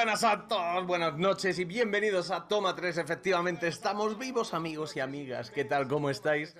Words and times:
buenas 0.00 0.24
a 0.24 0.48
todos, 0.48 0.86
buenas 0.86 1.18
noches 1.18 1.58
y 1.58 1.66
bienvenidos 1.66 2.30
a 2.30 2.48
Toma 2.48 2.74
3. 2.74 2.96
Efectivamente, 2.96 3.68
estamos 3.68 4.18
vivos, 4.18 4.54
amigos 4.54 4.96
y 4.96 5.00
amigas. 5.00 5.50
¿Qué 5.50 5.66
tal? 5.66 5.88
¿Cómo 5.88 6.08
estáis? 6.08 6.56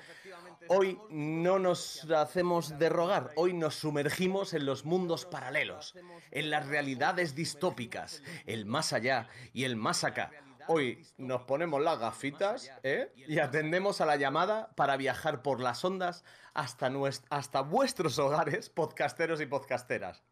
Hoy 0.68 0.98
no 1.08 1.58
nos 1.58 2.06
hacemos 2.10 2.78
de 2.78 2.90
rogar, 2.90 3.30
hoy 3.36 3.54
nos 3.54 3.76
sumergimos 3.76 4.52
en 4.52 4.66
los 4.66 4.84
mundos 4.84 5.24
paralelos, 5.24 5.94
en 6.30 6.50
las 6.50 6.66
realidades 6.66 7.34
distópicas, 7.34 8.22
el 8.44 8.66
más 8.66 8.92
allá 8.92 9.30
y 9.54 9.64
el 9.64 9.74
más 9.74 10.04
acá. 10.04 10.30
Hoy 10.68 11.06
nos 11.16 11.40
ponemos 11.44 11.80
las 11.80 11.98
gafitas 11.98 12.70
¿eh? 12.82 13.10
y 13.16 13.38
atendemos 13.38 14.02
a 14.02 14.06
la 14.06 14.16
llamada 14.16 14.68
para 14.76 14.98
viajar 14.98 15.40
por 15.40 15.60
las 15.60 15.82
ondas 15.82 16.24
hasta, 16.52 16.92
hasta 17.30 17.60
vuestros 17.62 18.18
hogares, 18.18 18.68
podcasteros 18.68 19.40
y 19.40 19.46
podcasteras. 19.46 20.22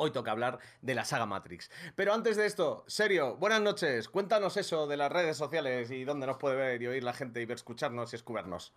Hoy 0.00 0.12
toca 0.12 0.30
hablar 0.30 0.60
de 0.80 0.94
la 0.94 1.04
saga 1.04 1.26
Matrix. 1.26 1.70
Pero 1.96 2.14
antes 2.14 2.36
de 2.36 2.46
esto, 2.46 2.84
serio, 2.86 3.36
buenas 3.36 3.60
noches. 3.60 4.08
Cuéntanos 4.08 4.56
eso 4.56 4.86
de 4.86 4.96
las 4.96 5.10
redes 5.10 5.36
sociales 5.36 5.90
y 5.90 6.04
dónde 6.04 6.24
nos 6.26 6.36
puede 6.36 6.54
ver 6.54 6.80
y 6.80 6.86
oír 6.86 7.02
la 7.02 7.12
gente 7.12 7.42
y 7.42 7.46
ver, 7.46 7.56
escucharnos 7.56 8.12
y 8.12 8.16
escucharnos. 8.16 8.72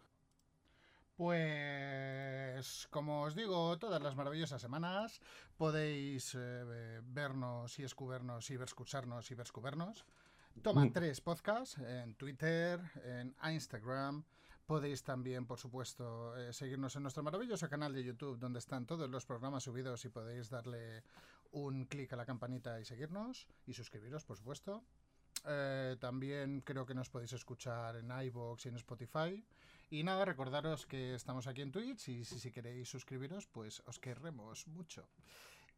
Pues, 1.15 2.87
como 2.89 3.21
os 3.21 3.35
digo, 3.35 3.77
todas 3.77 4.01
las 4.01 4.15
maravillosas 4.15 4.59
semanas 4.59 5.21
podéis 5.57 6.35
eh, 6.35 6.99
vernos 7.03 7.77
y 7.77 7.83
escucharnos 7.83 8.49
y 8.49 8.57
ver 8.57 8.67
escucharnos 8.67 9.29
y 9.29 9.35
ver 9.35 9.45
escucharnos. 9.45 10.05
Toma 10.63 10.85
Mm. 10.85 10.91
tres 10.91 11.21
podcasts 11.21 11.77
en 11.77 12.15
Twitter, 12.15 12.81
en 13.05 13.35
Instagram. 13.53 14.23
Podéis 14.71 15.03
también, 15.03 15.45
por 15.45 15.59
supuesto, 15.59 16.33
eh, 16.37 16.53
seguirnos 16.53 16.95
en 16.95 17.01
nuestro 17.01 17.21
maravilloso 17.23 17.67
canal 17.67 17.91
de 17.93 18.05
YouTube, 18.05 18.39
donde 18.39 18.59
están 18.59 18.85
todos 18.85 19.09
los 19.09 19.25
programas 19.25 19.63
subidos 19.63 20.05
y 20.05 20.07
podéis 20.07 20.49
darle 20.49 21.03
un 21.51 21.83
clic 21.87 22.13
a 22.13 22.15
la 22.15 22.25
campanita 22.25 22.79
y 22.79 22.85
seguirnos 22.85 23.49
y 23.67 23.73
suscribiros, 23.73 24.23
por 24.23 24.37
supuesto. 24.37 24.81
Eh, 25.45 25.97
también 25.99 26.61
creo 26.61 26.85
que 26.85 26.93
nos 26.93 27.09
podéis 27.09 27.33
escuchar 27.33 27.97
en 27.97 28.11
iVoox 28.11 28.65
y 28.65 28.69
en 28.69 28.75
Spotify. 28.77 29.45
Y 29.89 30.03
nada, 30.03 30.23
recordaros 30.23 30.85
que 30.85 31.15
estamos 31.15 31.47
aquí 31.47 31.61
en 31.61 31.73
Twitch 31.73 32.07
y 32.07 32.23
si, 32.23 32.49
queréis 32.49 32.87
suscribiros, 32.87 33.47
pues 33.47 33.81
os 33.87 33.99
querremos 33.99 34.67
mucho. 34.67 35.05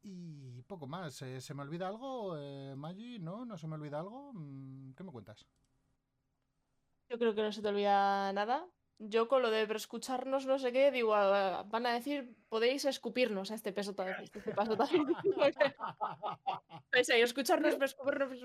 Y 0.03 0.61
poco 0.67 0.85
más. 0.85 1.19
Eh, 1.23 1.41
¿Se 1.41 1.55
me 1.55 1.63
olvida 1.63 1.87
algo, 1.87 2.37
eh, 2.37 2.75
Maggi? 2.75 3.17
¿No? 3.17 3.43
¿No 3.43 3.57
se 3.57 3.65
me 3.65 3.73
olvida 3.73 3.99
algo? 3.99 4.33
Mm, 4.33 4.93
¿Qué 4.93 5.03
me 5.03 5.11
cuentas? 5.11 5.47
Yo 7.09 7.17
creo 7.17 7.33
que 7.33 7.41
no 7.41 7.51
se 7.51 7.63
te 7.63 7.69
olvida 7.69 8.31
nada. 8.33 8.67
Yo 8.99 9.27
con 9.27 9.41
lo 9.41 9.51
de 9.51 9.63
escucharnos 9.63 10.45
no 10.45 10.59
sé 10.59 10.71
qué, 10.71 10.91
digo, 10.91 11.13
ah, 11.15 11.63
van 11.67 11.85
a 11.85 11.93
decir, 11.93 12.35
podéis 12.47 12.85
escupirnos 12.85 13.51
a 13.51 13.55
este 13.55 13.73
peso 13.73 13.93
también. 13.93 14.17
Este 14.21 14.39
paso. 14.53 14.77
Pese 16.89 17.13
a 17.13 17.17
escucharnos, 17.17 17.77
escuparnos, 17.81 18.39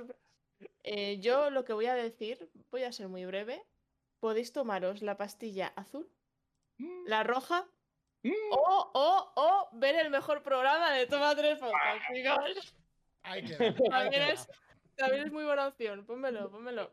Eh, 0.82 1.20
yo 1.20 1.50
lo 1.50 1.64
que 1.64 1.72
voy 1.72 1.86
a 1.86 1.94
decir, 1.94 2.50
voy 2.70 2.82
a 2.82 2.92
ser 2.92 3.08
muy 3.08 3.24
breve. 3.26 3.64
Podéis 4.20 4.52
tomaros 4.52 5.02
la 5.02 5.16
pastilla 5.16 5.68
azul, 5.76 6.10
la 7.06 7.22
roja, 7.22 7.68
o, 8.50 8.90
o, 8.94 9.32
o 9.36 9.68
ver 9.72 9.94
el 9.94 10.10
mejor 10.10 10.42
programa 10.42 10.92
de 10.92 11.06
Toma 11.06 11.36
3 11.36 11.58
Podcast, 11.58 12.02
chicos. 12.12 12.74
También 13.90 14.22
es, 14.22 14.48
también 14.96 15.26
es 15.26 15.32
muy 15.32 15.44
buena 15.44 15.68
opción. 15.68 16.04
Pónmelo, 16.04 16.50
pónmelo. 16.50 16.90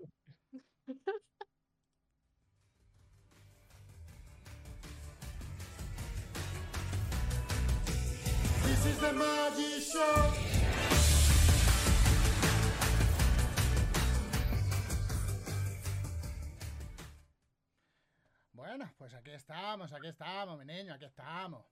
This 8.85 8.93
is 8.97 9.01
the 9.01 9.13
Maggi 9.13 9.79
Show. 9.81 10.33
Bueno, 18.53 18.89
pues 18.97 19.13
aquí 19.13 19.31
estamos, 19.31 19.91
aquí 19.93 20.07
estamos, 20.07 20.57
mi 20.57 20.65
niño, 20.65 20.93
aquí 20.93 21.05
estamos. 21.05 21.65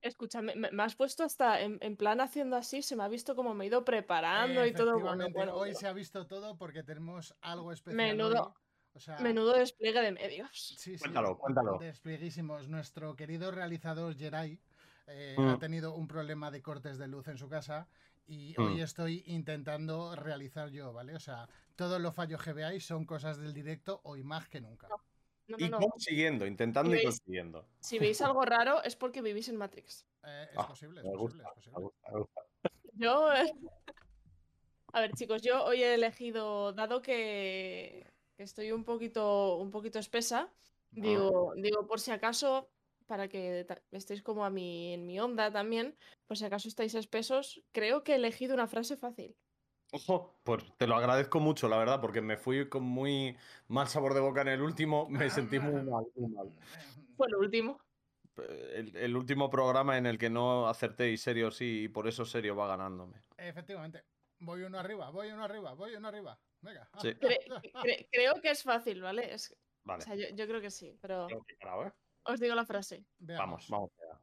Escúchame, 0.00 0.54
me, 0.54 0.70
me 0.70 0.82
has 0.82 0.94
puesto 0.94 1.24
hasta 1.24 1.60
en, 1.60 1.78
en 1.80 1.96
plan 1.96 2.20
haciendo 2.20 2.56
así, 2.56 2.82
se 2.82 2.96
me 2.96 3.02
ha 3.02 3.08
visto 3.08 3.34
como 3.34 3.54
me 3.54 3.64
he 3.64 3.68
ido 3.68 3.84
preparando 3.84 4.64
y 4.64 4.72
todo. 4.72 4.92
Bueno, 4.92 4.98
Efectivamente, 5.24 5.38
bueno, 5.38 5.52
hoy 5.54 5.58
bueno. 5.70 5.78
se 5.78 5.86
ha 5.88 5.92
visto 5.92 6.26
todo 6.26 6.56
porque 6.56 6.82
tenemos 6.82 7.34
algo 7.40 7.72
especial. 7.72 7.96
Menudo- 8.16 8.46
hoy. 8.48 8.52
O 8.94 8.98
sea, 8.98 9.18
Menudo 9.18 9.52
despliegue 9.52 10.00
de 10.00 10.10
medios. 10.12 10.74
Sí, 10.78 10.94
sí, 10.94 10.98
Cuéntalo, 10.98 11.36
cuéntalo. 11.36 11.76
Desplieguísimos. 11.78 12.66
Nuestro 12.68 13.14
querido 13.14 13.50
realizador 13.50 14.16
Jerai 14.16 14.58
eh, 15.06 15.36
Mm. 15.38 15.48
ha 15.48 15.58
tenido 15.58 15.94
un 15.94 16.08
problema 16.08 16.50
de 16.50 16.62
cortes 16.62 16.98
de 16.98 17.08
luz 17.08 17.28
en 17.28 17.38
su 17.38 17.48
casa 17.48 17.88
y 18.26 18.54
Mm. 18.58 18.62
hoy 18.62 18.80
estoy 18.80 19.22
intentando 19.26 20.16
realizar 20.16 20.70
yo, 20.70 20.92
¿vale? 20.92 21.14
O 21.14 21.20
sea, 21.20 21.48
todos 21.76 22.00
los 22.00 22.14
fallos 22.14 22.42
que 22.42 22.52
veáis 22.52 22.84
son 22.84 23.04
cosas 23.04 23.38
del 23.38 23.52
directo 23.54 24.00
hoy 24.04 24.22
más 24.22 24.48
que 24.48 24.60
nunca. 24.60 24.88
No, 25.48 25.56
Y 25.58 25.68
no, 25.68 25.80
no. 25.80 25.86
consiguiendo, 25.88 26.46
intentando 26.46 26.90
y 26.90 26.94
¿Veis? 26.94 27.04
consiguiendo. 27.04 27.64
Si 27.80 27.98
veis 28.00 28.20
algo 28.20 28.44
raro 28.44 28.82
es 28.82 28.96
porque 28.96 29.22
vivís 29.22 29.48
en 29.48 29.56
Matrix. 29.56 30.06
Eh, 30.24 30.48
es 30.50 30.58
Ah, 30.58 30.66
posible, 30.66 31.02
es 31.02 31.06
posible, 31.06 31.42
es 31.44 31.48
me 31.48 31.54
posible. 31.54 31.82
gusta, 31.82 32.10
me 32.10 32.18
gusta. 32.18 32.40
Yo. 32.94 33.32
eh, 33.32 33.52
A 34.92 35.00
ver, 35.00 35.12
chicos, 35.12 35.42
yo 35.42 35.62
hoy 35.64 35.82
he 35.82 35.94
elegido, 35.94 36.72
dado 36.72 37.02
que, 37.02 38.10
que 38.36 38.42
estoy 38.42 38.72
un 38.72 38.82
poquito, 38.84 39.56
un 39.58 39.70
poquito 39.70 39.98
espesa, 39.98 40.50
digo, 40.90 41.52
digo, 41.56 41.86
por 41.86 42.00
si 42.00 42.12
acaso, 42.12 42.70
para 43.06 43.28
que 43.28 43.66
estéis 43.92 44.22
como 44.22 44.44
a 44.44 44.50
mi, 44.50 44.92
en 44.94 45.06
mi 45.06 45.18
onda 45.18 45.50
también, 45.52 45.96
por 46.26 46.36
si 46.36 46.44
acaso 46.44 46.68
estáis 46.68 46.94
espesos, 46.94 47.62
creo 47.72 48.02
que 48.04 48.12
he 48.12 48.16
elegido 48.16 48.54
una 48.54 48.66
frase 48.66 48.96
fácil. 48.96 49.36
Ojo, 49.92 50.40
pues 50.42 50.64
te 50.76 50.86
lo 50.86 50.96
agradezco 50.96 51.38
mucho, 51.38 51.68
la 51.68 51.78
verdad, 51.78 52.00
porque 52.00 52.20
me 52.20 52.36
fui 52.36 52.68
con 52.68 52.82
muy 52.82 53.36
mal 53.68 53.86
sabor 53.86 54.14
de 54.14 54.20
boca 54.20 54.42
en 54.42 54.48
el 54.48 54.60
último, 54.62 55.08
me 55.08 55.30
sentí 55.30 55.58
muy 55.60 55.82
mal, 55.82 56.04
muy 56.14 56.30
mal. 56.32 56.52
Fue 57.16 57.28
el 57.28 57.36
último. 57.36 57.80
El, 58.36 58.94
el 58.94 59.16
último 59.16 59.48
programa 59.48 59.96
en 59.96 60.04
el 60.04 60.18
que 60.18 60.28
no 60.28 60.68
acerté 60.68 61.10
y 61.10 61.16
serio 61.16 61.50
sí, 61.50 61.84
y 61.84 61.88
por 61.88 62.06
eso 62.06 62.26
serio 62.26 62.54
va 62.54 62.66
ganándome. 62.66 63.22
Efectivamente. 63.38 64.04
Voy 64.40 64.62
uno 64.62 64.78
arriba, 64.78 65.08
voy 65.10 65.30
uno 65.30 65.44
arriba, 65.44 65.72
voy 65.72 65.94
uno 65.94 66.08
arriba. 66.08 66.38
Venga. 66.60 66.90
Sí. 67.00 67.08
Cre- 67.14 67.72
cre- 67.72 68.08
creo 68.12 68.34
que 68.42 68.50
es 68.50 68.62
fácil, 68.62 69.00
¿vale? 69.00 69.32
Es- 69.32 69.56
Vale. 69.84 70.02
o 70.02 70.04
sea, 70.04 70.14
yo, 70.16 70.26
yo 70.34 70.46
creo 70.46 70.60
que 70.60 70.70
sí, 70.70 70.98
pero 71.00 71.28
que 71.28 71.34
¿eh? 71.54 71.92
Os 72.26 72.40
digo 72.40 72.54
la 72.54 72.64
frase. 72.66 73.04
Vamos, 73.18 73.68
vamos. 73.68 73.90
allá. 74.02 74.20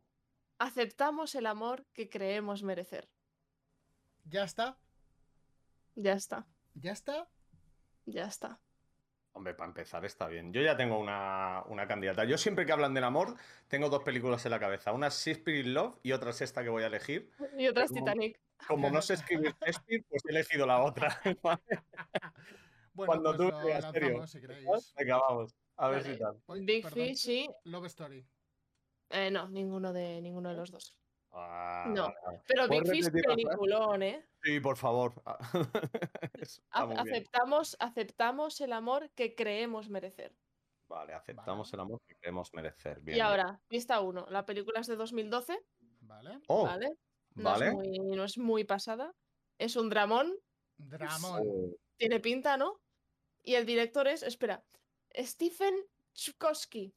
Aceptamos 0.59 1.35
el 1.35 1.45
amor 1.45 1.85
que 1.93 2.09
creemos 2.09 2.63
merecer. 2.63 3.09
Ya 4.25 4.43
está, 4.43 4.77
Ya 5.95 6.13
está, 6.13 6.47
ya 6.75 6.91
está. 6.93 7.27
ya 8.05 8.25
está. 8.25 8.59
Hombre, 9.35 9.55
para 9.55 9.67
empezar 9.69 10.05
está 10.05 10.27
bien. 10.27 10.53
Yo 10.53 10.61
ya 10.61 10.77
tengo 10.77 10.99
una, 10.99 11.63
una 11.67 11.87
candidata. 11.87 12.23
Yo 12.23 12.37
siempre 12.37 12.65
que 12.67 12.71
hablan 12.71 12.93
del 12.93 13.03
amor, 13.03 13.35
tengo 13.67 13.89
dos 13.89 14.03
películas 14.03 14.45
en 14.45 14.51
la 14.51 14.59
cabeza. 14.59 14.91
Una 14.93 15.07
es 15.07 15.15
Shakespeare 15.25 15.59
in 15.65 15.73
Love 15.73 15.97
y 16.03 16.11
otra 16.11 16.29
es 16.29 16.41
esta 16.41 16.63
que 16.63 16.69
voy 16.69 16.83
a 16.83 16.87
elegir. 16.87 17.31
Y 17.57 17.67
otra 17.67 17.83
es 17.85 17.89
Como- 17.89 18.05
Titanic. 18.05 18.39
Como 18.67 18.89
no 18.91 19.01
sé 19.01 19.15
escribir 19.15 19.55
Shakespeare, 19.59 20.05
pues 20.07 20.23
he 20.25 20.29
elegido 20.31 20.65
la 20.67 20.83
otra. 20.83 21.19
Bueno, 22.95 23.07
Cuando 23.11 23.35
pues 23.35 23.37
tú 23.37 23.57
lo 23.57 23.65
veas 23.65 23.91
serio. 23.91 24.27
si 24.27 24.39
queréis. 24.39 24.93
Venga, 24.95 25.17
vamos. 25.17 25.55
A 25.77 25.89
ver 25.89 26.01
Vale. 26.03 26.13
si 26.13 26.19
tal. 26.19 26.41
Uy, 26.47 26.65
Big 26.65 26.83
perdón. 26.83 26.99
Fish 27.07 27.29
y... 27.29 27.47
Love 27.65 27.85
Story. 27.87 28.25
eh, 29.09 29.31
no, 29.31 29.49
ninguno 29.49 29.91
de, 29.93 30.21
ninguno 30.21 30.49
de 30.49 30.55
los 30.55 30.71
dos. 30.71 30.95
Ah, 31.31 31.85
No. 31.89 32.13
Pero 32.47 32.67
Big 32.67 32.83
¿Puedes 32.83 33.09
Fish, 33.11 33.23
peliculón, 33.23 34.03
¿eh? 34.03 34.27
Sí, 34.43 34.59
por 34.59 34.77
favor. 34.77 35.13
Aceptamos, 36.71 37.75
aceptamos 37.79 38.61
el 38.61 38.73
amor 38.73 39.09
que 39.15 39.33
creemos 39.35 39.89
merecer. 39.89 40.35
Vale, 40.87 41.13
aceptamos 41.13 41.71
Vale. 41.71 41.75
el 41.81 41.85
amor 41.87 42.01
que 42.07 42.15
queremos 42.15 42.53
merecer. 42.53 42.99
Bien. 43.01 43.17
Y 43.17 43.21
ahora, 43.21 43.59
pista 43.67 43.99
1. 44.01 44.27
La 44.29 44.45
película 44.45 44.79
es 44.81 44.87
de 44.87 44.95
2012, 44.95 45.59
¿Vale? 46.01 46.39
Oh, 46.47 46.65
¿vale? 46.65 46.89
No, 47.35 47.43
vale. 47.45 47.67
Es 47.69 47.73
muy, 47.73 47.99
no 47.99 48.23
es 48.25 48.37
muy 48.37 48.63
pasada. 48.65 49.13
Es 49.57 49.75
un 49.75 49.89
dramón, 49.89 50.35
Dramón. 50.77 51.75
Tiene 51.97 52.19
pinta, 52.19 52.57
¿no? 52.57 52.81
Y 53.41 53.55
el 53.55 53.65
director 53.65 54.07
es, 54.07 54.21
espera, 54.23 54.63
Stephen 55.15 55.75
Chukowski. 56.13 56.93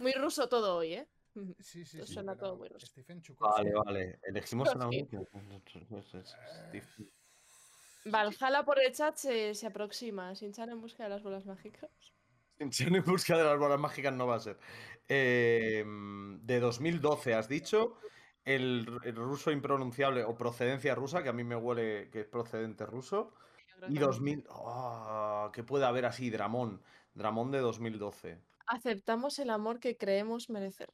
Muy 0.00 0.12
ruso 0.12 0.48
todo 0.48 0.76
hoy, 0.76 0.94
¿eh? 0.94 1.08
Sí, 1.60 1.84
sí, 1.84 1.98
Esto 1.98 2.06
sí. 2.06 2.14
suena 2.14 2.36
todo 2.36 2.56
muy 2.56 2.68
ruso. 2.68 2.86
Stephen 2.86 3.22
Chukowski. 3.22 3.64
Vale, 3.64 3.72
vale. 3.84 4.20
Elegimos 4.22 4.68
el 4.74 4.82
amor. 4.82 4.94
Eh, 4.94 6.82
Valhalla 8.04 8.64
por 8.64 8.80
el 8.80 8.92
chat 8.92 9.16
se, 9.16 9.54
se 9.54 9.66
aproxima. 9.66 10.34
Sinchan 10.34 10.70
en 10.70 10.80
busca 10.80 11.04
de 11.04 11.10
las 11.10 11.22
bolas 11.22 11.46
mágicas. 11.46 11.90
Sin 12.70 12.94
en 12.94 13.04
busca 13.04 13.38
de 13.38 13.44
las 13.44 13.58
bolas 13.58 13.80
mágicas 13.80 14.12
no 14.12 14.26
va 14.26 14.36
a 14.36 14.40
ser. 14.40 14.58
Eh, 15.08 15.84
de 15.86 16.60
2012 16.60 17.34
has 17.34 17.48
dicho. 17.48 17.96
El, 18.44 18.98
el 19.04 19.16
ruso 19.16 19.50
impronunciable 19.50 20.24
o 20.24 20.36
procedencia 20.36 20.94
rusa, 20.94 21.22
que 21.22 21.28
a 21.28 21.32
mí 21.32 21.44
me 21.44 21.56
huele 21.56 22.10
que 22.10 22.20
es 22.20 22.26
procedente 22.26 22.86
ruso. 22.86 23.34
Creo 23.80 23.90
Y 23.90 23.94
que- 23.94 24.00
2000. 24.00 24.44
ah, 24.50 25.50
¿Qué 25.52 25.62
puede 25.64 25.86
haber 25.86 26.04
así? 26.04 26.30
Dramón. 26.30 26.82
Dramón 27.14 27.50
de 27.50 27.58
2012. 27.58 28.38
Aceptamos 28.66 29.38
el 29.38 29.50
amor 29.50 29.80
que 29.80 29.96
creemos 29.96 30.48
merecer. 30.50 30.92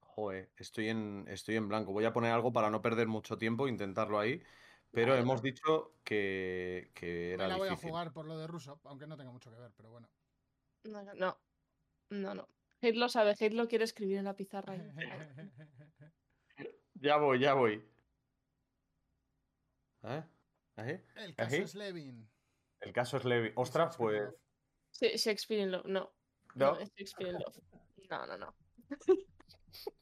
Joder, 0.00 0.50
estoy 0.56 0.88
en, 0.88 1.26
estoy 1.28 1.56
en 1.56 1.68
blanco. 1.68 1.92
Voy 1.92 2.04
a 2.06 2.12
poner 2.12 2.32
algo 2.32 2.52
para 2.52 2.70
no 2.70 2.80
perder 2.80 3.06
mucho 3.08 3.36
tiempo, 3.36 3.68
intentarlo 3.68 4.18
ahí. 4.18 4.42
pero 4.90 5.14
hemos 5.14 5.42
dicho 5.42 5.92
que, 6.04 6.90
que 6.94 7.34
Me 7.36 7.44
era 7.44 7.48
la 7.48 7.56
voy 7.58 7.68
a 7.68 7.76
jugar 7.76 8.12
por 8.12 8.24
lo 8.26 8.38
de 8.38 8.46
ruso, 8.46 8.80
aunque 8.84 9.06
no 9.06 9.16
tenga 9.18 9.30
mucho 9.30 9.50
que 9.50 9.58
ver, 9.58 9.72
pero 9.76 9.90
bueno. 9.90 10.08
No, 10.84 11.02
no. 11.14 11.36
No, 12.10 12.34
no. 12.34 12.48
Hate 12.80 12.96
lo 12.96 13.08
sabe, 13.10 13.32
Hate 13.32 13.52
lo 13.52 13.68
quiere 13.68 13.84
escribir 13.84 14.16
en 14.18 14.24
la 14.24 14.34
pizarra. 14.36 14.72
ahí. 14.74 14.80
Ya 16.94 17.18
voy, 17.18 17.38
ya 17.40 17.52
voy. 17.52 17.84
¿Eh? 20.02 20.22
¿Eh? 20.78 21.04
El 21.16 21.34
caso 21.34 21.54
¿Ahí? 21.56 21.62
es 21.62 21.74
Levin. 21.74 22.28
El 22.80 22.92
caso 22.92 23.16
es 23.16 23.24
Levi. 23.24 23.52
Ostras, 23.56 23.96
pues. 23.96 24.30
Sí, 24.90 25.08
Shakespeare 25.16 25.62
in 25.62 25.72
Love. 25.72 25.86
No. 25.86 26.12
No, 26.54 26.72
No, 26.74 26.78
es 26.80 26.90
Shakespeare 26.94 27.30
in 27.32 27.38
Love. 27.38 27.58
No, 28.10 28.26
no, 28.26 28.36
no. 28.38 28.54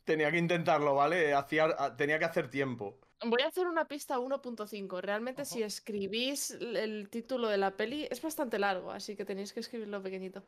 tenía 0.04 0.30
que 0.30 0.38
intentarlo, 0.38 0.94
¿vale? 0.94 1.32
Hacía, 1.34 1.64
a- 1.64 1.96
tenía 1.96 2.18
que 2.18 2.24
hacer 2.24 2.50
tiempo. 2.50 3.00
Voy 3.24 3.42
a 3.42 3.46
hacer 3.48 3.66
una 3.66 3.86
pista 3.86 4.18
1.5. 4.18 5.00
Realmente, 5.00 5.44
si 5.44 5.62
escribís 5.62 6.50
el 6.50 7.08
título 7.08 7.48
de 7.48 7.56
la 7.56 7.76
peli, 7.76 8.06
es 8.10 8.20
bastante 8.20 8.58
largo, 8.58 8.90
así 8.90 9.16
que 9.16 9.24
tenéis 9.24 9.52
que 9.52 9.60
escribirlo 9.60 10.02
pequeñito. 10.02 10.44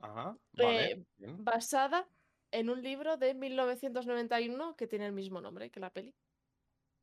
Ajá. 0.00 0.36
Vale. 0.54 0.90
Eh, 0.92 1.06
bien. 1.18 1.44
Basada 1.44 2.08
en 2.50 2.70
un 2.70 2.82
libro 2.82 3.16
de 3.16 3.34
1991 3.34 4.76
que 4.76 4.86
tiene 4.86 5.06
el 5.06 5.12
mismo 5.12 5.40
nombre 5.40 5.70
que 5.70 5.78
la 5.80 5.90
peli. 5.90 6.14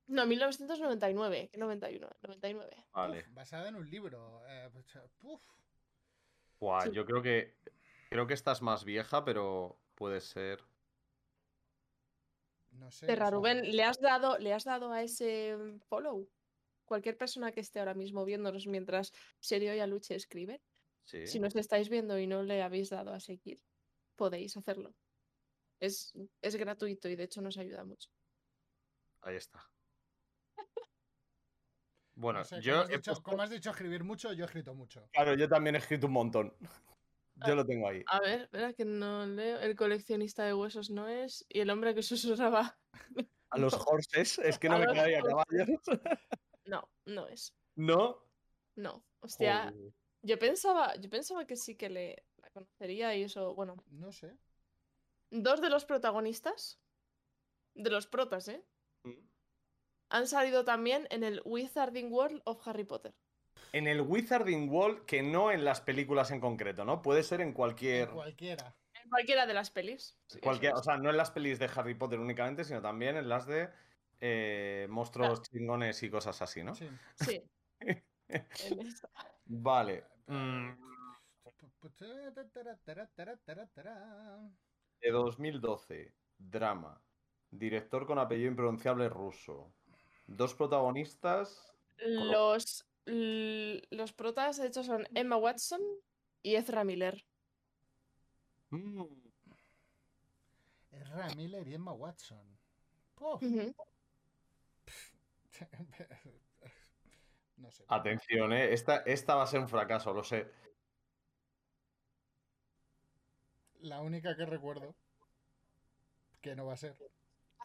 No, 0.08 0.26
1999. 0.26 1.50
¿Qué 1.52 1.58
91? 1.58 2.10
99. 2.22 2.86
Vale. 2.94 3.26
Basada 3.30 3.70
en 3.70 3.76
un 3.76 3.90
libro. 3.90 4.42
eh, 4.48 4.70
pues, 4.72 4.86
puf. 5.20 5.42
Buah, 6.60 6.82
Sí. 6.86 6.92
yo 6.92 7.06
creo 7.06 7.22
que. 7.22 7.56
Creo 8.10 8.28
que 8.28 8.34
esta 8.36 8.52
es 8.52 8.62
más 8.62 8.84
vieja, 8.84 9.24
pero 9.26 9.80
puede 9.96 10.22
ser. 10.22 10.64
No 12.72 12.92
sé. 12.92 13.06
Terra 13.08 13.30
Rubén, 13.30 13.76
¿le 13.76 13.84
has 13.84 14.00
dado, 14.00 14.38
le 14.38 14.54
has 14.54 14.64
dado 14.64 14.92
a 14.92 15.02
ese 15.04 15.56
mm, 15.58 15.80
follow? 15.82 16.28
Cualquier 16.86 17.18
persona 17.18 17.52
que 17.52 17.62
esté 17.62 17.80
ahora 17.80 17.94
mismo 17.94 18.26
viéndonos 18.26 18.68
mientras 18.68 19.14
Serio 19.40 19.74
y 19.76 19.80
Aluche 19.80 20.16
escriben, 20.16 20.62
Sí. 21.06 21.26
si 21.28 21.40
nos 21.40 21.56
estáis 21.56 21.90
viendo 21.90 22.18
y 22.20 22.28
no 22.28 22.44
le 22.44 22.62
habéis 22.62 22.90
dado 22.90 23.14
a 23.14 23.20
seguir, 23.20 23.62
podéis 24.16 24.56
hacerlo. 24.58 24.94
Es, 25.80 26.14
es 26.42 26.56
gratuito 26.56 27.08
y 27.10 27.16
de 27.16 27.24
hecho 27.24 27.42
nos 27.42 27.58
ayuda 27.58 27.84
mucho. 27.84 28.10
Ahí 29.22 29.36
está. 29.36 29.70
Bueno, 32.16 32.40
no 32.40 32.46
sé, 32.46 32.62
yo 32.62 32.74
como, 32.74 32.82
has 32.84 32.90
dicho, 32.90 33.12
puesto- 33.12 33.24
como 33.24 33.42
has 33.42 33.50
dicho 33.50 33.70
escribir 33.72 34.04
mucho, 34.04 34.34
yo 34.34 34.44
he 34.44 34.46
escrito 34.46 34.74
mucho. 34.76 35.08
Claro, 35.12 35.34
yo 35.36 35.48
también 35.50 35.76
he 35.76 35.80
escrito 35.80 36.08
un 36.08 36.14
montón. 36.14 36.54
Yo 37.36 37.54
Ah. 37.54 37.56
lo 37.56 37.66
tengo 37.66 37.88
ahí. 37.90 38.04
A 38.06 38.20
ver, 38.20 38.42
espera 38.42 38.74
que 38.74 38.86
no 38.86 39.26
leo. 39.26 39.60
El 39.60 39.76
coleccionista 39.76 40.44
de 40.46 40.54
huesos 40.54 40.92
no 40.92 41.08
es. 41.08 41.44
Y 41.50 41.62
el 41.62 41.72
hombre 41.72 41.96
que 41.96 42.04
susurraba. 42.04 42.78
A 43.50 43.58
los 43.58 43.74
no. 43.76 43.84
horses, 43.88 44.38
es 44.38 44.60
que 44.60 44.70
no 44.70 44.76
A 44.76 44.80
me 44.80 44.86
quedaría 44.94 45.20
caballos. 45.20 45.68
No, 46.66 46.88
no 47.06 47.28
es. 47.28 47.56
¿No? 47.76 48.24
No. 48.76 49.04
Hostia, 49.20 49.72
Joder. 49.74 49.94
yo 50.22 50.38
pensaba, 50.40 50.96
yo 50.98 51.10
pensaba 51.10 51.46
que 51.48 51.56
sí 51.56 51.76
que 51.76 51.90
le 51.90 52.24
la 52.38 52.52
conocería 52.52 53.16
y 53.16 53.24
eso. 53.24 53.56
Bueno, 53.56 53.84
No 53.90 54.12
sé. 54.12 54.38
dos 55.32 55.60
de 55.60 55.70
los 55.72 55.86
protagonistas, 55.86 56.80
de 57.74 57.90
los 57.90 58.06
protas, 58.06 58.48
¿eh? 58.48 58.64
Han 60.14 60.28
salido 60.28 60.64
también 60.64 61.08
en 61.10 61.24
el 61.24 61.42
Wizarding 61.44 62.14
World 62.14 62.44
of 62.46 62.68
Harry 62.68 62.84
Potter. 62.84 63.16
En 63.72 63.88
el 63.88 64.02
Wizarding 64.02 64.70
World, 64.70 65.06
que 65.06 65.24
no 65.24 65.52
en 65.52 65.66
las 65.66 65.82
películas 65.82 66.30
en 66.30 66.40
concreto, 66.40 66.86
¿no? 66.86 67.02
Puede 67.02 67.24
ser 67.24 67.42
en 67.42 67.52
cualquier. 67.52 68.10
En 68.10 68.14
cualquiera. 68.14 68.76
En 68.94 69.10
cualquiera 69.10 69.48
de 69.48 69.56
las 69.56 69.72
pelis. 69.72 70.16
Sí, 70.28 70.40
es. 70.40 70.74
o 70.76 70.84
sea, 70.84 70.98
no 70.98 71.10
en 71.10 71.18
las 71.18 71.32
pelis 71.32 71.58
de 71.58 71.68
Harry 71.76 71.96
Potter 71.96 72.20
únicamente, 72.20 72.64
sino 72.64 72.80
también 72.80 73.18
en 73.18 73.28
las 73.28 73.48
de 73.48 73.70
eh, 74.20 74.86
monstruos 74.88 75.42
chingones 75.42 76.04
y 76.04 76.12
cosas 76.12 76.40
así, 76.44 76.64
¿no? 76.64 76.76
Sí. 76.76 76.88
Sí. 77.16 77.42
Vale. 79.48 80.06
mm, 80.28 80.70
de 85.02 85.12
2012. 85.12 86.14
Drama. 86.38 87.02
Director 87.50 88.06
con 88.06 88.20
apellido 88.20 88.52
impronunciable 88.52 89.10
ruso. 89.10 89.74
Dos 90.28 90.54
protagonistas. 90.56 91.74
Los, 91.98 92.86
los 93.06 94.14
protas, 94.14 94.58
de 94.58 94.68
hecho, 94.68 94.84
son 94.84 95.08
Emma 95.14 95.38
Watson 95.38 95.82
y 96.42 96.56
Ezra 96.56 96.84
Miller. 96.84 97.24
Mm, 98.70 99.04
Ezra 100.92 101.28
Miller 101.36 101.68
y 101.68 101.74
Emma 101.76 101.94
Watson. 101.94 102.58
No 107.56 107.72
sé. 107.72 107.86
Atención, 107.88 108.52
¿eh? 108.52 108.74
Esta, 108.74 108.98
esta 109.06 109.36
va 109.36 109.44
a 109.44 109.48
ser 109.48 109.62
un 109.62 109.70
fracaso, 109.70 110.12
lo 110.12 110.24
sé. 110.24 110.52
La 113.80 114.02
única 114.02 114.36
que 114.36 114.46
recuerdo 114.46 114.96
que 116.42 116.56
no 116.56 116.66
va 116.66 116.74
a 116.74 116.78
ser. 116.78 116.98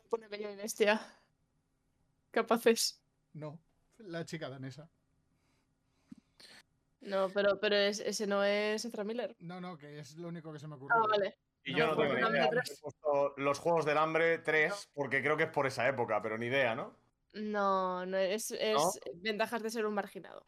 Pone 0.08 0.28
Bella 0.28 0.52
y 0.52 0.56
Bestia. 0.56 1.17
Capaces. 2.30 3.00
No, 3.32 3.58
la 3.98 4.24
chica 4.24 4.48
danesa. 4.48 4.88
No, 7.00 7.28
pero, 7.30 7.58
pero 7.60 7.76
es- 7.76 8.00
ese 8.00 8.26
no 8.26 8.42
es 8.44 8.84
Ezra 8.84 9.04
Miller. 9.04 9.36
No, 9.38 9.60
no, 9.60 9.78
que 9.78 10.00
es 10.00 10.16
lo 10.16 10.28
único 10.28 10.52
que 10.52 10.58
se 10.58 10.66
me 10.66 10.74
ocurrió. 10.74 10.96
Ah, 10.98 11.06
vale. 11.08 11.38
Y 11.64 11.72
No 11.72 11.78
yo 11.78 11.86
no 11.88 11.96
tengo 11.96 12.14
ni 12.14 12.20
acuerdo. 12.22 12.36
idea. 12.36 12.62
He 12.64 12.76
puesto 12.80 13.34
los 13.36 13.58
Juegos 13.58 13.84
del 13.84 13.98
Hambre 13.98 14.38
3, 14.38 14.90
porque 14.94 15.22
creo 15.22 15.36
que 15.36 15.44
es 15.44 15.50
por 15.50 15.66
esa 15.66 15.86
época, 15.88 16.20
pero 16.22 16.36
ni 16.38 16.46
idea, 16.46 16.74
¿no? 16.74 16.96
No, 17.34 18.06
no 18.06 18.16
es, 18.16 18.50
es 18.52 19.00
ventajas 19.16 19.62
de 19.62 19.70
ser 19.70 19.86
un 19.86 19.94
marginado. 19.94 20.44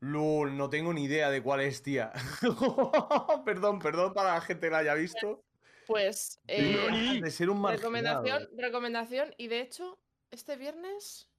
Lul, 0.00 0.56
no 0.56 0.68
tengo 0.68 0.92
ni 0.92 1.04
idea 1.04 1.30
de 1.30 1.42
cuál 1.42 1.60
es, 1.60 1.82
tía. 1.82 2.12
perdón, 3.44 3.78
perdón 3.78 4.12
para 4.12 4.34
la 4.34 4.40
gente 4.40 4.66
que 4.66 4.70
la 4.72 4.78
haya 4.78 4.94
visto. 4.94 5.42
Pues 5.86 6.40
eh, 6.48 7.20
de 7.22 7.30
ser 7.30 7.48
un 7.48 7.60
marginado. 7.60 7.92
recomendación, 8.22 8.48
recomendación. 8.58 9.34
Y 9.38 9.48
de 9.48 9.60
hecho, 9.60 9.98
este 10.34 10.56
viernes. 10.56 11.30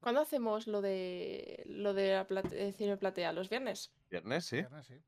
¿Cuándo 0.00 0.20
hacemos 0.20 0.66
lo 0.66 0.80
de 0.80 1.62
lo 1.66 1.92
de 1.94 2.14
la 2.14 2.26
plate- 2.26 2.68
eh, 2.68 2.72
cine 2.72 2.96
platea? 2.96 3.32
¿Los 3.32 3.48
viernes? 3.50 3.92
Viernes, 4.10 4.46
sí. 4.46 4.56
Viernes, 4.56 4.86
sí. 4.86 5.02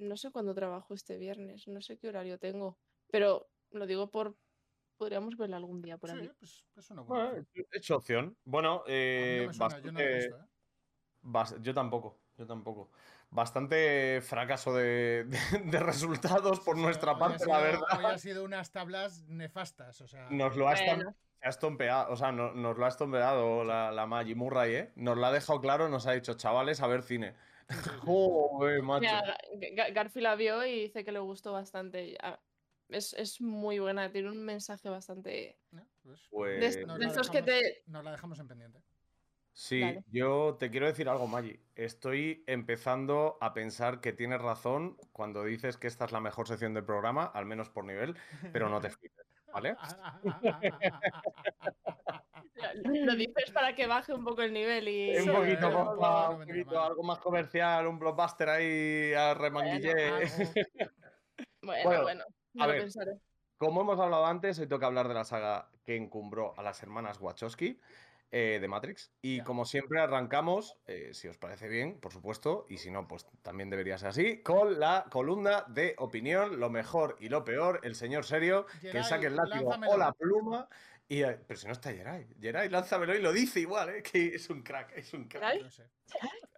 No 0.00 0.16
sé 0.16 0.30
cuándo 0.30 0.54
trabajo 0.54 0.94
este 0.94 1.16
viernes, 1.18 1.66
no 1.66 1.80
sé 1.80 1.98
qué 1.98 2.08
horario 2.08 2.38
tengo. 2.38 2.78
Pero 3.10 3.48
lo 3.70 3.86
digo 3.86 4.10
por. 4.10 4.36
Podríamos 4.96 5.36
verla 5.36 5.56
algún 5.56 5.82
día 5.82 5.98
por 5.98 6.12
aquí. 6.12 6.26
Sí, 6.26 6.30
pues 6.38 6.64
es 6.76 6.90
una 6.90 7.02
buena. 7.02 7.30
Bueno, 7.30 7.46
he 7.72 7.76
hecho 7.78 7.96
opción. 7.96 8.36
Bueno, 8.44 8.84
eh, 8.86 9.48
suena, 9.52 9.80
yo 9.80 9.90
no 9.92 9.98
la 9.98 10.04
he 10.04 10.12
bastante- 10.12 10.28
visto, 10.28 11.56
¿eh? 11.56 11.60
yo 11.62 11.74
tampoco, 11.74 12.20
yo 12.36 12.46
tampoco. 12.46 12.90
Bastante 13.34 14.20
fracaso 14.22 14.72
de, 14.74 15.24
de- 15.24 15.58
de 15.64 15.78
resultados 15.80 16.60
por 16.60 16.76
Sí, 16.76 16.82
nuestra 16.82 17.12
hoy 17.12 17.16
ha 17.16 17.18
parte, 17.18 17.46
la 17.46 17.58
verdad. 17.58 17.98
Hoy 17.98 18.04
ha 18.04 18.18
sido 18.18 18.44
unas 18.44 18.70
tablas 18.70 19.24
nefastas, 19.26 20.00
o 20.00 20.06
sea. 20.06 20.28
Nos 20.30 20.56
lo 20.56 20.68
ha, 20.68 20.74
Bueno, 20.74 21.14
estompeado, 21.42 22.12
o 22.12 22.16
sea, 22.16 22.30
no- 22.30 22.52
nos 22.54 22.78
lo 22.78 22.84
ha 22.86 22.88
estompeado 22.88 23.64
la, 23.64 23.90
la 23.90 24.06
Maggie 24.06 24.36
Murray, 24.36 24.74
¿eh? 24.76 24.92
Nos 24.94 25.18
lo 25.18 25.26
ha 25.26 25.32
dejado 25.32 25.60
claro, 25.60 25.88
nos 25.88 26.06
ha 26.06 26.12
dicho, 26.12 26.34
chavales, 26.34 26.80
a 26.80 26.86
ver 26.86 27.02
cine. 27.02 27.34
Joder, 28.06 28.82
macho. 28.82 29.00
mira, 29.00 29.20
Ga- 29.54 29.74
Ga- 29.74 29.92
Garfi 29.92 30.20
la 30.20 30.36
vio 30.36 30.64
y 30.64 30.82
dice 30.82 31.04
que 31.04 31.10
le 31.10 31.18
gustó 31.18 31.52
bastante. 31.52 32.16
ah, 32.22 32.38
Es, 32.88 33.14
es 33.14 33.40
muy 33.40 33.80
buena, 33.80 34.12
tiene 34.12 34.30
un 34.30 34.44
mensaje 34.44 34.88
bastante. 34.88 35.58
¿No? 35.72 35.84
Pues, 36.30 36.60
De, 36.76 36.86
Nos 36.86 36.98
de 36.98 37.04
la 37.06 37.10
estos 37.10 37.30
que 37.30 37.42
dejamos- 37.42 37.62
te. 37.62 37.82
Nos 37.90 38.04
la 38.04 38.10
dejamos 38.12 38.38
en 38.38 38.46
pendiente. 38.48 38.78
Sí, 39.54 39.82
yo 40.10 40.56
te 40.58 40.70
quiero 40.70 40.86
decir 40.86 41.08
algo, 41.08 41.26
Maggie. 41.26 41.60
Estoy 41.74 42.44
empezando 42.46 43.38
a 43.40 43.54
pensar 43.54 44.00
que 44.00 44.12
tienes 44.12 44.42
razón 44.42 44.96
cuando 45.12 45.44
dices 45.44 45.76
que 45.78 45.86
esta 45.86 46.04
es 46.04 46.12
la 46.12 46.20
mejor 46.20 46.46
sección 46.46 46.74
del 46.74 46.84
programa, 46.84 47.24
al 47.24 47.46
menos 47.46 47.70
por 47.70 47.84
nivel, 47.84 48.16
pero 48.52 48.68
no 48.68 48.80
te 48.80 48.90
flipes, 48.90 49.26
¿vale? 49.52 49.76
Lo 52.84 53.14
dices 53.14 53.50
para 53.52 53.74
que 53.74 53.86
baje 53.86 54.12
un 54.12 54.24
poco 54.24 54.42
el 54.42 54.52
nivel 54.52 54.88
y. 54.88 55.16
Un 55.18 55.34
poquito, 55.34 55.70
no 55.70 56.30
un 56.30 56.46
poquito, 56.46 56.80
algo 56.80 57.02
más 57.02 57.18
comercial, 57.18 57.86
un 57.86 57.98
blockbuster 57.98 58.48
ahí 58.48 59.12
a 59.14 59.34
remanguillé. 59.34 60.28
Bueno, 61.62 61.82
Bueno, 61.84 62.02
bueno, 62.02 62.24
a 62.58 62.66
ver. 62.66 62.82
pensaré. 62.82 63.18
Como 63.56 63.80
hemos 63.80 63.98
hablado 63.98 64.26
antes, 64.26 64.58
hoy 64.58 64.66
toca 64.66 64.86
hablar 64.86 65.08
de 65.08 65.14
la 65.14 65.24
saga 65.24 65.70
que 65.84 65.96
encumbró 65.96 66.54
a 66.58 66.62
las 66.62 66.82
hermanas 66.82 67.20
Wachowski 67.20 67.80
eh, 68.36 68.58
de 68.60 68.66
Matrix. 68.66 69.12
Y 69.22 69.36
Ya. 69.38 69.44
como 69.44 69.64
siempre 69.64 70.00
arrancamos, 70.00 70.76
eh, 70.88 71.10
si 71.14 71.28
os 71.28 71.38
parece 71.38 71.68
bien, 71.68 72.00
por 72.00 72.12
supuesto, 72.12 72.66
y 72.68 72.78
si 72.78 72.90
no, 72.90 73.06
pues 73.06 73.26
también 73.42 73.70
debería 73.70 73.96
ser 73.96 74.08
así, 74.08 74.42
con 74.42 74.80
la 74.80 75.06
columna 75.08 75.64
de 75.68 75.94
opinión, 75.98 76.58
lo 76.58 76.68
mejor 76.68 77.16
y 77.20 77.28
lo 77.28 77.44
peor, 77.44 77.78
el 77.84 77.94
señor 77.94 78.24
serio, 78.24 78.66
que 78.80 78.88
Geray, 78.88 79.04
saque 79.04 79.26
el 79.26 79.36
látigo 79.36 79.70
lánzamelo. 79.70 79.92
o 79.92 79.96
la 79.98 80.12
pluma. 80.12 80.68
Y, 81.06 81.22
eh, 81.22 81.38
pero 81.46 81.60
si 81.60 81.66
no 81.66 81.72
está 81.74 81.92
Geray, 81.92 82.26
Geray, 82.40 82.68
lánzamelo 82.70 83.14
y 83.14 83.20
lo 83.22 83.32
dice 83.32 83.60
igual, 83.60 83.90
¿eh? 83.90 84.02
que 84.02 84.34
es 84.34 84.50
un 84.50 84.62
crack, 84.62 84.96
es 84.96 85.14
un 85.14 85.28
crack. 85.28 85.62
No 85.62 85.70
sé. 85.70 85.84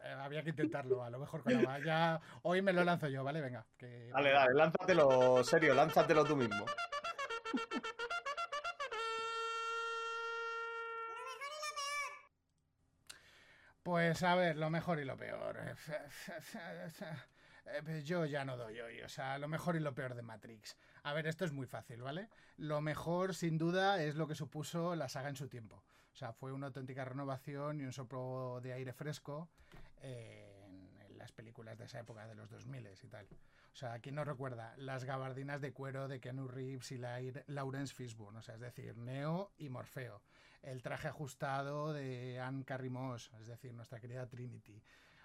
Eh, 0.02 0.08
había 0.18 0.42
que 0.42 0.50
intentarlo, 0.50 1.02
a 1.04 1.10
lo 1.10 1.18
mejor 1.18 1.42
con 1.42 1.62
la 1.62 1.78
ya 1.84 2.20
Hoy 2.42 2.62
me 2.62 2.72
lo 2.72 2.84
lanzo 2.84 3.08
yo, 3.08 3.22
¿vale? 3.22 3.42
Venga. 3.42 3.66
Que... 3.76 4.08
Dale, 4.14 4.30
dale, 4.30 4.54
lánzatelo, 4.54 5.44
serio, 5.44 5.74
lánzatelo 5.74 6.24
tú 6.24 6.36
mismo. 6.36 6.64
Pues 13.86 14.24
a 14.24 14.34
ver, 14.34 14.56
lo 14.56 14.68
mejor 14.68 14.98
y 14.98 15.04
lo 15.04 15.16
peor. 15.16 15.56
Eh, 17.68 17.82
pues 17.84 18.04
yo 18.04 18.24
ya 18.26 18.44
no 18.44 18.56
doy 18.56 18.80
hoy, 18.80 19.00
o 19.02 19.08
sea, 19.08 19.38
lo 19.38 19.48
mejor 19.48 19.74
y 19.74 19.80
lo 19.80 19.92
peor 19.92 20.14
de 20.14 20.22
Matrix. 20.22 20.76
A 21.02 21.12
ver, 21.12 21.26
esto 21.26 21.44
es 21.44 21.50
muy 21.50 21.66
fácil, 21.66 22.00
¿vale? 22.00 22.28
Lo 22.56 22.80
mejor, 22.80 23.34
sin 23.34 23.58
duda, 23.58 24.00
es 24.00 24.14
lo 24.14 24.28
que 24.28 24.36
supuso 24.36 24.94
la 24.94 25.08
saga 25.08 25.28
en 25.28 25.34
su 25.34 25.48
tiempo. 25.48 25.82
O 26.12 26.16
sea, 26.16 26.32
fue 26.32 26.52
una 26.52 26.68
auténtica 26.68 27.04
renovación 27.04 27.80
y 27.80 27.84
un 27.84 27.92
soplo 27.92 28.60
de 28.60 28.72
aire 28.72 28.92
fresco 28.92 29.50
en, 30.00 30.90
las 31.16 31.32
películas 31.32 31.76
de 31.76 31.86
esa 31.86 31.98
época, 31.98 32.26
de 32.26 32.36
los 32.36 32.48
2000 32.50 32.88
y 33.02 33.08
tal. 33.08 33.28
O 33.76 33.78
sea, 33.78 33.98
¿quién 33.98 34.14
no 34.14 34.24
recuerda? 34.24 34.74
Las 34.78 35.04
gabardinas 35.04 35.60
de 35.60 35.74
cuero 35.74 36.08
de 36.08 36.18
Keanu 36.18 36.48
Reeves 36.48 36.92
y 36.92 36.96
la 36.96 37.20
Lawrence 37.46 37.94
Fishburne, 37.94 38.38
o 38.38 38.42
sea, 38.42 38.54
es 38.54 38.60
decir, 38.62 38.96
Neo 38.96 39.52
y 39.58 39.68
Morfeo. 39.68 40.22
El 40.62 40.80
traje 40.80 41.08
ajustado 41.08 41.92
de 41.92 42.40
Anne 42.40 42.64
Carrie 42.64 42.90
es 43.38 43.46
decir, 43.46 43.74
nuestra 43.74 44.00
querida 44.00 44.26
Trinity. 44.30 44.82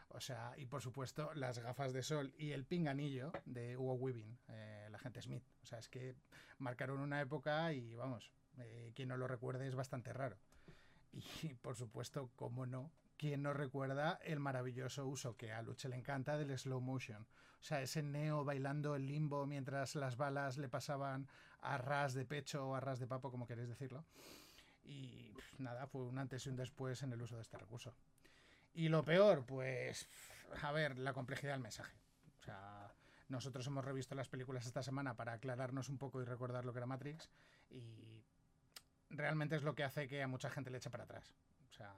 O 0.09 0.19
sea, 0.19 0.53
y 0.57 0.65
por 0.65 0.81
supuesto 0.81 1.33
las 1.33 1.59
gafas 1.59 1.93
de 1.93 2.03
sol 2.03 2.33
y 2.37 2.51
el 2.51 2.65
pinganillo 2.65 3.31
de 3.45 3.77
Hugo 3.77 3.93
Weaving, 3.93 4.37
eh, 4.49 4.83
el 4.87 4.95
agente 4.95 5.21
Smith. 5.21 5.45
O 5.63 5.65
sea, 5.65 5.79
es 5.79 5.87
que 5.87 6.17
marcaron 6.57 6.99
una 6.99 7.21
época 7.21 7.71
y 7.71 7.95
vamos, 7.95 8.33
eh, 8.57 8.91
quien 8.93 9.07
no 9.07 9.15
lo 9.15 9.29
recuerde 9.29 9.65
es 9.65 9.75
bastante 9.75 10.11
raro. 10.11 10.37
Y 11.13 11.53
por 11.53 11.77
supuesto, 11.77 12.29
cómo 12.35 12.65
no, 12.65 12.91
quien 13.21 13.43
no 13.43 13.53
recuerda 13.53 14.19
el 14.23 14.39
maravilloso 14.39 15.05
uso 15.05 15.37
que 15.37 15.51
a 15.51 15.61
Luche 15.61 15.87
le 15.87 15.95
encanta 15.95 16.39
del 16.39 16.57
slow 16.57 16.81
motion. 16.81 17.21
O 17.59 17.63
sea, 17.63 17.79
ese 17.79 18.01
neo 18.01 18.43
bailando 18.43 18.95
el 18.95 19.05
limbo 19.05 19.45
mientras 19.45 19.93
las 19.93 20.17
balas 20.17 20.57
le 20.57 20.67
pasaban 20.67 21.27
a 21.61 21.77
ras 21.77 22.15
de 22.15 22.25
pecho 22.25 22.67
o 22.67 22.73
a 22.73 22.79
ras 22.79 22.97
de 22.97 23.05
papo, 23.05 23.29
como 23.29 23.45
queréis 23.45 23.69
decirlo. 23.69 24.03
Y 24.83 25.35
nada, 25.59 25.85
fue 25.85 26.01
un 26.01 26.17
antes 26.17 26.47
y 26.47 26.49
un 26.49 26.55
después 26.55 27.03
en 27.03 27.13
el 27.13 27.21
uso 27.21 27.35
de 27.35 27.43
este 27.43 27.59
recurso. 27.59 27.93
Y 28.73 28.89
lo 28.89 29.05
peor, 29.05 29.45
pues, 29.45 30.07
a 30.63 30.71
ver, 30.71 30.97
la 30.97 31.13
complejidad 31.13 31.51
del 31.51 31.61
mensaje. 31.61 31.95
O 32.39 32.43
sea, 32.43 32.91
nosotros 33.29 33.67
hemos 33.67 33.85
revisto 33.85 34.15
las 34.15 34.29
películas 34.29 34.65
esta 34.65 34.81
semana 34.81 35.15
para 35.15 35.33
aclararnos 35.33 35.89
un 35.89 35.99
poco 35.99 36.23
y 36.23 36.25
recordar 36.25 36.65
lo 36.65 36.73
que 36.73 36.79
era 36.79 36.87
Matrix. 36.87 37.29
Y 37.69 38.23
realmente 39.11 39.57
es 39.57 39.61
lo 39.61 39.75
que 39.75 39.83
hace 39.83 40.07
que 40.07 40.23
a 40.23 40.27
mucha 40.27 40.49
gente 40.49 40.71
le 40.71 40.79
eche 40.79 40.89
para 40.89 41.03
atrás. 41.03 41.35
O 41.69 41.73
sea, 41.73 41.93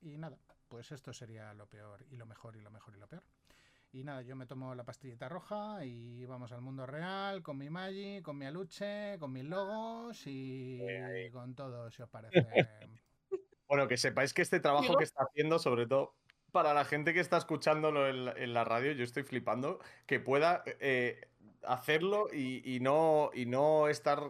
y 0.00 0.16
nada, 0.16 0.38
pues 0.68 0.92
esto 0.92 1.12
sería 1.12 1.52
lo 1.54 1.66
peor 1.66 2.04
y 2.10 2.16
lo 2.16 2.26
mejor 2.26 2.56
y 2.56 2.60
lo 2.60 2.70
mejor 2.70 2.94
y 2.96 2.98
lo 2.98 3.08
peor. 3.08 3.22
Y 3.90 4.04
nada, 4.04 4.20
yo 4.20 4.36
me 4.36 4.46
tomo 4.46 4.74
la 4.74 4.84
pastillita 4.84 5.28
roja 5.28 5.84
y 5.84 6.26
vamos 6.26 6.52
al 6.52 6.60
mundo 6.60 6.84
real 6.84 7.42
con 7.42 7.56
mi 7.56 7.70
Magi, 7.70 8.20
con 8.22 8.36
mi 8.36 8.44
aluche, 8.44 9.16
con 9.18 9.32
mis 9.32 9.44
logos 9.44 10.26
y 10.26 10.78
con 11.32 11.54
todo, 11.54 11.90
si 11.90 12.02
os 12.02 12.08
parece. 12.10 12.34
bueno, 13.66 13.88
que 13.88 13.96
sepáis 13.96 14.34
que 14.34 14.42
este 14.42 14.60
trabajo 14.60 14.96
que 14.98 15.04
está 15.04 15.24
haciendo, 15.24 15.58
sobre 15.58 15.86
todo 15.86 16.14
para 16.52 16.74
la 16.74 16.84
gente 16.84 17.14
que 17.14 17.20
está 17.20 17.36
escuchándolo 17.36 18.08
en 18.08 18.54
la, 18.54 18.64
radio, 18.64 18.92
yo 18.92 19.04
estoy 19.04 19.22
flipando, 19.22 19.80
que 20.06 20.18
pueda 20.20 20.62
eh, 20.80 21.28
hacerlo 21.62 22.28
y, 22.32 22.74
y, 22.74 22.80
no, 22.80 23.30
y 23.34 23.46
no 23.46 23.88
estar 23.88 24.20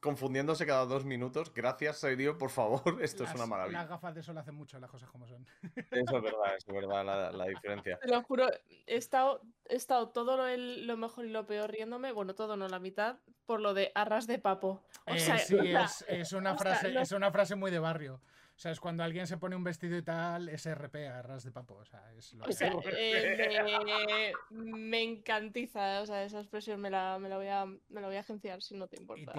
confundiéndose 0.00 0.66
cada 0.66 0.86
dos 0.86 1.04
minutos. 1.04 1.52
Gracias, 1.54 1.98
Sergio, 1.98 2.38
por 2.38 2.50
favor. 2.50 2.82
Esto 3.02 3.24
es 3.24 3.34
una 3.34 3.46
maravilla. 3.46 3.80
Las 3.80 3.88
gafas 3.88 4.14
de 4.14 4.22
sol 4.22 4.38
hacen 4.38 4.54
mucho 4.54 4.78
las 4.78 4.90
cosas 4.90 5.08
como 5.10 5.26
son. 5.26 5.46
Eso 5.90 6.16
es 6.16 6.22
verdad, 6.22 6.56
eso 6.56 6.66
es 6.68 6.74
verdad, 6.74 7.32
la, 7.32 7.46
diferencia. 7.46 7.98
Te 7.98 8.08
lo 8.08 8.22
juro, 8.22 8.48
he 8.86 8.96
estado, 8.96 9.42
he 9.68 9.76
estado 9.76 10.08
todo 10.08 10.36
lo, 10.36 10.96
mejor 10.96 11.26
y 11.26 11.30
lo 11.30 11.46
peor 11.46 11.70
riéndome, 11.70 12.12
bueno, 12.12 12.34
todo 12.34 12.56
no, 12.56 12.68
la 12.68 12.78
mitad, 12.78 13.18
por 13.46 13.60
lo 13.60 13.74
de 13.74 13.92
arras 13.94 14.26
de 14.26 14.38
papo. 14.38 14.82
O 15.06 15.18
sea, 15.18 15.38
sí, 15.38 15.56
es, 16.08 16.32
una 16.32 16.56
frase, 16.56 16.98
es 16.98 17.12
una 17.12 17.30
frase 17.30 17.54
muy 17.54 17.70
de 17.70 17.78
barrio. 17.78 18.20
O 18.60 18.62
sea, 18.62 18.72
es 18.72 18.80
cuando 18.80 19.02
alguien 19.02 19.26
se 19.26 19.38
pone 19.38 19.56
un 19.56 19.64
vestido 19.64 19.96
y 19.96 20.02
tal, 20.02 20.50
es 20.50 20.66
RP, 20.66 21.08
arras 21.08 21.44
de 21.44 21.50
papo. 21.50 21.76
O 21.76 21.84
sea, 21.86 22.12
es 22.12 22.34
lo 22.34 22.44
o 22.44 22.52
sea, 22.52 22.70
eh, 22.92 24.34
me, 24.50 25.02
encantiza. 25.02 26.02
O 26.02 26.06
sea, 26.06 26.24
esa 26.24 26.40
expresión 26.40 26.78
me 26.78 26.90
la, 26.90 27.18
me 27.18 27.30
la, 27.30 27.38
voy, 27.38 27.46
a, 27.46 27.64
me 27.64 28.00
la 28.02 28.08
voy 28.08 28.16
a 28.16 28.20
agenciar 28.20 28.60
si 28.60 28.76
no 28.76 28.86
te 28.86 29.00
importa. 29.00 29.32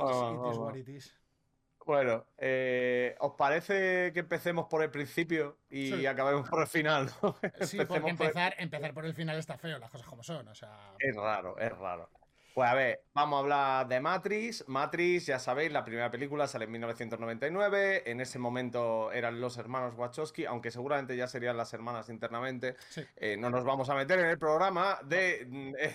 Bueno, 1.86 2.26
eh, 2.36 3.16
¿os 3.20 3.34
parece 3.34 4.12
que 4.12 4.22
empecemos 4.22 4.66
por 4.66 4.82
el 4.82 4.90
principio 4.90 5.60
y 5.70 6.08
acabemos 6.08 6.50
por 6.50 6.62
el 6.62 6.68
final? 6.68 7.12
Sí, 7.62 7.78
porque 7.86 8.10
empezar, 8.10 8.56
empezar 8.58 8.92
por 8.92 9.06
el 9.06 9.14
final 9.14 9.38
está 9.38 9.56
feo, 9.56 9.78
las 9.78 9.92
cosas 9.92 10.08
como 10.08 10.24
son. 10.24 10.48
O 10.48 10.56
sea... 10.56 10.96
Es 10.98 11.16
raro, 11.16 11.60
es 11.60 11.78
raro. 11.78 12.10
Pues 12.54 12.70
a 12.70 12.74
ver, 12.74 13.06
vamos 13.14 13.38
a 13.38 13.40
hablar 13.40 13.88
de 13.88 14.02
Matrix. 14.02 14.68
Matrix, 14.68 15.28
ya 15.28 15.40
sabéis, 15.40 15.72
la 15.72 15.86
primera 15.86 16.12
película 16.12 16.48
sale 16.48 16.66
en 16.66 16.72
1999. 16.72 18.04
En 18.12 18.20
ese 18.20 18.40
momento 18.40 19.10
eran 19.14 19.40
los 19.40 19.58
hermanos 19.58 19.94
Wachowski, 19.96 20.46
aunque 20.46 20.70
seguramente 20.70 21.16
ya 21.16 21.28
serían 21.28 21.56
las 21.56 21.74
hermanas 21.74 22.10
internamente. 22.10 22.76
Eh, 23.16 23.38
no 23.38 23.50
nos 23.50 23.64
vamos 23.64 23.90
a 23.90 23.96
meter 23.96 24.20
en 24.20 24.26
el 24.26 24.38
programa 24.38 25.00
de 25.04 25.48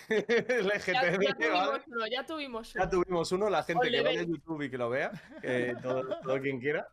LGTB. 0.08 1.26
Ya, 1.26 1.34
tuvimos 1.34 1.82
uno, 1.86 2.06
ya 2.06 2.26
tuvimos 2.26 2.74
uno. 2.74 2.84
Ya 2.84 2.90
tuvimos 2.90 3.32
uno, 3.32 3.50
la 3.50 3.62
gente 3.62 3.90
que 3.90 4.00
vaya 4.00 4.20
a 4.20 4.24
YouTube 4.24 4.62
y 4.62 4.70
que 4.70 4.78
lo 4.78 4.88
vea, 4.88 5.10
todo 5.82 6.40
quien 6.40 6.58
quiera. 6.58 6.88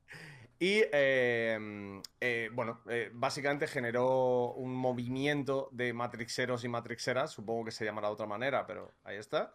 Y 0.63 0.81
em, 0.93 2.01
eh, 2.21 2.49
bueno, 2.53 2.79
eh, 2.87 3.09
básicamente 3.11 3.67
generó 3.67 4.53
un 4.53 4.73
movimiento 4.73 5.67
de 5.73 5.91
matrixeros 5.91 6.63
y 6.63 6.69
matrixeras, 6.69 7.31
supongo 7.31 7.65
que 7.65 7.71
se 7.71 7.83
llamará 7.83 8.07
de 8.07 8.13
otra 8.13 8.27
manera, 8.27 8.65
pero 8.65 8.93
ahí 9.03 9.17
está, 9.17 9.53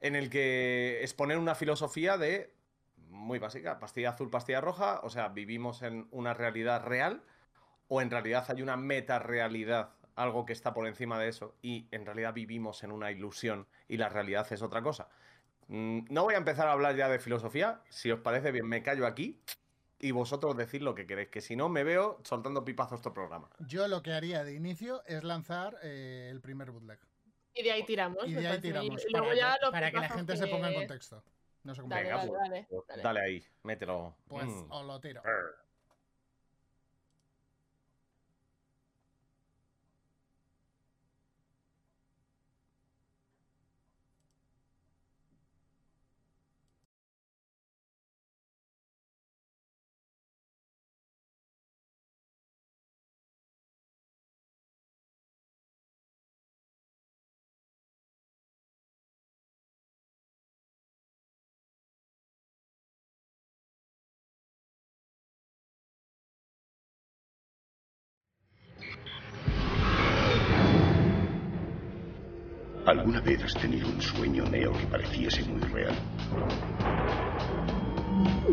en 0.00 0.14
el 0.14 0.30
que 0.30 1.00
exponer 1.02 1.38
una 1.38 1.56
filosofía 1.56 2.16
de 2.16 2.54
muy 3.08 3.40
básica, 3.40 3.80
pastilla 3.80 4.10
azul, 4.10 4.30
pastilla 4.30 4.60
roja, 4.60 5.00
o 5.02 5.10
sea, 5.10 5.30
vivimos 5.30 5.82
en 5.82 6.06
una 6.12 6.32
realidad 6.32 6.84
real 6.84 7.24
o 7.88 8.00
en 8.00 8.08
realidad 8.12 8.44
hay 8.48 8.62
una 8.62 8.76
meta-realidad, 8.76 9.94
algo 10.14 10.46
que 10.46 10.52
está 10.52 10.72
por 10.72 10.86
encima 10.86 11.18
de 11.18 11.26
eso, 11.26 11.56
y 11.60 11.88
en 11.90 12.06
realidad 12.06 12.32
vivimos 12.34 12.84
en 12.84 12.92
una 12.92 13.10
ilusión 13.10 13.66
y 13.88 13.96
la 13.96 14.08
realidad 14.10 14.46
es 14.52 14.62
otra 14.62 14.80
cosa. 14.80 15.08
Mm, 15.66 16.04
no 16.08 16.22
voy 16.22 16.34
a 16.34 16.38
empezar 16.38 16.68
a 16.68 16.72
hablar 16.72 16.94
ya 16.94 17.08
de 17.08 17.18
filosofía, 17.18 17.80
si 17.88 18.12
os 18.12 18.20
parece 18.20 18.52
bien, 18.52 18.68
me 18.68 18.84
callo 18.84 19.08
aquí 19.08 19.42
y 19.98 20.10
vosotros 20.10 20.56
decir 20.56 20.82
lo 20.82 20.94
que 20.94 21.06
queréis, 21.06 21.28
que 21.28 21.40
si 21.40 21.56
no 21.56 21.68
me 21.68 21.84
veo 21.84 22.18
soltando 22.22 22.64
pipazos 22.64 23.00
este 23.00 23.10
programa. 23.10 23.48
Yo 23.60 23.88
lo 23.88 24.02
que 24.02 24.12
haría 24.12 24.44
de 24.44 24.54
inicio 24.54 25.02
es 25.06 25.24
lanzar 25.24 25.78
eh, 25.82 26.28
el 26.30 26.40
primer 26.40 26.70
bootleg. 26.70 26.98
Y 27.54 27.62
de 27.62 27.72
ahí 27.72 27.84
tiramos. 27.84 28.26
Y 28.26 28.34
de 28.34 28.46
ahí 28.46 28.60
tiramos. 28.60 29.02
para, 29.70 29.90
que, 29.90 29.98
la 29.98 30.08
gente 30.10 30.36
se 30.36 30.46
ponga 30.46 30.68
en 30.68 30.74
contexto. 30.74 31.22
No 31.62 31.74
sé 31.74 31.80
cómo 31.80 31.94
dale, 31.94 32.10
dale, 32.10 32.66
pues, 32.68 33.02
dale, 33.02 33.20
ahí, 33.20 33.44
mételo. 33.64 34.16
Pues 34.28 34.46
mm. 34.46 34.70
os 34.70 34.86
lo 34.86 35.00
tiro. 35.00 35.22
¿Alguna 72.98 73.20
vez 73.20 73.44
has 73.44 73.54
tenido 73.54 73.88
un 73.88 74.00
sueño, 74.00 74.44
Neo, 74.46 74.72
que 74.72 74.86
pareciese 74.86 75.44
muy 75.44 75.60
real? 75.60 75.94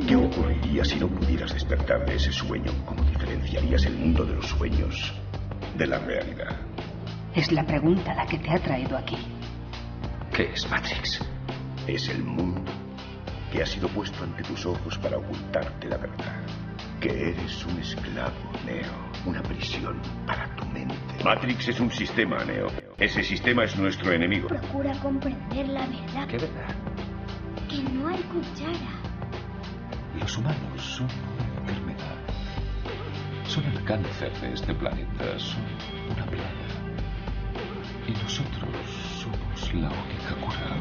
¿Qué 0.05 0.15
ocurriría 0.17 0.83
si 0.83 0.99
no 0.99 1.07
pudieras 1.07 1.53
despertar 1.53 2.05
de 2.05 2.15
ese 2.15 2.33
sueño? 2.33 2.71
¿Cómo 2.85 3.03
diferenciarías 3.05 3.85
el 3.85 3.95
mundo 3.95 4.25
de 4.25 4.35
los 4.35 4.47
sueños 4.47 5.13
de 5.77 5.87
la 5.87 5.97
realidad? 5.99 6.57
Es 7.33 7.53
la 7.53 7.65
pregunta 7.65 8.13
la 8.13 8.25
que 8.25 8.37
te 8.37 8.51
ha 8.51 8.59
traído 8.59 8.97
aquí. 8.97 9.17
¿Qué 10.35 10.51
es 10.53 10.69
Matrix? 10.69 11.21
Es 11.87 12.09
el 12.09 12.21
mundo 12.21 12.69
que 13.49 13.63
ha 13.63 13.65
sido 13.65 13.87
puesto 13.87 14.23
ante 14.25 14.43
tus 14.43 14.65
ojos 14.65 14.97
para 14.97 15.17
ocultarte 15.19 15.87
la 15.87 15.97
verdad. 15.97 16.43
Que 17.03 17.31
eres 17.31 17.65
un 17.65 17.77
esclavo, 17.79 18.31
Neo. 18.65 19.11
Una 19.25 19.43
prisión 19.43 20.01
para 20.25 20.47
tu 20.55 20.65
mente. 20.67 20.95
Matrix 21.21 21.67
es 21.67 21.81
un 21.81 21.91
sistema, 21.91 22.45
Neo. 22.45 22.67
Ese 22.97 23.21
sistema 23.23 23.65
es 23.65 23.75
nuestro 23.75 24.13
enemigo. 24.13 24.47
Procura 24.47 24.93
comprender 25.01 25.67
la 25.67 25.81
verdad. 25.81 26.27
¿Qué 26.29 26.37
verdad? 26.37 26.75
Que 27.67 27.83
no 27.91 28.07
hay 28.07 28.21
cuchara. 28.23 29.01
Los 30.17 30.37
humanos 30.37 30.81
son 30.81 31.09
una 31.35 31.59
enfermedad. 31.59 32.15
Son 33.47 33.65
el 33.65 33.83
cáncer 33.83 34.31
de 34.39 34.53
este 34.53 34.73
planeta. 34.73 35.37
Son 35.39 35.61
una 36.09 36.25
plaga. 36.25 36.47
Y 38.07 38.11
nosotros 38.13 38.69
somos 39.21 39.73
la 39.73 39.89
única 39.89 40.35
cura. 40.39 40.77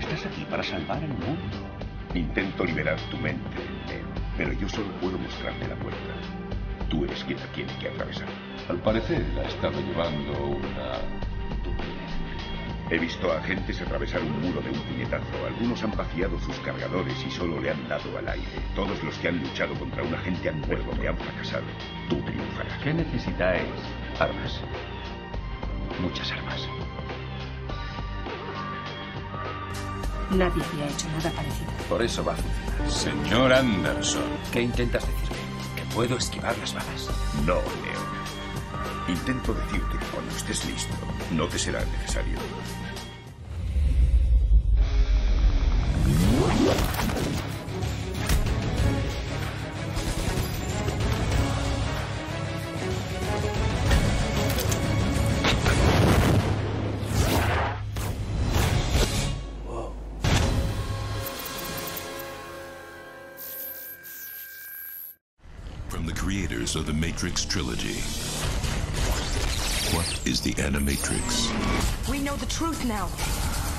Estás 0.00 0.24
aquí 0.24 0.46
para 0.48 0.62
salvar 0.62 1.02
el 1.02 1.10
mundo. 1.10 1.70
Intento 2.14 2.64
liberar 2.64 2.98
tu 3.08 3.16
mente, 3.18 3.56
pero 4.40 4.54
yo 4.54 4.66
solo 4.70 4.90
puedo 5.02 5.18
mostrarte 5.18 5.68
la 5.68 5.76
puerta. 5.76 6.14
tú 6.88 7.04
eres 7.04 7.22
quien 7.24 7.38
la 7.38 7.46
tiene 7.52 7.76
que 7.78 7.88
atravesar. 7.88 8.26
Al 8.70 8.78
parecer 8.78 9.22
ha 9.38 9.46
estado 9.46 9.78
llevando 9.82 10.32
una. 10.56 10.92
He 12.88 12.98
visto 12.98 13.30
a 13.30 13.36
agentes 13.36 13.82
atravesar 13.82 14.22
un 14.22 14.40
muro 14.40 14.62
de 14.62 14.70
un 14.70 14.78
puñetazo. 14.78 15.46
Algunos 15.46 15.82
han 15.82 15.94
vaciado 15.94 16.40
sus 16.40 16.58
cargadores 16.60 17.22
y 17.22 17.30
solo 17.30 17.60
le 17.60 17.68
han 17.70 17.86
dado 17.86 18.16
al 18.16 18.28
aire. 18.28 18.64
Todos 18.74 19.04
los 19.04 19.14
que 19.18 19.28
han 19.28 19.40
luchado 19.40 19.74
contra 19.74 20.02
un 20.02 20.14
agente 20.14 20.48
han 20.48 20.60
muerto 20.60 20.90
y 21.02 21.06
han 21.06 21.18
fracasado. 21.18 21.66
Tú 22.08 22.16
triunfarás. 22.22 22.78
¿Qué 22.82 22.94
necesitáis? 22.94 23.68
Armas. 24.18 24.58
Muchas 26.00 26.32
armas. 26.32 26.66
Nadie 30.30 30.62
había 30.72 30.86
hecho 30.88 31.08
nada 31.08 31.30
parecido. 31.30 31.70
Por 31.88 32.02
eso 32.02 32.24
va 32.24 32.34
a 32.34 32.36
funcionar. 32.36 32.90
Señor 33.26 33.52
Anderson, 33.52 34.22
¿Qué 34.52 34.62
intentas 34.62 35.04
decirme? 35.06 35.36
¿Que 35.76 35.82
puedo 35.94 36.16
esquivar 36.16 36.56
las 36.58 36.72
balas? 36.72 37.08
No, 37.46 37.54
Leon. 37.56 38.10
Intento 39.08 39.52
decirte 39.54 39.98
que 39.98 40.06
cuando 40.06 40.34
estés 40.36 40.64
listo, 40.66 40.94
no 41.32 41.46
te 41.48 41.58
será 41.58 41.84
necesario. 41.84 42.38
Creators 66.70 66.76
of 66.76 66.86
the 66.86 67.00
Matrix 67.00 67.44
trilogy. 67.44 68.00
What 69.94 70.06
is 70.26 70.40
the 70.40 70.52
Animatrix? 70.54 71.50
We 72.08 72.20
know 72.20 72.36
the 72.36 72.46
truth 72.46 72.84
now. 72.84 73.08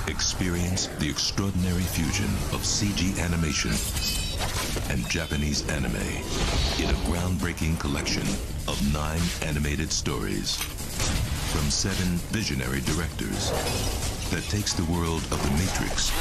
Experience 0.07 0.87
the 0.99 1.09
extraordinary 1.09 1.83
fusion 1.83 2.25
of 2.53 2.63
CG 2.63 3.19
animation 3.19 3.71
and 4.89 5.07
Japanese 5.09 5.67
anime 5.69 5.95
in 6.81 6.89
a 6.89 6.97
groundbreaking 7.07 7.79
collection 7.79 8.23
of 8.67 8.77
nine 8.93 9.21
animated 9.47 9.91
stories 9.91 10.55
from 11.51 11.69
seven 11.69 12.17
visionary 12.31 12.81
directors 12.81 13.51
that 14.31 14.43
takes 14.49 14.73
the 14.73 14.85
world 14.91 15.21
of 15.31 15.41
the 15.43 15.51
Matrix 15.51 16.11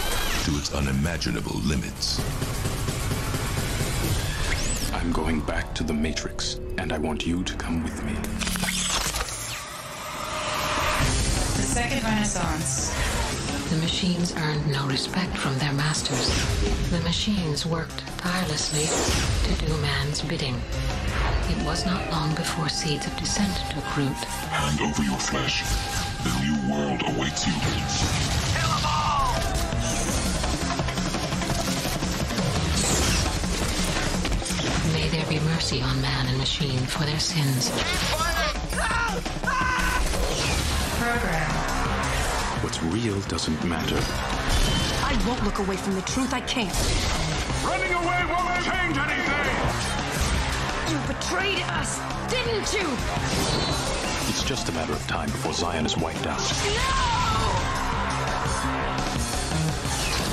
to 0.44 0.52
its 0.58 0.74
unimaginable 0.74 1.58
limits. 1.64 2.20
I'm 5.00 5.12
going 5.12 5.40
back 5.40 5.74
to 5.76 5.82
the 5.82 5.94
Matrix, 5.94 6.60
and 6.76 6.92
I 6.92 6.98
want 6.98 7.26
you 7.26 7.42
to 7.42 7.54
come 7.54 7.82
with 7.82 8.04
me. 8.04 8.12
The 11.56 11.62
Second 11.62 12.04
Renaissance. 12.04 12.94
The 13.70 13.76
machines 13.76 14.34
earned 14.36 14.70
no 14.70 14.86
respect 14.86 15.34
from 15.38 15.56
their 15.58 15.72
masters. 15.72 16.28
The 16.90 17.00
machines 17.00 17.64
worked 17.64 18.04
tirelessly 18.18 18.84
to 19.48 19.66
do 19.66 19.74
man's 19.78 20.20
bidding. 20.20 20.60
It 21.48 21.64
was 21.64 21.86
not 21.86 22.10
long 22.10 22.34
before 22.34 22.68
seeds 22.68 23.06
of 23.06 23.16
dissent 23.16 23.56
took 23.70 23.96
root. 23.96 24.12
Hand 24.52 24.82
over 24.82 25.02
your 25.02 25.18
flesh. 25.18 25.62
The 26.24 26.34
new 26.44 26.74
world 26.74 27.02
awaits 27.06 27.46
you. 27.46 28.39
Mercy 35.70 35.82
on 35.82 36.02
man 36.02 36.26
and 36.26 36.36
machine 36.38 36.80
for 36.80 37.04
their 37.04 37.20
sins. 37.20 37.70
Program. 40.98 41.50
What's 42.62 42.82
real 42.82 43.20
doesn't 43.22 43.64
matter. 43.64 43.98
I 45.04 45.14
won't 45.26 45.44
look 45.44 45.58
away 45.60 45.76
from 45.76 45.94
the 45.94 46.02
truth. 46.02 46.34
I 46.34 46.40
can't. 46.40 46.74
Running 47.64 47.92
away 47.92 48.24
won't 48.30 48.64
change 48.64 48.98
anything! 48.98 49.46
You 50.90 50.98
betrayed 51.06 51.62
us, 51.78 52.00
didn't 52.28 52.72
you? 52.72 52.88
It's 54.28 54.42
just 54.42 54.68
a 54.70 54.72
matter 54.72 54.92
of 54.92 55.06
time 55.06 55.30
before 55.30 55.52
Zion 55.52 55.86
is 55.86 55.96
wiped 55.96 56.26
out. 56.26 56.40
No! 56.66 56.90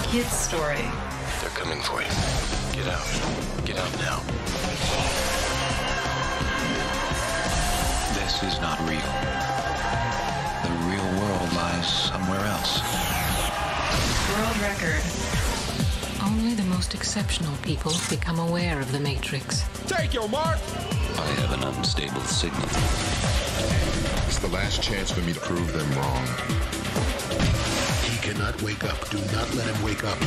Kid's 0.10 0.32
story. 0.32 0.90
They're 1.42 1.52
coming 1.52 1.82
for 1.82 2.02
you. 2.02 2.10
Get 2.74 2.88
out. 2.88 3.06
Get 3.66 3.78
out 3.78 4.00
now. 4.00 5.27
This 8.40 8.54
is 8.54 8.62
not 8.62 8.78
real. 8.82 9.00
The 10.62 10.70
real 10.86 11.20
world 11.20 11.54
lies 11.54 11.92
somewhere 11.92 12.40
else. 12.42 12.82
World 14.30 14.58
record. 14.62 15.02
Only 16.22 16.54
the 16.54 16.62
most 16.66 16.94
exceptional 16.94 17.56
people 17.64 17.94
become 18.12 18.38
aware 18.38 18.80
of 18.80 18.92
the 18.92 19.00
Matrix. 19.00 19.64
Take 19.88 20.14
your 20.14 20.30
mark! 20.30 20.60
I 21.18 21.26
have 21.42 21.52
an 21.54 21.64
unstable 21.64 22.22
signal. 22.22 22.62
It's 24.28 24.38
the 24.38 24.50
last 24.50 24.84
chance 24.84 25.10
for 25.10 25.22
me 25.22 25.34
to 25.34 25.40
prove 25.40 25.74
them 25.74 25.92
wrong. 25.98 26.24
He 28.04 28.20
cannot 28.20 28.62
wake 28.62 28.84
up. 28.84 29.10
Do 29.10 29.18
not 29.18 29.52
let 29.56 29.66
him 29.66 29.84
wake 29.84 30.04
up. 30.04 30.20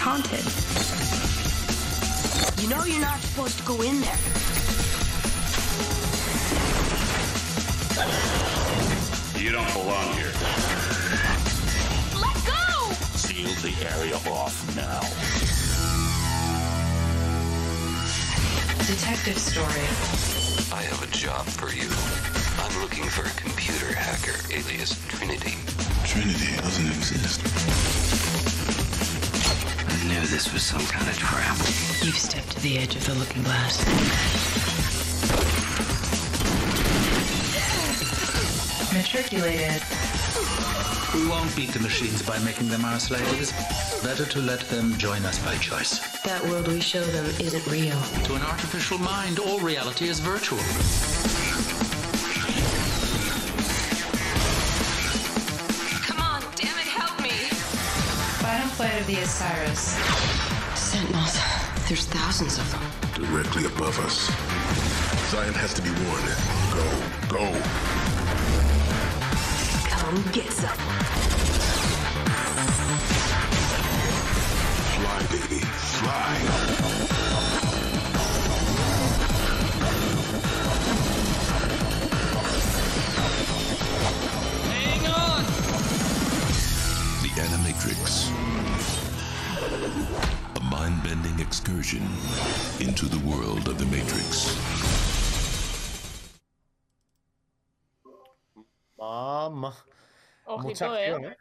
Haunted. 0.00 0.40
You 2.62 2.68
know 2.70 2.84
you're 2.84 3.02
not 3.02 3.20
supposed 3.20 3.58
to 3.58 3.64
go 3.64 3.82
in 3.82 4.00
there. 4.00 4.16
You 9.36 9.52
don't 9.52 9.72
belong 9.74 10.08
here. 10.16 10.32
Let 12.16 12.36
go! 12.48 12.92
Seal 13.12 13.52
the 13.60 13.76
area 13.92 14.16
off 14.32 14.56
now. 14.74 15.00
Detective 18.86 19.38
story. 19.38 19.84
I 20.72 20.82
have 20.82 21.02
a 21.02 21.10
job 21.12 21.44
for 21.44 21.70
you. 21.72 21.90
I'm 22.64 22.80
looking 22.80 23.04
for 23.04 23.26
a 23.26 23.34
computer 23.36 23.92
hacker 23.94 24.38
alias 24.50 24.96
Trinity. 25.08 25.56
Trinity 26.06 26.56
doesn't 26.56 26.86
exist. 26.86 27.99
I 30.20 30.22
knew 30.24 30.28
this 30.28 30.52
was 30.52 30.62
some 30.62 30.82
kind 30.82 31.08
of 31.08 31.16
trap. 31.16 31.56
You've 32.02 32.18
stepped 32.18 32.50
to 32.50 32.60
the 32.60 32.76
edge 32.76 32.94
of 32.94 33.06
the 33.06 33.14
looking 33.14 33.42
glass. 33.42 33.82
Matriculated. 38.92 39.82
We 41.14 41.26
won't 41.26 41.56
beat 41.56 41.70
the 41.70 41.80
machines 41.80 42.20
by 42.20 42.38
making 42.40 42.68
them 42.68 42.84
our 42.84 43.00
slaves. 43.00 43.52
Better 44.02 44.26
to 44.26 44.40
let 44.40 44.60
them 44.68 44.98
join 44.98 45.24
us 45.24 45.38
by 45.38 45.56
choice. 45.56 46.00
That 46.24 46.44
world 46.48 46.68
we 46.68 46.82
show 46.82 47.02
them 47.02 47.24
isn't 47.40 47.66
real. 47.66 47.98
To 48.24 48.34
an 48.34 48.42
artificial 48.42 48.98
mind, 48.98 49.38
all 49.38 49.58
reality 49.60 50.06
is 50.10 50.20
virtual. 50.20 50.58
The 59.10 59.22
Osiris. 59.22 59.96
Sentinels. 60.78 61.36
There's 61.88 62.06
thousands 62.06 62.58
of 62.58 62.70
them. 62.70 62.82
Directly 63.26 63.64
above 63.64 63.98
us. 63.98 64.30
Zion 65.32 65.54
has 65.54 65.74
to 65.74 65.82
be 65.82 65.90
warned. 65.90 66.30
Go. 66.70 66.84
Go. 67.28 67.44
Come 69.90 70.22
get 70.30 70.52
some. 70.52 70.78
Fly, 74.94 75.18
baby. 75.32 75.60
Fly. 75.64 77.49
A 89.70 90.60
mind-bending 90.68 91.38
excursion 91.38 92.02
into 92.80 93.06
the 93.06 93.18
world 93.24 93.68
of 93.68 93.78
the 93.78 93.84
Matrix. 93.86 94.50
Mamá. 98.98 99.72
Ojito, 100.46 100.68
Mucha 100.68 101.00
eh. 101.00 101.12
acción, 101.12 101.24
¿eh? 101.24 101.36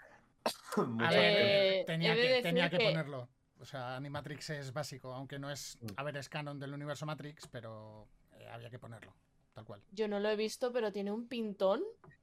Mucha 0.78 1.10
Eh, 1.12 1.84
tenía, 1.88 2.14
que, 2.14 2.22
decir 2.22 2.44
tenía 2.44 2.70
que 2.70 2.78
que- 2.78 2.86
ponerlo. 2.86 3.28
O 3.60 3.66
sea, 3.66 3.96
Animatrix 3.96 4.52
es 4.52 4.72
básico, 4.74 5.12
aunque 5.12 5.40
no 5.40 5.50
es. 5.50 5.80
A 5.98 6.04
ver, 6.04 6.16
es 6.18 6.30
canon 6.30 6.60
del 6.60 6.74
universo 6.74 7.08
Matrix, 7.08 7.48
pero 7.48 8.08
eh, 8.34 8.48
había 8.52 8.70
que 8.70 8.78
ponerlo. 8.78 9.16
tal 9.56 9.66
cual. 9.66 9.82
Yo 9.92 10.08
no 10.08 10.20
lo 10.20 10.30
he 10.30 10.36
visto, 10.36 10.72
pero 10.72 10.92
tiene 10.92 11.12
un 11.12 11.28
pintón. 11.28 11.82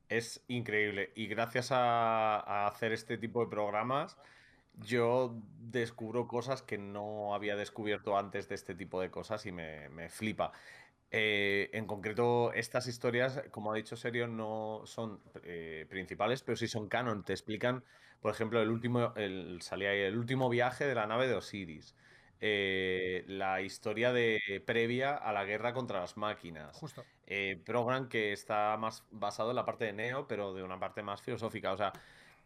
Es 0.08 0.40
increíble. 0.46 1.12
Y 1.16 1.26
gracias 1.26 1.72
a, 1.72 2.36
a 2.38 2.68
hacer 2.68 2.92
este 2.92 3.18
tipo 3.18 3.40
de 3.44 3.50
programas, 3.50 4.16
yo 4.76 5.42
descubro 5.58 6.28
cosas 6.28 6.62
que 6.62 6.78
no 6.78 7.34
había 7.34 7.56
descubierto 7.56 8.16
antes 8.18 8.48
de 8.48 8.54
este 8.54 8.74
tipo 8.74 9.00
de 9.00 9.10
cosas 9.10 9.46
y 9.46 9.52
me, 9.52 9.88
me 9.90 10.08
flipa. 10.08 10.52
Eh, 11.10 11.70
en 11.72 11.86
concreto, 11.86 12.52
estas 12.52 12.86
historias, 12.88 13.42
como 13.52 13.72
ha 13.72 13.76
dicho 13.76 13.96
Serio, 13.96 14.28
no 14.28 14.82
son 14.86 15.22
eh, 15.44 15.86
principales, 15.88 16.42
pero 16.42 16.56
sí 16.56 16.68
son 16.68 16.88
canon. 16.88 17.24
Te 17.24 17.32
explican, 17.32 17.84
por 18.20 18.32
ejemplo, 18.32 18.60
el 18.62 18.70
último, 18.70 19.14
el, 19.16 19.60
salía 19.62 19.90
ahí, 19.90 20.00
el 20.00 20.18
último 20.18 20.48
viaje 20.48 20.86
de 20.86 20.94
la 20.94 21.06
nave 21.06 21.28
de 21.28 21.34
Osiris. 21.34 21.96
eh, 22.40 23.24
la 23.28 23.62
historia 23.62 24.12
de 24.12 24.62
previa 24.66 25.14
a 25.14 25.32
la 25.32 25.44
guerra 25.44 25.72
contra 25.72 26.00
las 26.00 26.16
máquinas. 26.16 26.76
Justo. 26.76 27.06
Eh, 27.26 27.62
Program 27.64 28.08
que 28.08 28.32
está 28.32 28.76
más 28.76 29.06
basado 29.10 29.50
en 29.50 29.56
la 29.56 29.64
parte 29.64 29.84
de 29.86 29.92
Neo, 29.92 30.26
pero 30.26 30.52
de 30.54 30.62
una 30.62 30.78
parte 30.78 31.02
más 31.02 31.22
filosófica. 31.22 31.72
O 31.72 31.76
sea, 31.76 31.92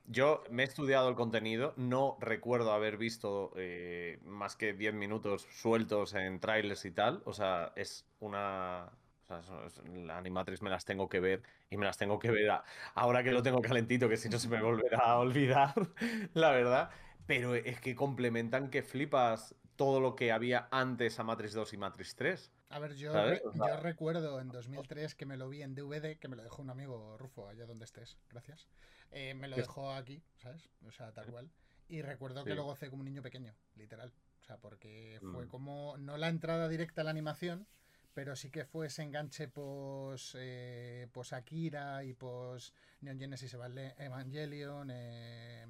yo 0.07 0.43
me 0.51 0.63
he 0.63 0.67
estudiado 0.67 1.09
el 1.09 1.15
contenido, 1.15 1.75
no 1.77 2.17
recuerdo 2.21 2.73
haber 2.73 2.97
visto 2.97 3.53
eh, 3.57 4.19
más 4.25 4.57
que 4.57 4.73
10 4.73 4.95
minutos 4.95 5.43
sueltos 5.51 6.15
en 6.15 6.41
trailers 6.41 6.85
y 6.85 6.91
tal. 6.93 7.23
O 7.27 7.33
sea, 7.33 7.73
es 7.77 8.07
una. 8.19 8.91
O 9.29 9.43
sea, 9.43 9.67
es- 9.67 9.79
la 9.87 10.19
Animatrix 10.19 10.63
me 10.63 10.71
las 10.71 10.85
tengo 10.85 11.09
que 11.09 11.21
ver 11.21 11.43
y 11.71 11.77
me 11.77 11.85
las 11.87 11.97
tengo 11.99 12.19
que 12.19 12.31
ver 12.31 12.51
ahora 12.95 13.23
que 13.23 13.31
lo 13.33 13.43
tengo 13.43 13.61
calentito, 13.63 14.09
que 14.09 14.17
si 14.17 14.29
no 14.29 14.39
se 14.39 14.49
me 14.49 14.61
volverá 14.61 14.99
a 14.99 15.19
olvidar, 15.19 15.75
la 16.35 16.51
verdad. 16.51 16.91
Pero 17.27 17.55
es 17.55 17.81
que 17.81 17.95
complementan 17.95 18.71
que 18.71 18.83
flipas 18.83 19.55
todo 19.77 20.01
lo 20.01 20.17
que 20.17 20.33
había 20.33 20.69
antes 20.73 21.19
a 21.21 21.25
Matrix 21.25 21.53
2 21.55 21.73
y 21.73 21.77
Matrix 21.77 22.17
3. 22.17 22.53
A 22.73 22.79
ver, 22.79 22.95
yo, 22.95 23.13
re- 23.13 23.43
yo 23.53 23.77
recuerdo 23.81 24.41
en 24.41 24.49
2003 24.49 25.15
que 25.17 25.27
me 25.27 25.37
lo 25.37 25.49
vi 25.49 25.63
en 25.63 25.75
DVD, 25.75 26.17
que 26.19 26.29
me 26.29 26.37
lo 26.37 26.43
dejó 26.45 26.63
un 26.63 26.71
amigo 26.71 27.19
Rufo, 27.19 27.49
allá 27.49 27.67
donde 27.67 27.85
estés, 27.85 28.17
gracias. 28.31 28.69
Eh, 29.11 29.35
me 29.35 29.49
lo 29.49 29.57
dejó 29.57 29.93
aquí, 29.93 30.23
¿sabes? 30.37 30.69
O 30.87 30.93
sea, 30.93 31.13
tal 31.13 31.27
cual. 31.27 31.51
Y 31.89 32.03
recuerdo 32.03 32.45
que 32.45 32.51
Sí. 32.53 32.57
lo 32.57 32.63
gocé 32.65 32.89
como 32.89 33.01
un 33.01 33.07
niño 33.07 33.23
pequeño, 33.23 33.57
literal. 33.75 34.13
O 34.41 34.45
sea, 34.45 34.57
porque 34.59 35.19
fue 35.33 35.47
Mm. 35.47 35.49
como, 35.49 35.97
no 35.99 36.17
la 36.17 36.29
entrada 36.29 36.69
directa 36.69 37.01
a 37.01 37.05
la 37.05 37.11
animación, 37.11 37.67
pero 38.15 38.37
sí 38.37 38.51
que 38.51 38.65
fue 38.65 38.87
ese 38.87 39.03
enganche 39.03 39.49
pos, 39.49 40.37
eh, 40.39 41.09
pos 41.13 41.33
Akira 41.33 42.05
y 42.05 42.15
pos 42.15 42.73
Neon 43.01 43.19
Genesis 43.19 43.53
Evangel- 43.55 43.95
Evangelion, 43.99 44.91
eh, 44.93 45.67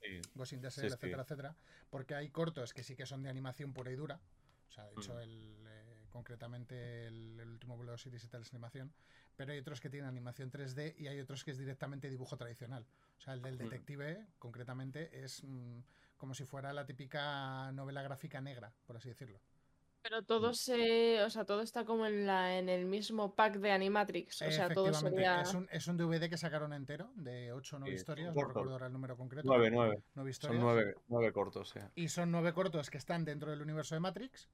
Sí. 0.00 0.20
Ghost 0.36 0.52
in 0.52 0.60
the 0.60 0.70
Shell, 0.70 0.90
sí. 0.90 0.94
etcétera, 0.94 1.22
etcétera. 1.22 1.56
Porque 1.90 2.14
hay 2.14 2.30
cortos 2.30 2.72
que 2.72 2.84
sí 2.84 2.94
que 2.94 3.04
son 3.06 3.24
de 3.24 3.30
animación 3.30 3.72
pura 3.72 3.90
y 3.90 3.96
dura. 3.96 4.20
O 4.68 4.72
sea, 4.72 4.84
de 4.84 4.92
hecho, 4.94 5.14
Mm. 5.14 5.20
el, 5.20 5.65
concretamente 6.16 7.06
el, 7.06 7.38
el 7.38 7.48
último 7.50 7.76
vuelo 7.76 7.92
de 7.92 7.96
Osiris 7.96 8.24
y 8.24 8.28
tal 8.28 8.42
es 8.42 8.52
animación. 8.52 8.92
Pero 9.36 9.52
hay 9.52 9.58
otros 9.58 9.80
que 9.80 9.90
tienen 9.90 10.08
animación 10.08 10.50
3D 10.50 10.94
y 10.96 11.08
hay 11.08 11.20
otros 11.20 11.44
que 11.44 11.50
es 11.50 11.58
directamente 11.58 12.08
dibujo 12.08 12.36
tradicional. 12.38 12.86
O 13.18 13.20
sea, 13.20 13.34
el 13.34 13.42
del 13.42 13.56
Mm. 13.56 13.58
detective, 13.58 14.26
concretamente, 14.38 15.22
es 15.24 15.42
mm, 15.44 15.80
como 16.16 16.34
si 16.34 16.44
fuera 16.46 16.72
la 16.72 16.86
típica 16.86 17.70
novela 17.72 18.02
gráfica 18.02 18.40
negra, 18.40 18.72
por 18.86 18.96
así 18.96 19.08
decirlo. 19.10 19.38
Pero 20.02 20.22
todo 20.22 20.54
se, 20.54 21.20
o 21.24 21.28
sea, 21.30 21.44
todo 21.44 21.62
está 21.62 21.84
como 21.84 22.06
en 22.06 22.26
la, 22.26 22.58
en 22.58 22.68
el 22.68 22.86
mismo 22.86 23.34
pack 23.34 23.56
de 23.56 23.72
Animatrix. 23.72 24.40
O 24.42 24.50
sea, 24.52 24.68
todo 24.70 24.94
sería. 24.94 25.40
es, 25.42 25.52
un, 25.52 25.68
es 25.72 25.86
un 25.88 25.96
DVD 25.96 26.30
que 26.30 26.38
sacaron 26.38 26.72
entero 26.72 27.10
de 27.16 27.52
8 27.52 27.76
o 27.76 27.78
9 27.80 27.92
Sí, 27.92 28.00
historias, 28.00 28.28
no 28.28 28.34
corto. 28.34 28.48
recuerdo 28.50 28.72
ahora 28.74 28.86
el 28.86 28.92
número 28.92 29.16
concreto. 29.16 29.48
Nueve, 29.48 29.68
nueve. 29.70 29.96
Nueve 30.14 30.32
Son 30.32 30.54
historias. 30.54 30.62
nueve, 30.62 30.94
nueve 31.08 31.32
cortos, 31.32 31.70
sí. 31.70 31.80
Y 31.96 32.08
son 32.08 32.30
nueve 32.30 32.52
cortos 32.52 32.88
que 32.88 32.98
están 32.98 33.24
dentro 33.24 33.50
del 33.50 33.60
universo 33.62 33.96
de 33.96 34.00
Matrix, 34.00 34.48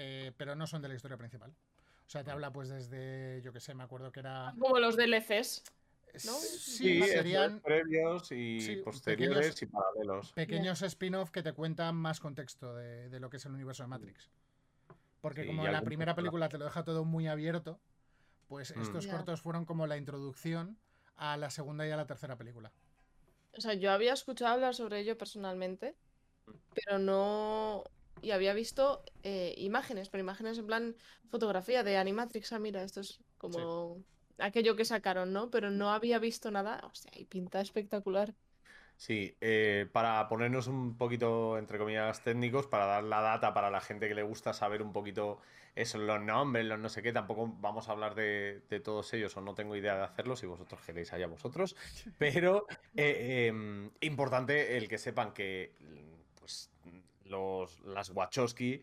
eh, 0.00 0.32
pero 0.36 0.54
no 0.54 0.66
son 0.66 0.80
de 0.80 0.88
la 0.88 0.94
historia 0.94 1.16
principal. 1.16 1.50
O 1.50 2.10
sea, 2.10 2.22
te 2.24 2.30
habla 2.30 2.52
pues 2.52 2.68
desde, 2.68 3.42
yo 3.42 3.52
que 3.52 3.60
sé, 3.60 3.74
me 3.74 3.82
acuerdo 3.82 4.10
que 4.12 4.20
era... 4.20 4.54
Como 4.58 4.78
los 4.78 4.96
DLCs. 4.96 5.62
¿no? 6.24 6.32
Sí, 6.32 7.00
es, 7.02 7.10
serían 7.10 7.60
previos 7.60 8.32
y 8.32 8.60
sí, 8.60 8.76
posteriores 8.76 9.54
pequeños- 9.54 9.62
y 9.62 9.66
paralelos. 9.66 10.32
pequeños 10.32 10.82
spin-off 10.82 11.30
que 11.30 11.42
te 11.42 11.52
cuentan 11.52 11.96
más 11.96 12.18
contexto 12.20 12.74
de, 12.76 13.08
de 13.10 13.20
lo 13.20 13.28
que 13.28 13.36
es 13.36 13.44
el 13.44 13.52
universo 13.52 13.82
de 13.82 13.88
Matrix. 13.88 14.30
Porque 15.20 15.42
Sí, 15.42 15.48
como 15.48 15.66
la 15.66 15.82
primera 15.82 16.14
película 16.14 16.48
te 16.48 16.56
lo 16.58 16.64
deja 16.64 16.82
todo 16.84 17.04
muy 17.04 17.26
abierto, 17.28 17.78
pues 18.48 18.74
Mm. 18.74 18.80
estos 18.82 19.06
cortos 19.06 19.42
fueron 19.42 19.66
como 19.66 19.86
la 19.86 19.96
introducción 19.98 20.78
a 21.16 21.36
la 21.36 21.50
segunda 21.50 21.86
y 21.86 21.90
a 21.90 21.96
la 21.96 22.06
tercera 22.06 22.36
película. 22.36 22.72
O 23.56 23.60
sea, 23.60 23.74
yo 23.74 23.90
había 23.90 24.12
escuchado 24.14 24.54
hablar 24.54 24.74
sobre 24.74 25.00
ello 25.00 25.18
personalmente, 25.18 25.94
pero 26.74 26.98
no. 26.98 27.84
Y 28.22 28.30
había 28.32 28.52
visto 28.54 29.02
eh, 29.22 29.54
imágenes, 29.58 30.08
pero 30.08 30.22
imágenes 30.22 30.58
en 30.58 30.66
plan 30.66 30.96
fotografía 31.30 31.82
de 31.82 31.96
Animatrix. 31.96 32.52
Ah, 32.52 32.58
mira, 32.58 32.82
esto 32.82 33.00
es 33.00 33.20
como 33.38 34.02
aquello 34.38 34.76
que 34.76 34.84
sacaron, 34.84 35.32
¿no? 35.32 35.50
Pero 35.50 35.70
no 35.70 35.90
había 35.90 36.18
visto 36.18 36.50
nada. 36.50 36.80
Hostia, 36.84 37.12
y 37.16 37.24
pinta 37.24 37.60
espectacular. 37.60 38.34
Sí, 38.98 39.36
eh, 39.40 39.86
para 39.92 40.28
ponernos 40.28 40.66
un 40.66 40.96
poquito, 40.96 41.56
entre 41.56 41.78
comillas, 41.78 42.24
técnicos, 42.24 42.66
para 42.66 42.84
dar 42.86 43.04
la 43.04 43.20
data 43.20 43.54
para 43.54 43.70
la 43.70 43.80
gente 43.80 44.08
que 44.08 44.14
le 44.14 44.24
gusta 44.24 44.52
saber 44.52 44.82
un 44.82 44.92
poquito 44.92 45.40
eso, 45.76 45.98
los 45.98 46.20
nombres, 46.20 46.66
los 46.66 46.80
no 46.80 46.88
sé 46.88 47.00
qué, 47.00 47.12
tampoco 47.12 47.54
vamos 47.60 47.88
a 47.88 47.92
hablar 47.92 48.16
de, 48.16 48.62
de 48.68 48.80
todos 48.80 49.12
ellos 49.14 49.36
o 49.36 49.40
no 49.40 49.54
tengo 49.54 49.76
idea 49.76 49.96
de 49.96 50.02
hacerlo, 50.02 50.34
si 50.34 50.46
vosotros 50.46 50.80
queréis 50.84 51.12
allá 51.12 51.28
vosotros, 51.28 51.76
pero 52.18 52.66
eh, 52.96 53.46
em, 53.46 53.88
importante 54.00 54.76
el 54.76 54.88
que 54.88 54.98
sepan 54.98 55.32
que 55.32 55.72
pues, 56.40 56.72
los, 57.28 57.80
las 57.80 58.10
Wachowski 58.10 58.82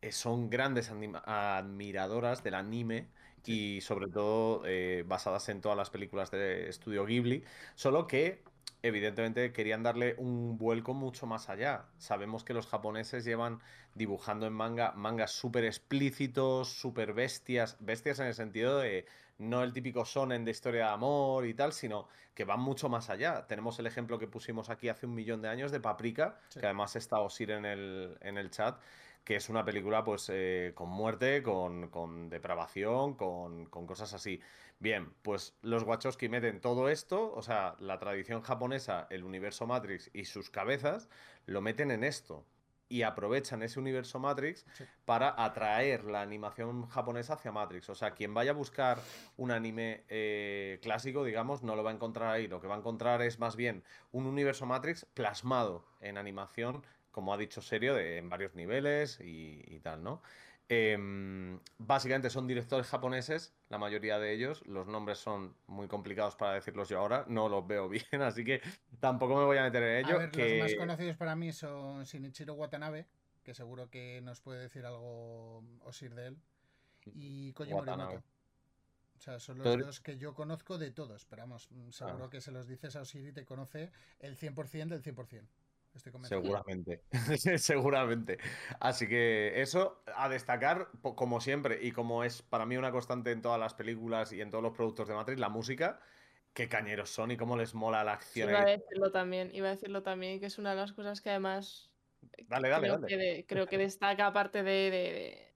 eh, 0.00 0.12
son 0.12 0.50
grandes 0.50 0.90
admiradoras 0.90 2.42
del 2.42 2.54
anime 2.54 3.08
y 3.44 3.80
sobre 3.80 4.08
todo 4.08 4.62
eh, 4.66 5.04
basadas 5.06 5.48
en 5.48 5.60
todas 5.60 5.76
las 5.76 5.90
películas 5.90 6.30
de 6.30 6.68
Estudio 6.68 7.04
Ghibli, 7.06 7.44
solo 7.74 8.06
que 8.06 8.42
evidentemente 8.82 9.52
querían 9.52 9.82
darle 9.82 10.14
un 10.18 10.58
vuelco 10.58 10.94
mucho 10.94 11.26
más 11.26 11.48
allá. 11.48 11.86
Sabemos 11.98 12.44
que 12.44 12.54
los 12.54 12.66
japoneses 12.66 13.24
llevan 13.24 13.60
dibujando 13.94 14.46
en 14.46 14.52
manga 14.52 14.92
mangas 14.92 15.30
súper 15.32 15.64
explícitos, 15.64 16.68
súper 16.68 17.12
bestias, 17.12 17.76
bestias 17.80 18.18
en 18.20 18.26
el 18.26 18.34
sentido 18.34 18.78
de 18.78 19.06
no 19.38 19.62
el 19.62 19.72
típico 19.72 20.04
shonen 20.04 20.44
de 20.44 20.50
historia 20.50 20.86
de 20.86 20.90
amor 20.92 21.46
y 21.46 21.54
tal, 21.54 21.72
sino 21.72 22.08
que 22.34 22.44
van 22.44 22.60
mucho 22.60 22.88
más 22.88 23.10
allá. 23.10 23.46
Tenemos 23.46 23.78
el 23.78 23.86
ejemplo 23.86 24.18
que 24.18 24.26
pusimos 24.28 24.68
aquí 24.70 24.88
hace 24.88 25.06
un 25.06 25.14
millón 25.14 25.42
de 25.42 25.48
años 25.48 25.72
de 25.72 25.80
Paprika, 25.80 26.38
Sí. 26.48 26.60
que 26.60 26.66
además 26.66 26.96
está 26.96 27.20
Osir 27.20 27.50
en 27.50 27.64
el, 27.64 28.16
en 28.20 28.36
el 28.38 28.50
chat, 28.50 28.80
que 29.24 29.36
es 29.36 29.48
una 29.48 29.64
película 29.64 30.02
pues 30.02 30.28
eh, 30.32 30.72
con 30.74 30.88
muerte, 30.90 31.42
con, 31.42 31.88
con 31.88 32.28
depravación, 32.28 33.14
con, 33.14 33.66
con 33.66 33.86
cosas 33.86 34.12
así. 34.14 34.40
Bien, 34.82 35.14
pues 35.22 35.54
los 35.62 35.84
Wachowski 35.84 36.28
meten 36.28 36.60
todo 36.60 36.88
esto, 36.88 37.32
o 37.32 37.40
sea, 37.40 37.76
la 37.78 38.00
tradición 38.00 38.42
japonesa, 38.42 39.06
el 39.10 39.22
universo 39.22 39.64
Matrix 39.64 40.10
y 40.12 40.24
sus 40.24 40.50
cabezas, 40.50 41.08
lo 41.46 41.60
meten 41.60 41.92
en 41.92 42.02
esto. 42.02 42.44
Y 42.88 43.02
aprovechan 43.04 43.62
ese 43.62 43.78
universo 43.78 44.18
Matrix 44.18 44.66
Sí. 44.72 44.84
para 45.04 45.40
atraer 45.44 46.02
la 46.02 46.20
animación 46.20 46.88
japonesa 46.88 47.34
hacia 47.34 47.52
Matrix. 47.52 47.88
O 47.90 47.94
sea, 47.94 48.10
quien 48.10 48.34
vaya 48.34 48.50
a 48.50 48.54
buscar 48.54 48.98
un 49.36 49.52
anime 49.52 50.02
eh, 50.08 50.80
clásico, 50.82 51.22
digamos, 51.22 51.62
no 51.62 51.76
lo 51.76 51.84
va 51.84 51.90
a 51.90 51.94
encontrar 51.94 52.30
ahí. 52.32 52.48
Lo 52.48 52.60
que 52.60 52.66
va 52.66 52.74
a 52.74 52.78
encontrar 52.78 53.22
es 53.22 53.38
más 53.38 53.54
bien 53.54 53.84
un 54.10 54.26
universo 54.26 54.66
Matrix 54.66 55.06
plasmado 55.14 55.86
en 56.00 56.18
animación, 56.18 56.84
como 57.12 57.32
ha 57.32 57.38
dicho 57.38 57.62
Serio, 57.62 57.94
de, 57.94 58.18
en 58.18 58.28
varios 58.28 58.56
niveles 58.56 59.20
y, 59.20 59.62
y 59.68 59.78
tal, 59.78 60.02
¿no? 60.02 60.20
Em, 60.68 61.58
básicamente 61.78 62.30
son 62.30 62.46
directores 62.46 62.86
japoneses, 62.86 63.54
la 63.68 63.78
mayoría 63.78 64.18
de 64.18 64.32
ellos. 64.32 64.64
Los 64.66 64.86
nombres 64.86 65.18
son 65.18 65.54
muy 65.66 65.86
complicados 65.88 66.34
para 66.36 66.54
decirlos 66.54 66.88
yo 66.88 66.98
ahora, 66.98 67.24
no 67.28 67.48
los 67.48 67.66
veo 67.66 67.88
bien, 68.14 68.22
así 68.22 68.44
que 68.44 68.60
tampoco 69.00 69.36
me 69.36 69.44
voy 69.44 69.58
a 69.58 69.64
meter 69.64 69.82
en 69.82 70.04
ello. 70.06 70.16
A 70.16 70.18
ver, 70.18 70.30
que... 70.30 70.58
los 70.58 70.70
más 70.70 70.74
conocidos 70.78 71.16
para 71.16 71.36
mí 71.36 71.52
son 71.52 72.04
Shinichiro 72.04 72.54
Watanabe, 72.54 73.06
que 73.42 73.54
seguro 73.54 73.90
que 73.90 74.20
nos 74.22 74.40
puede 74.40 74.60
decir 74.62 74.86
algo 74.86 75.62
Osir 75.80 76.14
de 76.14 76.28
él, 76.28 76.38
y 77.14 77.52
Koji. 77.52 77.72
Morimoto. 77.72 78.22
O 79.18 79.20
sea, 79.24 79.38
son 79.38 79.58
los 79.58 79.66
Pero- 79.68 79.86
dos 79.86 80.00
que 80.00 80.16
yo 80.18 80.34
conozco 80.34 80.78
de 80.78 80.90
todos, 80.90 81.26
pero 81.26 81.42
vamos, 81.42 81.68
mm, 81.70 81.90
seguro 81.90 82.24
Ah. 82.24 82.30
que 82.30 82.40
se 82.40 82.50
los 82.50 82.66
dices 82.66 82.96
a 82.96 83.02
Osir 83.02 83.26
y 83.28 83.32
te 83.32 83.44
conoce 83.44 83.92
el 84.20 84.36
100% 84.36 84.94
del 84.94 85.02
100%. 85.02 85.48
Estoy 85.94 86.12
convencido. 86.12 86.40
Seguramente, 86.42 87.02
seguramente. 87.58 88.38
Así 88.80 89.06
que 89.06 89.60
eso 89.60 90.02
a 90.16 90.28
destacar, 90.28 90.88
como 91.02 91.40
siempre, 91.40 91.78
y 91.82 91.92
como 91.92 92.24
es 92.24 92.42
para 92.42 92.64
mí 92.66 92.76
una 92.76 92.90
constante 92.92 93.30
en 93.30 93.42
todas 93.42 93.60
las 93.60 93.74
películas 93.74 94.32
y 94.32 94.40
en 94.40 94.50
todos 94.50 94.62
los 94.64 94.72
productos 94.74 95.08
de 95.08 95.14
Matrix, 95.14 95.38
la 95.38 95.48
música, 95.50 96.00
qué 96.54 96.68
cañeros 96.68 97.10
son 97.10 97.30
y 97.30 97.36
cómo 97.36 97.56
les 97.56 97.74
mola 97.74 98.04
la 98.04 98.18
Sí, 98.20 98.40
acción. 98.40 98.50
iba 98.50 98.62
a 98.62 98.64
decirlo 98.66 99.10
también, 99.12 99.50
iba 99.54 99.68
a 99.68 99.72
decirlo 99.72 100.02
también, 100.02 100.40
que 100.40 100.46
es 100.46 100.58
una 100.58 100.70
de 100.70 100.76
las 100.76 100.92
cosas 100.92 101.20
que 101.20 101.30
además 101.30 101.90
Dale, 102.48 102.68
dale, 102.70 102.86
creo 102.88 102.94
dale. 103.00 103.06
que, 103.08 103.16
de- 103.16 103.46
creo 103.46 103.66
que 103.66 103.78
destaca 103.78 104.26
aparte 104.26 104.62
de, 104.62 104.72
de, 104.72 104.90
de- 104.90 105.52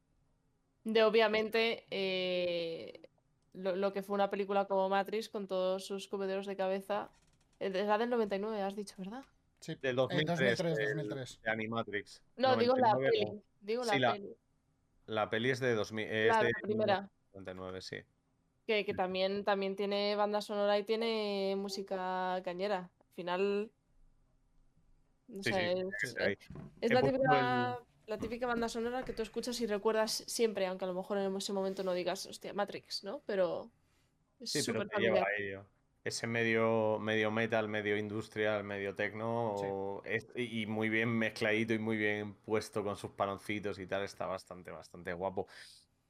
de, 0.84 1.02
obviamente 1.04 1.86
eh, 1.90 3.08
lo, 3.54 3.74
lo 3.76 3.92
que 3.92 4.02
fue 4.02 4.14
una 4.14 4.30
película 4.30 4.66
como 4.66 4.88
Matrix 4.88 5.28
con 5.28 5.46
todos 5.48 5.86
sus 5.86 6.08
comederos 6.08 6.46
de 6.46 6.56
cabeza. 6.56 7.10
Eh, 7.58 7.70
Es 7.74 7.86
la 7.86 7.98
del 7.98 8.10
99, 8.10 8.62
has 8.62 8.76
dicho, 8.76 8.94
¿verdad? 8.98 9.24
Sí. 9.60 9.74
Del 9.80 9.92
Eh, 9.92 9.94
2003, 9.94 10.58
2003, 10.58 10.78
el- 10.78 10.96
2003. 10.96 11.40
de 11.42 11.50
Animatrix. 11.50 12.22
No, 12.36 12.56
digo 12.56 12.76
la 12.76 12.92
99 12.92 13.10
peli. 13.10 13.42
Digo 13.60 13.84
Sí, 13.84 13.90
la 13.98 14.08
la- 14.08 14.12
peli. 14.14 14.36
La 15.06 15.30
peli 15.30 15.50
es 15.50 15.60
de 15.60 15.74
2000, 15.74 16.06
es 16.08 16.28
La, 16.28 16.42
de 16.42 16.50
la 16.52 16.58
primera. 16.62 17.10
99, 17.32 17.80
sí. 17.80 17.96
Que, 18.66 18.84
que 18.84 18.94
también, 18.94 19.44
también 19.44 19.76
tiene 19.76 20.16
banda 20.16 20.40
sonora 20.40 20.78
y 20.78 20.82
tiene 20.84 21.54
música 21.56 22.40
cañera. 22.44 22.90
Al 23.00 23.14
final. 23.14 23.70
No 25.28 25.42
Sí, 25.42 25.52
sé, 25.52 25.74
sí, 25.74 25.80
es, 26.02 26.14
es 26.80 26.90
He 26.90 26.94
la 26.94 27.02
típica, 27.02 27.78
la 28.06 28.18
típica 28.18 28.46
banda 28.46 28.68
sonora 28.68 29.04
que 29.04 29.12
tú 29.12 29.22
escuchas 29.22 29.60
y 29.60 29.66
recuerdas 29.66 30.22
siempre, 30.26 30.66
aunque 30.66 30.84
a 30.84 30.88
lo 30.88 30.94
mejor 30.94 31.18
en 31.18 31.34
ese 31.36 31.52
momento 31.52 31.82
no 31.82 31.92
digas, 31.94 32.26
hostia, 32.26 32.52
Matrix, 32.54 33.02
¿no? 33.04 33.22
Pero 33.26 33.70
es 34.40 34.50
Sí, 34.52 34.60
pero 34.66 34.82
súper 34.82 34.96
te 34.96 35.02
lleva 35.02 35.20
a 35.20 35.36
ello. 35.38 35.64
Ese 36.06 36.26
medio, 36.28 36.98
medio 37.00 37.30
metal, 37.32 37.68
medio 37.68 37.96
industrial, 37.96 38.62
medio 38.62 38.94
tecno, 38.94 39.26
o- 39.98 40.02
es- 40.04 40.28
y 40.36 40.66
muy 40.66 40.88
bien 40.88 41.08
mezcladito 41.18 41.74
y 41.74 41.80
muy 41.80 41.96
bien 41.96 42.34
puesto 42.44 42.84
con 42.84 42.96
sus 42.96 43.10
panoncitos 43.12 43.78
y 43.80 43.86
tal, 43.88 44.04
está 44.04 44.26
bastante, 44.26 44.70
bastante 44.70 45.12
guapo. 45.12 45.48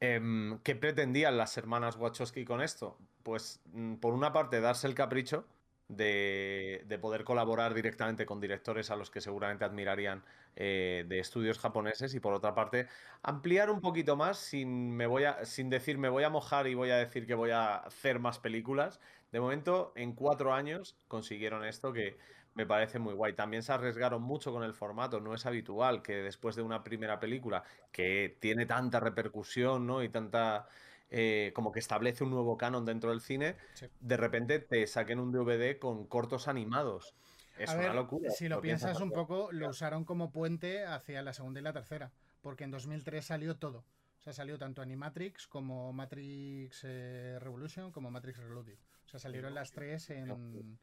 Em, 0.00 0.58
¿qué 0.62 0.76
pretendían 0.76 1.38
las 1.38 1.56
hermanas 1.56 1.96
Wachowski 1.96 2.44
con 2.44 2.60
esto? 2.62 2.98
Pues 3.22 3.62
mm, 3.72 3.94
por 3.96 4.12
una 4.14 4.32
parte 4.32 4.60
darse 4.60 4.86
el 4.86 4.94
capricho 4.94 5.46
de, 5.88 6.82
de 6.86 6.98
poder 6.98 7.24
colaborar 7.24 7.72
directamente 7.74 8.26
con 8.26 8.40
directores 8.40 8.90
a 8.90 8.96
los 8.96 9.10
que 9.10 9.20
seguramente 9.22 9.64
admirarían 9.64 10.24
eh, 10.56 11.04
de 11.08 11.18
estudios 11.20 11.58
japoneses 11.58 12.14
y 12.14 12.20
por 12.20 12.34
otra 12.34 12.54
parte 12.54 12.88
ampliar 13.22 13.70
un 13.70 13.80
poquito 13.80 14.16
más 14.16 14.38
sin, 14.38 14.96
me 14.96 15.06
voy 15.06 15.24
a, 15.24 15.44
sin 15.44 15.70
decir 15.70 15.96
me 15.98 16.08
voy 16.08 16.24
a 16.24 16.30
mojar 16.30 16.66
y 16.66 16.74
voy 16.74 16.90
a 16.90 16.96
decir 16.96 17.26
que 17.26 17.34
voy 17.34 17.50
a 17.50 17.76
hacer 17.76 18.18
más 18.18 18.38
películas. 18.38 19.00
De 19.36 19.40
momento, 19.40 19.92
en 19.96 20.14
cuatro 20.14 20.54
años 20.54 20.96
consiguieron 21.08 21.62
esto 21.62 21.92
que 21.92 22.16
me 22.54 22.64
parece 22.64 22.98
muy 22.98 23.12
guay. 23.12 23.34
También 23.34 23.62
se 23.62 23.70
arriesgaron 23.70 24.22
mucho 24.22 24.50
con 24.50 24.62
el 24.62 24.72
formato. 24.72 25.20
No 25.20 25.34
es 25.34 25.44
habitual 25.44 26.00
que 26.00 26.14
después 26.22 26.56
de 26.56 26.62
una 26.62 26.82
primera 26.82 27.20
película 27.20 27.62
que 27.92 28.38
tiene 28.40 28.64
tanta 28.64 28.98
repercusión, 28.98 29.86
¿no? 29.86 30.02
Y 30.02 30.08
tanta... 30.08 30.68
eh, 31.10 31.52
como 31.54 31.70
que 31.70 31.80
establece 31.80 32.24
un 32.24 32.30
nuevo 32.30 32.56
canon 32.56 32.86
dentro 32.86 33.10
del 33.10 33.20
cine, 33.20 33.56
Sí. 33.74 33.86
de 34.00 34.16
repente 34.16 34.58
te 34.58 34.86
saquen 34.86 35.20
un 35.20 35.32
DVD 35.32 35.78
con 35.78 36.06
cortos 36.06 36.48
animados. 36.48 37.14
Es 37.58 37.68
A 37.68 37.74
una 37.74 37.82
ver, 37.88 37.94
locura. 37.94 38.30
si 38.30 38.48
lo 38.48 38.62
piensas 38.62 38.92
piensas 38.92 39.02
un 39.02 39.12
poco, 39.12 39.52
lo 39.52 39.68
usaron 39.68 40.06
como 40.06 40.32
puente 40.32 40.86
hacia 40.86 41.20
la 41.20 41.34
segunda 41.34 41.60
y 41.60 41.62
la 41.62 41.74
tercera, 41.74 42.10
porque 42.40 42.64
en 42.64 42.70
2003 42.70 43.22
salió 43.22 43.56
todo. 43.58 43.84
O 44.18 44.22
sea, 44.22 44.32
salió 44.32 44.56
tanto 44.58 44.80
Animatrix 44.80 45.46
como 45.46 45.92
Matrix 45.92 46.80
eh, 46.84 47.38
Revolution 47.38 47.92
como 47.92 48.10
Matrix 48.10 48.38
Reloaded. 48.38 48.78
O 49.06 49.08
sea, 49.08 49.20
salieron 49.20 49.54
las 49.54 49.70
tres 49.72 50.10
en, 50.10 50.78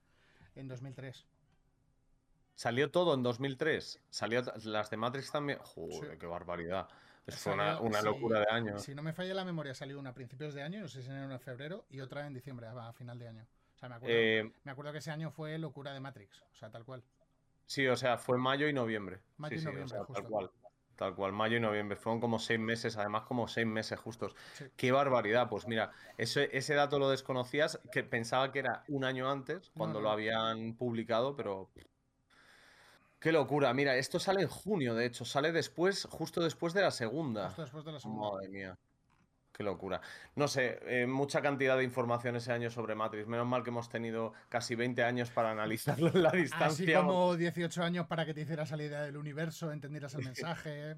en 0.56 0.68
2003. 0.68 1.26
Salió 2.56 2.90
todo 2.92 3.14
en 3.16 3.24
2003. 3.24 4.00
Salió 4.10 4.42
las 4.64 4.90
de 4.90 4.98
Matrix 4.98 5.32
también. 5.32 5.60
Joder, 5.60 6.12
Sí. 6.14 6.18
qué 6.20 6.26
barbaridad. 6.26 6.88
Fue 7.28 7.54
una, 7.54 7.76
Salió- 7.78 7.82
una 7.88 8.02
locura 8.02 8.40
de 8.42 8.48
año. 8.50 8.78
Si 8.80 8.94
no 8.94 9.02
me 9.02 9.14
falla 9.14 9.34
la 9.34 9.46
memoria, 9.46 9.74
salió 9.74 9.98
una 10.00 10.10
a 10.12 10.14
principios 10.14 10.54
de 10.54 10.62
año, 10.62 10.82
no 10.82 10.88
sé 10.88 11.02
si 11.02 11.08
en 11.10 11.16
enero 11.16 11.30
o 11.32 11.34
en 11.34 11.40
febrero, 11.40 11.86
y 11.90 12.02
otra 12.02 12.28
en 12.28 12.34
diciembre, 12.34 12.68
a 12.68 12.90
a 12.90 12.94
final 12.94 13.18
de 13.18 13.28
año. 13.30 13.48
O 13.76 13.78
sea, 13.78 13.90
me 13.90 13.96
acuerdo, 13.96 14.16
Eh, 14.16 14.52
me 14.64 14.72
acuerdo 14.72 14.92
que 14.92 14.98
ese 15.00 15.12
año 15.12 15.32
fue 15.32 15.58
locura 15.58 15.94
de 15.94 16.00
Matrix. 16.00 16.42
O 16.52 16.56
sea, 16.56 16.70
tal 16.70 16.84
cual. 16.86 17.04
sí, 17.66 17.88
o 17.88 17.96
sea, 17.96 18.18
fue 18.18 18.38
mayo 18.38 18.68
y 18.68 18.74
noviembre. 18.74 19.22
Mayo 19.38 19.56
Sí, 19.56 19.56
y 19.56 19.60
sí, 19.62 19.68
o 19.68 19.72
noviembre, 19.72 19.98
sea, 19.98 20.06
tal 20.14 20.28
cual. 20.28 20.52
Tal 20.96 21.16
cual, 21.16 21.34
mayo 21.34 21.58
y 21.58 21.60
noviembre. 21.60 21.98
Fueron 21.98 22.22
como 22.22 22.40
seis 22.40 22.60
meses, 22.60 22.98
además 22.98 23.24
como 23.24 23.48
seis 23.48 23.66
meses 23.66 24.00
justos. 24.00 24.36
Sí. 24.54 24.66
Qué 24.76 24.92
barbaridad. 24.92 25.50
Pues 25.50 25.68
mira, 25.68 25.92
ese, 26.18 26.56
ese 26.56 26.76
dato 26.76 27.00
lo 27.00 27.10
desconocías, 27.10 27.80
que 27.92 28.04
pensaba 28.04 28.52
que 28.52 28.60
era 28.60 28.84
un 28.88 29.04
año 29.04 29.30
antes, 29.30 29.72
cuando 29.76 30.00
no. 30.00 30.04
lo 30.04 30.12
habían 30.12 30.76
publicado, 30.76 31.36
pero... 31.36 31.70
Qué 33.20 33.32
locura. 33.32 33.74
Mira, 33.74 33.96
esto 33.96 34.20
sale 34.20 34.42
en 34.42 34.50
junio, 34.50 34.96
de 34.96 35.06
hecho. 35.06 35.24
Sale 35.24 35.54
después, 35.54 36.06
justo 36.10 36.42
después 36.42 36.74
de 36.74 36.82
la 36.82 36.92
segunda. 36.92 37.46
Justo 37.48 37.62
después 37.62 37.86
de 37.86 37.92
la 37.94 38.00
segunda. 38.02 38.32
Madre 38.32 38.50
mía. 38.50 38.78
Qué 39.54 39.64
locura. 39.64 40.02
No 40.36 40.48
sé, 40.48 40.80
eh, 40.88 41.06
mucha 41.06 41.42
cantidad 41.42 41.78
de 41.78 41.84
información 41.84 42.36
ese 42.36 42.52
año 42.52 42.72
sobre 42.72 42.96
Matrix. 42.96 43.28
Menos 43.28 43.46
mal 43.46 43.64
que 43.64 43.70
hemos 43.70 43.88
tenido 43.88 44.34
casi 44.50 44.74
20 44.74 45.04
años 45.04 45.30
para 45.30 45.52
analizarlo 45.52 46.08
en 46.08 46.24
la 46.24 46.30
Así 46.30 46.38
distancia. 46.40 46.98
como 46.98 47.36
18 47.36 47.84
años 47.84 48.08
para 48.08 48.26
que 48.26 48.34
te 48.34 48.42
hicieras 48.42 48.72
la 48.72 48.84
idea 48.84 49.04
del 49.04 49.16
universo, 49.16 49.72
entendieras 49.72 50.16
el 50.16 50.26
mensaje, 50.26 50.98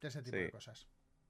ese 0.00 0.22
tipo 0.22 0.36
de 0.36 0.50
cosas. 0.52 0.86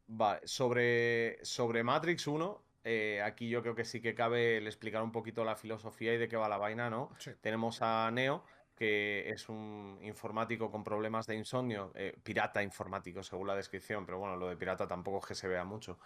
Vale, 0.07 0.41
sobre, 0.45 1.39
sobre 1.43 1.83
Matrix 1.83 2.27
1, 2.27 2.63
eh, 2.85 3.23
aquí 3.25 3.49
yo 3.49 3.63
creo 3.63 3.75
que 3.75 3.85
sí 3.87 4.03
que 4.03 4.15
cabe 4.15 4.59
el 4.59 4.67
explicar 4.67 5.03
un 5.03 5.13
poquito 5.13 5.45
la 5.45 5.57
filosofía 5.57 6.13
y 6.15 6.19
de 6.19 6.29
qué 6.29 6.37
va 6.37 6.49
la 6.49 6.59
vaina, 6.59 6.91
¿no? 6.91 7.11
Sí. 7.19 7.31
Tenemos 7.41 7.81
a 7.81 8.11
Neo, 8.11 8.45
que 8.81 9.29
es 9.29 9.51
un 9.51 9.99
informático 10.01 10.71
con 10.71 10.83
problemas 10.83 11.27
de 11.27 11.37
insomnio, 11.37 11.93
eh, 11.95 12.17
pirata 12.23 12.63
informático 12.63 13.23
según 13.23 13.49
la 13.49 13.55
descripción, 13.55 14.07
pero 14.07 14.19
bueno, 14.19 14.37
lo 14.37 14.49
de 14.49 14.57
pirata 14.57 14.89
tampoco 14.89 15.19
es 15.19 15.27
que 15.27 15.35
se 15.35 15.49
vea 15.49 15.65
mucho. 15.65 15.99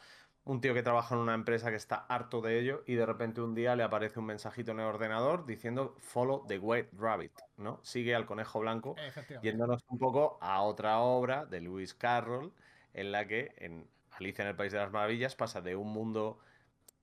Un 0.42 0.60
tío 0.60 0.74
que 0.74 0.82
trabaja 0.82 1.14
en 1.14 1.20
una 1.20 1.34
empresa 1.34 1.70
que 1.70 1.76
está 1.76 2.04
harto 2.08 2.40
de 2.40 2.58
ello 2.58 2.82
y 2.84 2.96
de 2.96 3.06
repente 3.06 3.40
un 3.40 3.54
día 3.54 3.76
le 3.76 3.84
aparece 3.84 4.18
un 4.18 4.26
mensajito 4.26 4.72
en 4.72 4.80
el 4.80 4.86
ordenador 4.86 5.46
diciendo 5.46 5.94
follow 6.00 6.44
the 6.48 6.58
white 6.58 6.90
rabbit, 6.98 7.30
¿no? 7.58 7.78
Sigue 7.84 8.12
al 8.12 8.26
conejo 8.26 8.58
blanco, 8.58 8.96
yéndonos 9.40 9.84
un 9.86 9.98
poco 10.00 10.36
a 10.40 10.60
otra 10.62 10.98
obra 10.98 11.46
de 11.46 11.60
Lewis 11.60 11.94
Carroll, 11.94 12.52
en 12.92 13.12
la 13.12 13.28
que 13.28 13.54
en 13.58 13.88
Alicia 14.10 14.42
en 14.42 14.48
el 14.48 14.56
País 14.56 14.72
de 14.72 14.80
las 14.80 14.90
Maravillas 14.90 15.36
pasa 15.36 15.60
de 15.60 15.76
un 15.76 15.92
mundo, 15.92 16.40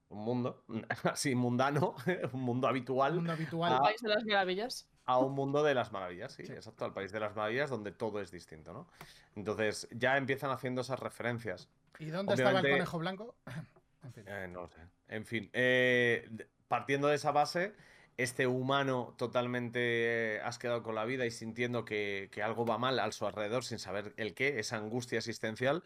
un 0.09 0.25
mundo 0.25 0.65
así 1.05 1.33
mundano, 1.33 1.95
un 2.33 2.41
mundo 2.41 2.67
habitual, 2.67 3.15
Mundo 3.15 3.31
habitual. 3.31 3.71
El 3.71 3.79
País 3.79 4.01
de 4.01 4.09
las 4.09 4.25
Maravillas. 4.25 4.90
A 5.05 5.17
un 5.17 5.33
mundo 5.33 5.63
de 5.63 5.73
las 5.73 5.91
maravillas, 5.91 6.33
sí, 6.33 6.45
Sí. 6.45 6.53
exacto, 6.53 6.85
al 6.85 6.93
país 6.93 7.11
de 7.11 7.19
las 7.19 7.35
maravillas 7.35 7.69
donde 7.69 7.91
todo 7.91 8.21
es 8.21 8.31
distinto, 8.31 8.73
¿no? 8.73 8.87
Entonces 9.35 9.87
ya 9.91 10.17
empiezan 10.17 10.51
haciendo 10.51 10.81
esas 10.81 10.99
referencias. 10.99 11.69
¿Y 11.99 12.05
dónde 12.07 12.33
estaba 12.33 12.51
el 12.51 12.55
obviamente- 12.57 12.77
conejo 12.79 12.99
blanco? 12.99 13.35
en 14.03 14.13
fin. 14.13 14.23
Eh, 14.27 14.47
no 14.49 14.61
lo 14.61 14.67
sé. 14.69 14.81
En 15.07 15.25
fin, 15.25 15.49
eh, 15.53 16.29
partiendo 16.67 17.07
de 17.07 17.15
esa 17.15 17.31
base, 17.31 17.73
este 18.17 18.45
humano 18.47 19.15
totalmente 19.17 20.35
eh, 20.35 20.41
asqueado 20.41 20.83
con 20.83 20.95
la 20.95 21.05
vida 21.05 21.25
y 21.25 21.31
sintiendo 21.31 21.83
que, 21.85 22.29
que 22.31 22.43
algo 22.43 22.65
va 22.65 22.77
mal 22.77 22.99
a 22.99 23.11
su 23.11 23.25
alrededor 23.25 23.63
sin 23.63 23.79
saber 23.79 24.13
el 24.17 24.33
qué, 24.35 24.59
esa 24.59 24.77
angustia 24.77 25.17
existencial, 25.17 25.83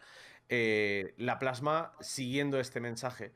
eh, 0.48 1.14
la 1.16 1.38
plasma 1.38 1.92
siguiendo 2.00 2.60
este 2.60 2.80
mensaje. 2.80 3.32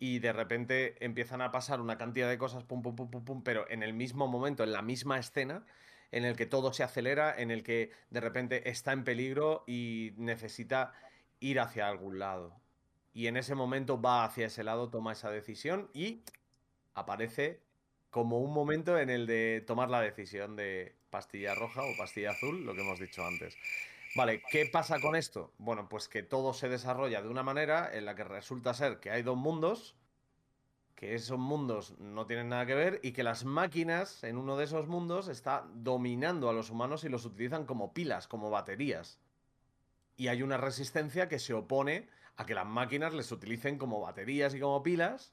Y 0.00 0.18
de 0.18 0.32
repente 0.32 0.96
empiezan 1.04 1.42
a 1.42 1.52
pasar 1.52 1.80
una 1.80 1.96
cantidad 1.96 2.28
de 2.28 2.38
cosas, 2.38 2.64
pum, 2.64 2.82
pum, 2.82 2.96
pum, 2.96 3.08
pum, 3.10 3.24
pum, 3.24 3.42
pero 3.44 3.70
en 3.70 3.84
el 3.84 3.92
mismo 3.92 4.26
momento, 4.26 4.64
en 4.64 4.72
la 4.72 4.82
misma 4.82 5.18
escena, 5.18 5.64
en 6.10 6.24
el 6.24 6.34
que 6.36 6.46
todo 6.46 6.72
se 6.72 6.82
acelera, 6.82 7.32
en 7.38 7.52
el 7.52 7.62
que 7.62 7.92
de 8.10 8.20
repente 8.20 8.68
está 8.68 8.92
en 8.92 9.04
peligro 9.04 9.62
y 9.68 10.12
necesita 10.16 10.92
ir 11.38 11.60
hacia 11.60 11.86
algún 11.86 12.18
lado. 12.18 12.58
Y 13.12 13.26
en 13.26 13.36
ese 13.36 13.54
momento 13.54 14.00
va 14.00 14.24
hacia 14.24 14.46
ese 14.46 14.64
lado, 14.64 14.90
toma 14.90 15.12
esa 15.12 15.30
decisión 15.30 15.88
y 15.92 16.22
aparece 16.94 17.60
como 18.10 18.40
un 18.40 18.52
momento 18.52 18.98
en 18.98 19.10
el 19.10 19.26
de 19.26 19.62
tomar 19.66 19.88
la 19.88 20.00
decisión 20.00 20.56
de 20.56 20.94
pastilla 21.10 21.54
roja 21.54 21.82
o 21.82 21.96
pastilla 21.96 22.30
azul, 22.30 22.64
lo 22.64 22.74
que 22.74 22.80
hemos 22.80 22.98
dicho 22.98 23.24
antes. 23.24 23.56
Vale, 24.16 24.42
¿qué 24.50 24.66
pasa 24.66 25.00
con 25.00 25.14
esto? 25.14 25.52
Bueno, 25.58 25.88
pues 25.88 26.08
que 26.08 26.24
todo 26.24 26.52
se 26.52 26.68
desarrolla 26.68 27.22
de 27.22 27.28
una 27.28 27.44
manera 27.44 27.88
en 27.92 28.04
la 28.04 28.16
que 28.16 28.24
resulta 28.24 28.74
ser 28.74 28.98
que 28.98 29.10
hay 29.10 29.22
dos 29.22 29.36
mundos, 29.36 29.94
que 30.96 31.14
esos 31.14 31.38
mundos 31.38 31.96
no 31.98 32.26
tienen 32.26 32.48
nada 32.48 32.66
que 32.66 32.74
ver 32.74 33.00
y 33.04 33.12
que 33.12 33.22
las 33.22 33.44
máquinas 33.44 34.24
en 34.24 34.36
uno 34.36 34.56
de 34.56 34.64
esos 34.64 34.88
mundos 34.88 35.28
está 35.28 35.64
dominando 35.74 36.50
a 36.50 36.52
los 36.52 36.70
humanos 36.70 37.04
y 37.04 37.08
los 37.08 37.24
utilizan 37.24 37.66
como 37.66 37.94
pilas, 37.94 38.26
como 38.26 38.50
baterías. 38.50 39.20
Y 40.16 40.26
hay 40.26 40.42
una 40.42 40.56
resistencia 40.56 41.28
que 41.28 41.38
se 41.38 41.54
opone 41.54 42.08
a 42.36 42.44
que 42.46 42.54
las 42.54 42.66
máquinas 42.66 43.14
les 43.14 43.30
utilicen 43.30 43.78
como 43.78 44.00
baterías 44.00 44.54
y 44.54 44.60
como 44.60 44.82
pilas 44.82 45.32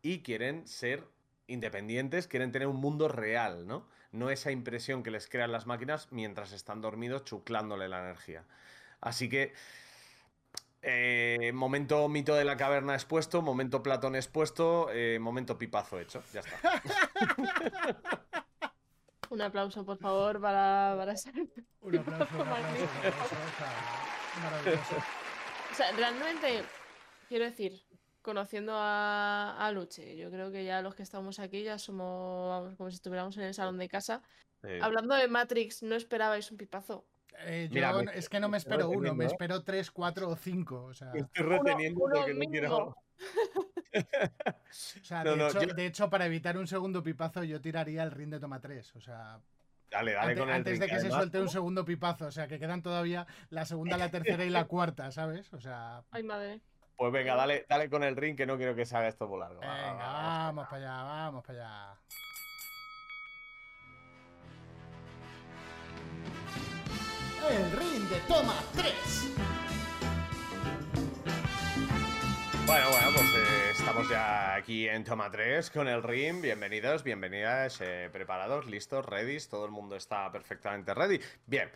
y 0.00 0.20
quieren 0.22 0.68
ser 0.68 1.08
independientes, 1.48 2.28
quieren 2.28 2.52
tener 2.52 2.68
un 2.68 2.76
mundo 2.76 3.08
real, 3.08 3.66
¿no? 3.66 3.88
No 4.12 4.30
esa 4.30 4.50
impresión 4.50 5.02
que 5.02 5.10
les 5.10 5.26
crean 5.28 5.52
las 5.52 5.66
máquinas 5.66 6.08
mientras 6.12 6.52
están 6.52 6.80
dormidos 6.80 7.24
chuclándole 7.24 7.88
la 7.88 8.00
energía. 8.00 8.44
Así 9.00 9.28
que, 9.28 9.52
eh, 10.82 11.50
momento 11.54 12.08
mito 12.08 12.34
de 12.34 12.44
la 12.44 12.56
caverna 12.56 12.94
expuesto, 12.94 13.40
momento 13.42 13.82
Platón 13.82 14.14
expuesto, 14.14 14.88
eh, 14.92 15.18
momento 15.18 15.56
pipazo 15.58 15.98
hecho, 15.98 16.22
ya 16.32 16.40
está. 16.40 16.58
Un 19.30 19.40
aplauso, 19.40 19.82
por 19.86 19.96
favor, 19.96 20.40
para, 20.42 20.94
para 20.98 21.12
ese- 21.12 21.32
Un 21.80 21.98
aplauso, 21.98 22.38
un 22.38 22.48
maravilloso. 24.42 24.96
O 25.70 25.74
sea, 25.74 25.90
realmente, 25.92 26.62
quiero 27.30 27.46
decir, 27.46 27.82
conociendo 28.22 28.72
a, 28.76 29.56
a 29.58 29.72
Luche, 29.72 30.16
yo 30.16 30.30
creo 30.30 30.50
que 30.50 30.64
ya 30.64 30.80
los 30.80 30.94
que 30.94 31.02
estamos 31.02 31.38
aquí 31.38 31.62
ya 31.62 31.78
somos 31.78 32.48
vamos, 32.48 32.76
como 32.76 32.90
si 32.90 32.94
estuviéramos 32.96 33.36
en 33.36 33.42
el 33.44 33.54
salón 33.54 33.78
de 33.78 33.88
casa. 33.88 34.22
Eh, 34.62 34.78
Hablando 34.80 35.14
de 35.14 35.28
Matrix, 35.28 35.82
¿no 35.82 35.94
esperabais 35.96 36.50
un 36.50 36.56
pipazo? 36.56 37.04
Eh, 37.40 37.66
yo 37.70 37.74
Mira, 37.74 37.92
me- 37.94 38.16
es 38.16 38.28
que 38.28 38.38
no 38.40 38.48
me 38.48 38.58
espero 38.58 38.88
uno, 38.88 39.14
me 39.14 39.24
espero 39.26 39.62
tres, 39.62 39.90
cuatro 39.90 40.28
o 40.28 40.36
cinco. 40.36 40.84
O 40.84 40.94
sea, 40.94 41.10
Estoy 41.14 41.44
reteniendo 41.44 42.00
uno 42.04 42.14
porque 42.16 42.34
no 42.34 42.40
quiero... 42.50 42.68
mínimo. 42.68 42.96
o 43.94 45.02
sea, 45.02 45.24
No, 45.24 45.30
de, 45.32 45.36
no, 45.36 45.48
hecho, 45.48 45.62
yo- 45.62 45.74
de 45.74 45.86
hecho, 45.86 46.10
para 46.10 46.26
evitar 46.26 46.56
un 46.58 46.66
segundo 46.66 47.02
pipazo, 47.02 47.42
yo 47.44 47.60
tiraría 47.60 48.02
el 48.02 48.10
ring 48.10 48.30
de 48.30 48.38
toma 48.40 48.60
3. 48.60 48.94
O 48.96 49.00
sea, 49.00 49.40
Dale, 49.90 50.12
dale 50.12 50.28
ante- 50.30 50.40
con 50.40 50.48
el 50.48 50.54
antes 50.54 50.78
de 50.80 50.86
que 50.86 51.00
se 51.00 51.10
suelte 51.10 51.40
un 51.40 51.48
segundo 51.48 51.84
pipazo. 51.84 52.26
O 52.26 52.30
sea, 52.30 52.46
que 52.48 52.58
quedan 52.58 52.82
todavía 52.82 53.26
la 53.50 53.64
segunda, 53.66 53.96
la 53.96 54.10
tercera 54.10 54.44
y 54.44 54.50
la 54.50 54.64
cuarta, 54.68 55.10
¿sabes? 55.10 55.52
O 55.52 55.60
sea, 55.60 56.02
Ay, 56.10 56.22
madre. 56.22 56.60
Pues 57.02 57.12
venga, 57.12 57.34
dale, 57.34 57.66
dale 57.68 57.90
con 57.90 58.04
el 58.04 58.14
ring 58.14 58.36
que 58.36 58.46
no 58.46 58.56
quiero 58.56 58.76
que 58.76 58.86
se 58.86 58.96
haga 58.96 59.08
esto 59.08 59.28
por 59.28 59.40
largo. 59.40 59.58
Venga, 59.58 59.96
vamos 59.96 60.68
para 60.68 60.76
allá, 60.76 61.02
vamos 61.02 61.44
para 61.44 61.58
allá. 61.58 61.96
El 67.50 67.72
ring 67.72 68.08
de 68.08 68.20
toma 68.28 68.54
3. 68.76 69.32
Bueno, 72.64 72.88
bueno, 72.90 73.08
pues 73.12 73.34
eh, 73.34 73.70
estamos 73.72 74.08
ya 74.08 74.54
aquí 74.54 74.88
en 74.88 75.02
Toma 75.02 75.30
3 75.30 75.68
con 75.72 75.88
el 75.88 76.02
ring. 76.02 76.40
Bienvenidos, 76.40 77.02
bienvenidas, 77.02 77.80
eh, 77.80 78.08
preparados, 78.12 78.66
listos, 78.66 79.04
ready. 79.04 79.36
Todo 79.50 79.64
el 79.66 79.72
mundo 79.72 79.96
está 79.96 80.30
perfectamente 80.30 80.94
ready. 80.94 81.20
Bien, 81.44 81.68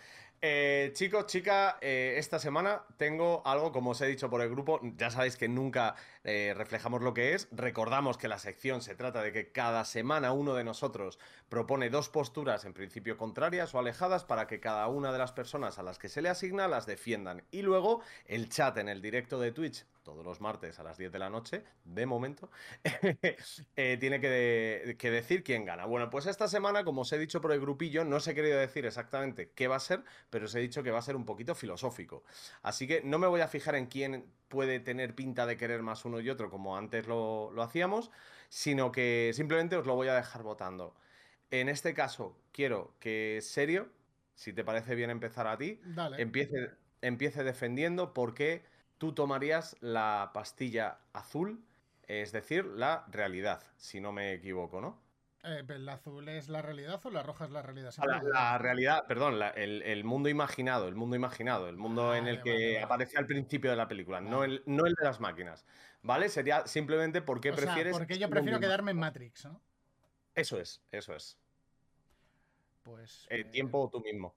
eh, 0.43 0.91
chicos, 0.95 1.27
chicas, 1.27 1.77
eh, 1.81 2.15
esta 2.19 2.39
semana 2.39 2.83
tengo 2.97 3.43
algo, 3.45 3.73
como 3.73 3.91
os 3.91 4.01
he 4.01 4.07
dicho 4.07 4.29
por 4.29 4.43
el 4.43 4.51
grupo, 4.51 4.81
ya 4.97 5.11
sabéis 5.11 5.37
que 5.37 5.49
nunca 5.49 5.95
eh, 6.25 6.55
reflejamos 6.57 7.03
lo 7.03 7.15
que 7.15 7.35
es, 7.35 7.49
recordamos 7.53 8.19
que 8.19 8.29
la 8.29 8.39
sección 8.39 8.83
se 8.83 8.95
trata 8.95 9.23
de 9.23 9.33
que 9.33 9.51
cada 9.51 9.85
semana 9.85 10.33
uno 10.33 10.55
de 10.55 10.65
nosotros 10.65 11.19
propone 11.49 11.91
dos 11.91 12.09
posturas 12.09 12.65
en 12.65 12.75
principio 12.75 13.17
contrarias 13.17 13.75
o 13.75 13.79
alejadas 13.79 14.25
para 14.25 14.47
que 14.47 14.61
cada 14.61 14.87
una 14.89 15.13
de 15.13 15.19
las 15.19 15.33
personas 15.33 15.79
a 15.79 15.83
las 15.83 15.99
que 15.99 16.09
se 16.09 16.23
le 16.23 16.29
asigna 16.29 16.69
las 16.69 16.87
defiendan. 16.87 17.43
Y 17.51 17.63
luego 17.63 18.03
el 18.27 18.49
chat 18.49 18.77
en 18.79 18.89
el 18.89 19.03
directo 19.03 19.41
de 19.41 19.53
Twitch 19.53 19.85
todos 20.07 20.25
los 20.25 20.41
martes 20.41 20.79
a 20.79 20.85
las 20.85 20.97
10 20.97 21.11
de 21.11 21.19
la 21.19 21.29
noche, 21.29 21.65
de 21.85 22.07
momento, 22.07 22.49
eh, 23.77 23.97
tiene 23.99 24.21
que, 24.21 24.31
de, 24.31 24.97
que, 24.97 25.11
decir 25.11 25.43
quién 25.43 25.65
gana. 25.65 25.85
Bueno, 25.85 26.11
pues 26.11 26.27
esta 26.27 26.47
semana, 26.47 26.85
como 26.85 27.01
os 27.01 27.13
he 27.13 27.19
dicho 27.19 27.41
por 27.41 27.51
el 27.51 27.61
grupillo, 27.61 28.05
no 28.05 28.17
os 28.17 28.29
he 28.29 28.35
querido 28.35 28.57
decir 28.57 28.87
exactamente 28.87 29.51
qué 29.51 29.67
va 29.67 29.75
a 29.75 29.81
ser, 29.81 30.05
pero 30.31 30.45
os 30.45 30.55
he 30.55 30.61
dicho 30.61 30.85
que 30.85 30.93
va 30.93 31.01
a 31.01 31.03
ser 31.03 31.17
un 31.17 31.25
poquito 31.25 31.57
filosófico. 31.57 32.23
Así 32.63 32.87
que 32.87 33.03
no 33.03 33.19
me 33.19 33.27
voy 33.27 33.41
a 33.41 33.49
fijar 33.49 33.75
en 33.75 33.87
quién 33.87 34.33
puede 34.47 34.79
tener 34.79 35.17
pinta 35.17 35.45
de 35.45 35.57
querer 35.57 35.83
más 35.83 36.05
uno 36.05 36.21
y 36.21 36.31
otro, 36.31 36.51
como 36.51 36.77
antes 36.77 37.09
lo, 37.09 37.51
lo 37.51 37.63
hacíamos, 37.63 38.13
sino 38.49 38.93
que 38.93 39.33
simplemente 39.35 39.75
os 39.75 39.87
lo 39.87 39.97
voy 39.97 40.07
a 40.07 40.15
dejar 40.15 40.45
votando. 40.45 40.95
En 41.51 41.69
este 41.69 41.95
caso, 41.95 42.39
quiero 42.53 42.95
que 43.01 43.41
Serio, 43.43 43.89
si 44.37 44.53
te 44.53 44.63
parece 44.63 44.95
bien 44.95 45.11
empezar 45.11 45.49
a 45.49 45.59
ti, 45.59 45.81
Dale. 45.85 46.23
empiece, 46.23 46.71
empiece 47.03 47.43
defendiendo 47.43 48.15
por 48.15 48.35
qué 48.35 48.65
tú 48.99 49.13
tomarías 49.13 49.77
la 49.81 50.31
pastilla 50.33 50.99
azul, 51.13 51.65
es 52.07 52.33
decir, 52.33 52.65
la 52.65 53.05
realidad, 53.09 53.63
si 53.77 54.01
no 54.01 54.13
me 54.13 54.33
equivoco, 54.33 54.81
¿no? 54.81 55.01
Eh, 55.43 55.65
¿La 55.79 55.95
azul 55.95 56.29
es 56.29 56.49
la 56.49 56.61
realidad 56.61 57.01
o 57.05 57.11
la 57.11 57.23
roja 57.23 57.45
es 57.45 57.53
la 57.53 57.63
realidad? 57.63 57.95
La, 58.05 58.21
la, 58.23 58.59
realidad, 58.59 59.07
perdón, 59.07 59.39
la, 59.39 59.51
el, 59.51 59.83
el, 59.83 60.03
mundo 60.03 60.29
imaginado, 60.29 60.89
el 60.89 60.97
mundo 60.97 61.15
imaginado, 61.15 61.69
el 61.69 61.77
mundo 61.77 62.09
vale, 62.09 62.19
en 62.19 62.27
el 62.27 62.43
que 62.43 62.51
vale, 62.51 62.73
vale. 62.73 62.83
aparece 62.83 63.19
al 63.19 63.27
principio 63.27 63.71
de 63.71 63.77
la 63.77 63.87
película, 63.87 64.21
no 64.21 64.43
el, 64.43 64.63
no 64.67 64.87
el 64.87 64.95
de 64.95 65.05
las 65.05 65.21
máquinas, 65.21 65.65
¿vale? 66.03 66.29
Sería 66.29 66.67
simplemente 66.67 67.23
por 67.23 67.41
qué 67.41 67.53
o 67.53 67.55
prefieres... 67.55 67.93
Sea, 67.93 68.01
porque 68.01 68.19
yo 68.19 68.29
prefiero 68.29 68.59
quedarme 68.59 68.91
en 68.91 68.99
Matrix, 68.99 69.45
¿no? 69.45 69.61
Eso 70.35 70.59
es, 70.59 70.83
eso 70.91 71.15
es. 71.15 71.39
Pues... 72.83 73.27
El 73.31 73.43
eh, 73.43 73.45
tiempo 73.45 73.89
tú 73.91 74.01
mismo. 74.01 74.35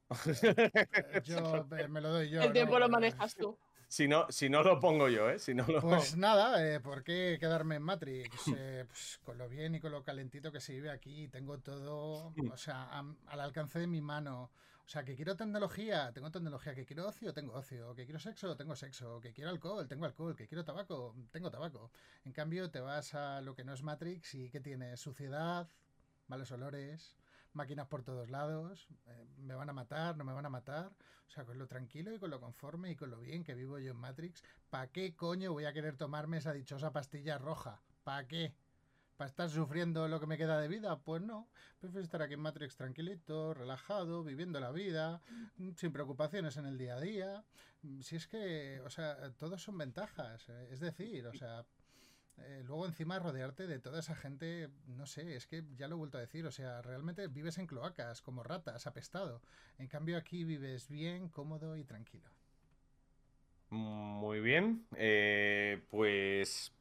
Yo 1.24 1.68
me 1.90 2.02
lo 2.02 2.10
doy 2.10 2.30
yo. 2.30 2.42
El 2.42 2.54
tiempo 2.54 2.74
¿no? 2.74 2.80
lo 2.80 2.90
manejas 2.90 3.36
tú. 3.36 3.58
Si 3.90 4.08
no, 4.08 4.28
si 4.30 4.50
no 4.50 4.62
lo 4.62 4.80
pongo 4.80 5.10
yo, 5.10 5.32
¿eh? 5.32 5.40
Si 5.40 5.56
no 5.56 5.66
lo... 5.66 5.82
Pues 5.82 6.16
nada, 6.18 6.64
eh, 6.64 6.80
¿por 6.80 7.04
qué 7.04 7.38
quedarme 7.40 7.78
en 7.78 7.82
Matrix? 7.82 8.30
Eh, 8.56 8.86
pues, 8.88 9.20
con 9.26 9.40
lo 9.40 9.50
bien 9.50 9.74
y 9.74 9.80
con 9.80 9.92
lo 9.92 10.04
calentito 10.04 10.52
que 10.52 10.60
se 10.60 10.74
vive 10.74 10.92
aquí, 10.92 11.28
tengo 11.28 11.58
todo, 11.58 12.32
o 12.52 12.58
sea, 12.58 12.84
a, 12.84 13.04
al 13.28 13.40
alcance 13.40 13.80
de 13.80 13.88
mi 13.88 14.00
mano. 14.00 14.52
O 14.86 14.92
sea, 14.92 15.04
que 15.04 15.16
quiero 15.16 15.36
tecnología, 15.36 16.12
tengo 16.14 16.30
tecnología, 16.30 16.76
que 16.76 16.86
quiero 16.86 17.08
ocio, 17.08 17.34
tengo 17.34 17.54
ocio, 17.54 17.96
que 17.96 18.06
quiero 18.06 18.20
sexo, 18.20 18.56
tengo 18.56 18.76
sexo, 18.76 19.20
que 19.20 19.34
quiero 19.34 19.50
alcohol, 19.50 19.88
tengo 19.88 20.06
alcohol, 20.06 20.36
que 20.36 20.48
quiero 20.48 20.64
tabaco, 20.64 21.16
tengo 21.32 21.50
tabaco. 21.50 21.92
En 22.26 22.32
cambio, 22.32 22.70
te 22.70 22.82
vas 22.82 23.16
a 23.16 23.42
lo 23.42 23.56
que 23.56 23.64
no 23.64 23.74
es 23.74 23.82
Matrix 23.82 24.36
y 24.36 24.50
que 24.52 24.60
tiene 24.60 24.98
suciedad, 24.98 25.68
malos 26.28 26.52
olores, 26.52 27.19
máquinas 27.54 27.88
por 27.88 28.04
todos 28.04 28.30
lados, 28.30 28.88
eh, 29.08 29.26
me 29.38 29.56
van 29.56 29.70
a 29.70 29.74
matar, 29.74 30.18
no 30.18 30.24
me 30.24 30.34
van 30.34 30.46
a 30.46 30.50
matar. 30.50 30.92
O 31.28 31.32
sea, 31.32 31.46
con 31.46 31.60
lo 31.60 31.68
tranquilo 31.68 32.12
y 32.14 32.20
con 32.20 32.32
lo 32.32 32.40
conforme 32.40 32.92
y 32.92 32.96
con 32.96 33.12
lo 33.12 33.20
bien 33.20 33.44
que 33.44 33.54
vivo 33.54 33.78
yo 33.78 33.92
en 33.92 33.98
Matrix, 33.98 34.44
¿para 34.70 34.88
qué 34.88 35.16
coño 35.16 35.52
voy 35.52 35.66
a 35.66 35.74
querer 35.74 35.96
tomarme 35.96 36.38
esa 36.38 36.54
dichosa 36.54 36.92
pastilla 36.92 37.38
roja? 37.38 37.82
¿Para 38.04 38.28
qué? 38.28 38.56
¿Para 39.16 39.30
estar 39.30 39.50
sufriendo 39.50 40.08
lo 40.08 40.20
que 40.20 40.26
me 40.28 40.38
queda 40.38 40.60
de 40.60 40.68
vida? 40.68 40.98
Pues 40.98 41.22
no. 41.22 41.50
Prefiero 41.80 42.04
estar 42.04 42.22
aquí 42.22 42.36
en 42.36 42.40
Matrix 42.40 42.78
tranquilito, 42.78 43.54
relajado, 43.54 44.24
viviendo 44.24 44.60
la 44.60 44.72
vida, 44.72 45.22
sin 45.76 45.92
preocupaciones 45.92 46.56
en 46.58 46.66
el 46.66 46.78
día 46.78 46.96
a 46.96 47.02
día. 47.02 47.44
Si 48.02 48.16
es 48.16 48.28
que, 48.28 48.82
o 48.86 48.90
sea, 48.90 49.32
todos 49.34 49.62
son 49.62 49.78
ventajas. 49.78 50.48
eh, 50.50 50.70
Es 50.72 50.80
decir, 50.80 51.28
o 51.28 51.34
sea, 51.34 51.66
eh, 52.46 52.64
luego 52.66 52.86
encima 52.86 53.20
rodearte 53.20 53.68
de 53.68 53.80
toda 53.80 54.00
esa 54.00 54.16
gente, 54.16 54.70
no 54.88 55.06
sé, 55.06 55.36
es 55.36 55.48
que 55.48 55.64
ya 55.76 55.88
lo 55.88 55.96
he 55.96 55.98
vuelto 55.98 56.18
a 56.18 56.22
decir, 56.22 56.46
o 56.46 56.52
sea, 56.52 56.82
realmente 56.82 57.28
vives 57.28 57.58
en 57.58 57.68
cloacas, 57.68 58.22
como 58.22 58.44
ratas, 58.44 58.88
apestado. 58.88 59.42
En 59.78 59.88
cambio 59.88 60.18
aquí 60.18 60.44
vives 60.44 60.90
bien, 60.90 61.30
cómodo 61.30 61.78
y 61.78 61.84
tranquilo. 61.84 62.30
Muy 63.70 64.40
bien, 64.40 64.86
eh, 64.96 65.82
pues 65.90 66.72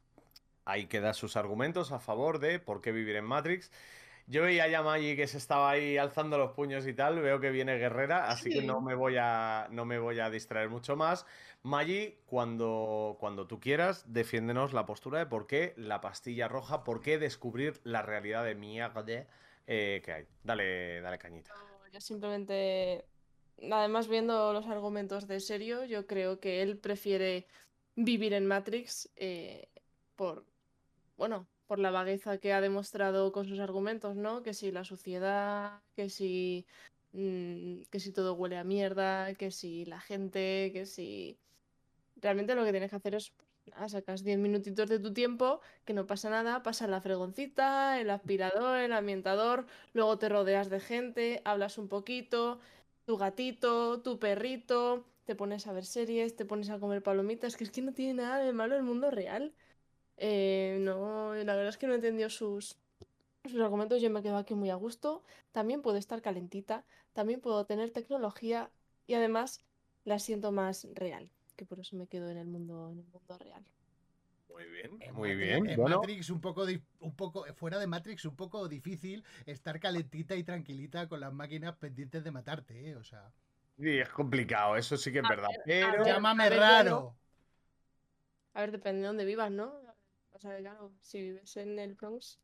ahí 0.64 0.86
quedan 0.86 1.14
sus 1.14 1.36
argumentos 1.36 1.92
a 1.92 1.98
favor 1.98 2.38
de 2.38 2.58
por 2.58 2.80
qué 2.80 2.92
vivir 2.92 3.16
en 3.16 3.24
Matrix. 3.24 3.70
Yo 4.30 4.42
veía 4.42 4.68
ya 4.68 4.80
a 4.80 4.82
Maggie 4.82 5.16
que 5.16 5.26
se 5.26 5.38
estaba 5.38 5.70
ahí 5.70 5.96
alzando 5.96 6.36
los 6.36 6.52
puños 6.52 6.86
y 6.86 6.92
tal, 6.92 7.18
veo 7.20 7.40
que 7.40 7.50
viene 7.50 7.78
guerrera, 7.78 8.28
así 8.28 8.52
sí. 8.52 8.58
que 8.58 8.66
no 8.66 8.82
me 8.82 8.94
voy 8.94 9.16
a, 9.18 9.68
no 9.70 9.86
me 9.86 9.98
voy 9.98 10.20
a 10.20 10.28
distraer 10.28 10.68
mucho 10.68 10.96
más. 10.96 11.24
Maggie, 11.62 12.20
cuando, 12.26 13.16
cuando 13.20 13.46
tú 13.46 13.58
quieras, 13.58 14.04
defiéndenos 14.12 14.74
la 14.74 14.84
postura 14.84 15.18
de 15.18 15.26
por 15.26 15.46
qué 15.46 15.72
la 15.78 16.02
pastilla 16.02 16.46
roja, 16.46 16.84
por 16.84 17.00
qué 17.00 17.18
descubrir 17.18 17.80
la 17.84 18.02
realidad 18.02 18.44
de 18.44 18.54
mierda 18.54 19.02
eh, 19.66 20.02
que 20.04 20.12
hay. 20.12 20.26
Dale, 20.44 21.00
dale 21.00 21.18
cañita. 21.18 21.54
No, 21.54 21.88
yo 21.90 22.00
simplemente, 22.00 23.06
además 23.70 24.08
viendo 24.08 24.52
los 24.52 24.66
argumentos 24.66 25.26
de 25.26 25.40
serio, 25.40 25.86
yo 25.86 26.06
creo 26.06 26.38
que 26.38 26.60
él 26.60 26.76
prefiere 26.76 27.46
vivir 27.96 28.34
en 28.34 28.46
Matrix 28.46 29.08
eh, 29.16 29.68
por, 30.16 30.44
bueno, 31.16 31.46
por 31.68 31.78
la 31.80 31.92
vagueza 31.92 32.38
que 32.38 32.52
ha 32.54 32.60
demostrado 32.62 33.32
con 33.32 33.46
sus 33.46 33.60
argumentos, 33.60 34.16
¿no? 34.16 34.42
Que 34.42 34.54
si 34.54 34.72
la 34.72 34.84
suciedad, 34.84 35.82
que 35.96 36.10
si 36.10 36.66
mmm, 37.12 37.82
que 37.90 38.00
si 38.00 38.12
todo 38.12 38.34
huele 38.34 38.58
a 38.58 38.64
mierda, 38.64 39.34
que 39.36 39.50
si 39.52 39.84
la 39.86 40.00
gente, 40.00 40.70
que 40.72 40.86
si 40.86 41.38
realmente 42.16 42.54
lo 42.54 42.64
que 42.64 42.70
tienes 42.72 42.90
que 42.90 42.96
hacer 42.96 43.14
es 43.14 43.30
pues, 43.30 43.48
nada, 43.76 43.88
sacas 43.88 44.24
10 44.24 44.38
minutitos 44.38 44.88
de 44.88 44.98
tu 44.98 45.12
tiempo, 45.12 45.60
que 45.84 45.94
no 45.94 46.06
pasa 46.06 46.30
nada, 46.30 46.62
pasa 46.62 46.86
la 46.86 47.00
fregoncita, 47.00 48.00
el 48.00 48.10
aspirador, 48.10 48.78
el 48.78 48.92
ambientador, 48.92 49.66
luego 49.92 50.18
te 50.18 50.28
rodeas 50.28 50.70
de 50.70 50.80
gente, 50.80 51.42
hablas 51.44 51.78
un 51.78 51.88
poquito, 51.88 52.60
tu 53.04 53.16
gatito, 53.16 54.02
tu 54.02 54.18
perrito, 54.18 55.06
te 55.24 55.34
pones 55.36 55.66
a 55.66 55.72
ver 55.72 55.84
series, 55.86 56.36
te 56.36 56.44
pones 56.44 56.70
a 56.70 56.78
comer 56.80 57.02
palomitas, 57.02 57.56
que 57.56 57.64
es 57.64 57.70
que 57.70 57.82
no 57.82 57.92
tiene 57.92 58.14
nada 58.22 58.38
de 58.38 58.52
malo 58.52 58.76
el 58.76 58.82
mundo 58.82 59.10
real. 59.10 59.54
Eh, 60.18 60.78
no, 60.80 61.34
la 61.34 61.54
verdad 61.54 61.68
es 61.70 61.78
que 61.78 61.86
no 61.86 61.94
entendió 61.94 62.28
sus, 62.30 62.76
sus 63.44 63.60
argumentos, 63.60 64.02
yo 64.02 64.10
me 64.10 64.22
quedo 64.22 64.36
aquí 64.36 64.54
muy 64.54 64.70
a 64.70 64.74
gusto. 64.76 65.24
También 65.52 65.82
puedo 65.82 65.96
estar 65.98 66.22
calentita, 66.22 66.84
también 67.14 67.40
puedo 67.40 67.64
tener 67.66 67.90
tecnología 67.90 68.70
y 69.06 69.14
además 69.14 69.64
la 70.04 70.18
siento 70.18 70.52
más 70.52 70.86
real, 70.94 71.30
que 71.56 71.64
por 71.66 71.80
eso 71.80 71.96
me 71.96 72.06
quedo 72.06 72.30
en 72.30 72.38
el 72.38 72.46
mundo, 72.46 72.90
en 72.90 72.98
el 73.00 73.06
mundo 73.06 73.38
real. 73.38 73.64
Muy 74.48 74.64
bien, 74.64 74.90
en 75.00 75.14
muy 75.14 75.28
Matrix, 75.30 75.36
bien. 75.36 75.70
En 75.70 75.80
bueno, 75.80 76.00
Matrix 76.00 76.30
un 76.30 76.40
poco, 76.40 76.66
un 77.00 77.14
poco, 77.14 77.44
fuera 77.54 77.78
de 77.78 77.86
Matrix 77.86 78.24
un 78.24 78.34
poco 78.34 78.66
difícil 78.68 79.24
estar 79.46 79.78
calentita 79.78 80.34
y 80.36 80.42
tranquilita 80.42 81.06
con 81.08 81.20
las 81.20 81.32
máquinas 81.32 81.76
pendientes 81.76 82.24
de 82.24 82.30
matarte, 82.30 82.90
¿eh? 82.90 82.96
O 82.96 83.04
sea. 83.04 83.30
Sí, 83.78 83.98
es 83.98 84.08
complicado, 84.08 84.76
eso 84.76 84.96
sí 84.96 85.12
que 85.12 85.18
es 85.20 85.24
A 85.24 85.28
verdad. 85.28 85.48
ver, 85.48 85.64
Pero 85.64 86.04
ver. 86.04 86.06
Llámame 86.06 86.50
ver, 86.50 86.58
raro. 86.58 87.14
A 88.54 88.60
ver, 88.60 88.70
depende 88.72 89.00
de 89.02 89.06
dónde 89.06 89.24
vivas, 89.24 89.50
¿no? 89.50 89.72
O 90.38 90.40
sea, 90.40 90.56
claro, 90.58 90.92
si 91.00 91.20
vives 91.20 91.56
en 91.56 91.78
el 91.80 91.94
Bronx, 91.94 92.38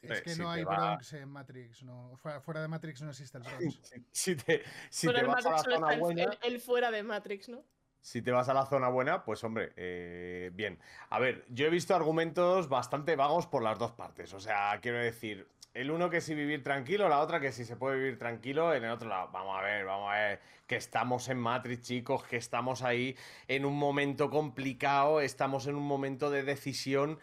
Es 0.00 0.22
que 0.22 0.36
no 0.36 0.48
hay 0.48 0.62
va- 0.62 0.76
Bronx 0.94 1.12
en 1.14 1.28
Matrix, 1.28 1.82
no. 1.82 2.16
Fuera, 2.16 2.40
fuera 2.40 2.62
de 2.62 2.68
Matrix 2.68 3.02
no 3.02 3.10
existe 3.10 3.38
el 3.38 3.42
Bronx. 3.44 3.80
si, 4.12 4.36
te, 4.36 4.62
si 4.90 5.08
te 5.08 5.12
del 5.14 5.26
vas 5.26 5.44
a 5.44 5.50
la 5.50 5.56
Matrix 5.56 5.62
solo 5.64 5.74
zona 5.76 5.86
está 5.88 5.94
el, 5.94 6.00
buena, 6.00 6.22
el- 6.22 6.38
el 6.54 6.60
fuera 6.60 6.90
de 6.92 7.02
Matrix, 7.02 7.48
¿no? 7.48 7.64
si 8.00 8.20
te 8.22 8.30
vas 8.32 8.48
a 8.48 8.54
la 8.54 8.66
zona 8.66 8.88
buena, 8.88 9.24
pues 9.24 9.42
hombre, 9.44 9.72
eh, 9.76 10.50
bien. 10.54 10.78
A 11.10 11.20
ver, 11.20 11.44
yo 11.48 11.66
he 11.66 11.70
visto 11.70 11.94
argumentos 11.94 12.68
bastante 12.68 13.14
vagos 13.14 13.46
por 13.46 13.62
las 13.62 13.78
dos 13.78 13.92
partes. 13.92 14.32
O 14.34 14.40
sea, 14.40 14.78
quiero 14.80 14.98
decir, 14.98 15.46
el 15.74 15.90
uno 15.90 16.10
que 16.10 16.20
si 16.20 16.34
vivir 16.34 16.62
tranquilo, 16.62 17.08
la 17.08 17.20
otra 17.20 17.40
que 17.40 17.52
si 17.52 17.64
se 17.64 17.76
puede 17.76 17.96
vivir 17.96 18.18
tranquilo, 18.18 18.74
en 18.74 18.84
el 18.84 18.90
otro 18.90 19.08
lado. 19.08 19.30
Vamos 19.32 19.58
a 19.58 19.62
ver, 19.62 19.84
vamos 19.84 20.12
a 20.12 20.14
ver, 20.14 20.40
que 20.66 20.76
estamos 20.76 21.28
en 21.28 21.38
Matrix, 21.38 21.82
chicos, 21.82 22.24
que 22.24 22.36
estamos 22.36 22.82
ahí 22.82 23.16
en 23.48 23.64
un 23.64 23.78
momento 23.78 24.28
complicado, 24.28 25.20
estamos 25.20 25.66
en 25.66 25.76
un 25.76 25.84
momento 25.84 26.30
de 26.30 26.42
decisión. 26.42 27.18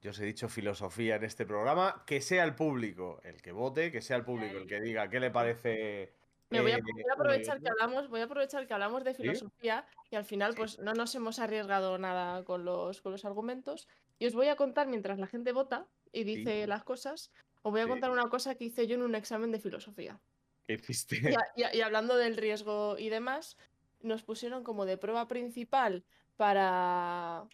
Yo 0.00 0.10
os 0.10 0.20
he 0.20 0.24
dicho 0.24 0.48
filosofía 0.48 1.16
en 1.16 1.24
este 1.24 1.46
programa, 1.46 2.04
que 2.06 2.20
sea 2.20 2.44
el 2.44 2.54
público 2.54 3.20
el 3.24 3.40
que 3.40 3.52
vote, 3.52 3.90
que 3.90 4.02
sea 4.02 4.16
el 4.16 4.24
público 4.24 4.58
el 4.58 4.66
que 4.66 4.80
diga 4.80 5.08
qué 5.08 5.20
le 5.20 5.30
parece 5.30 6.12
Me 6.50 6.60
voy, 6.60 6.72
a, 6.72 6.76
Eh, 6.76 6.82
voy 6.82 7.04
a 7.08 7.14
aprovechar 7.14 7.60
que 7.60 7.68
hablamos, 7.68 8.08
voy 8.08 8.20
a 8.20 8.24
aprovechar 8.24 8.66
que 8.66 8.74
hablamos 8.74 9.04
de 9.04 9.14
filosofía 9.14 9.84
y 10.10 10.16
al 10.16 10.24
final 10.24 10.54
pues 10.56 10.80
no 10.80 10.92
nos 10.94 11.14
hemos 11.14 11.38
arriesgado 11.38 11.98
nada 11.98 12.44
con 12.44 12.64
los, 12.64 13.00
con 13.00 13.12
los 13.12 13.24
argumentos. 13.24 13.88
Y 14.18 14.26
os 14.26 14.34
voy 14.34 14.48
a 14.48 14.56
contar 14.56 14.88
mientras 14.88 15.18
la 15.20 15.28
gente 15.28 15.52
vota 15.52 15.86
y 16.12 16.24
dice 16.24 16.66
las 16.66 16.84
cosas, 16.84 17.30
os 17.62 17.72
voy 17.72 17.80
a 17.80 17.84
Sí. 17.84 17.90
contar 17.90 18.10
una 18.10 18.28
cosa 18.28 18.54
que 18.54 18.64
hice 18.64 18.86
yo 18.86 18.94
en 18.94 19.02
un 19.02 19.14
examen 19.14 19.50
de 19.52 19.58
filosofía. 19.60 20.20
¿Qué 20.66 20.74
hiciste? 20.74 21.16
Y, 21.56 21.80
hablando 21.80 22.16
del 22.16 22.36
riesgo 22.36 22.96
y 22.98 23.08
demás, 23.08 23.56
nos 24.00 24.22
pusieron 24.22 24.64
como 24.64 24.84
de 24.84 24.96
prueba 24.98 25.28
principal 25.28 26.04
para, 26.36 27.44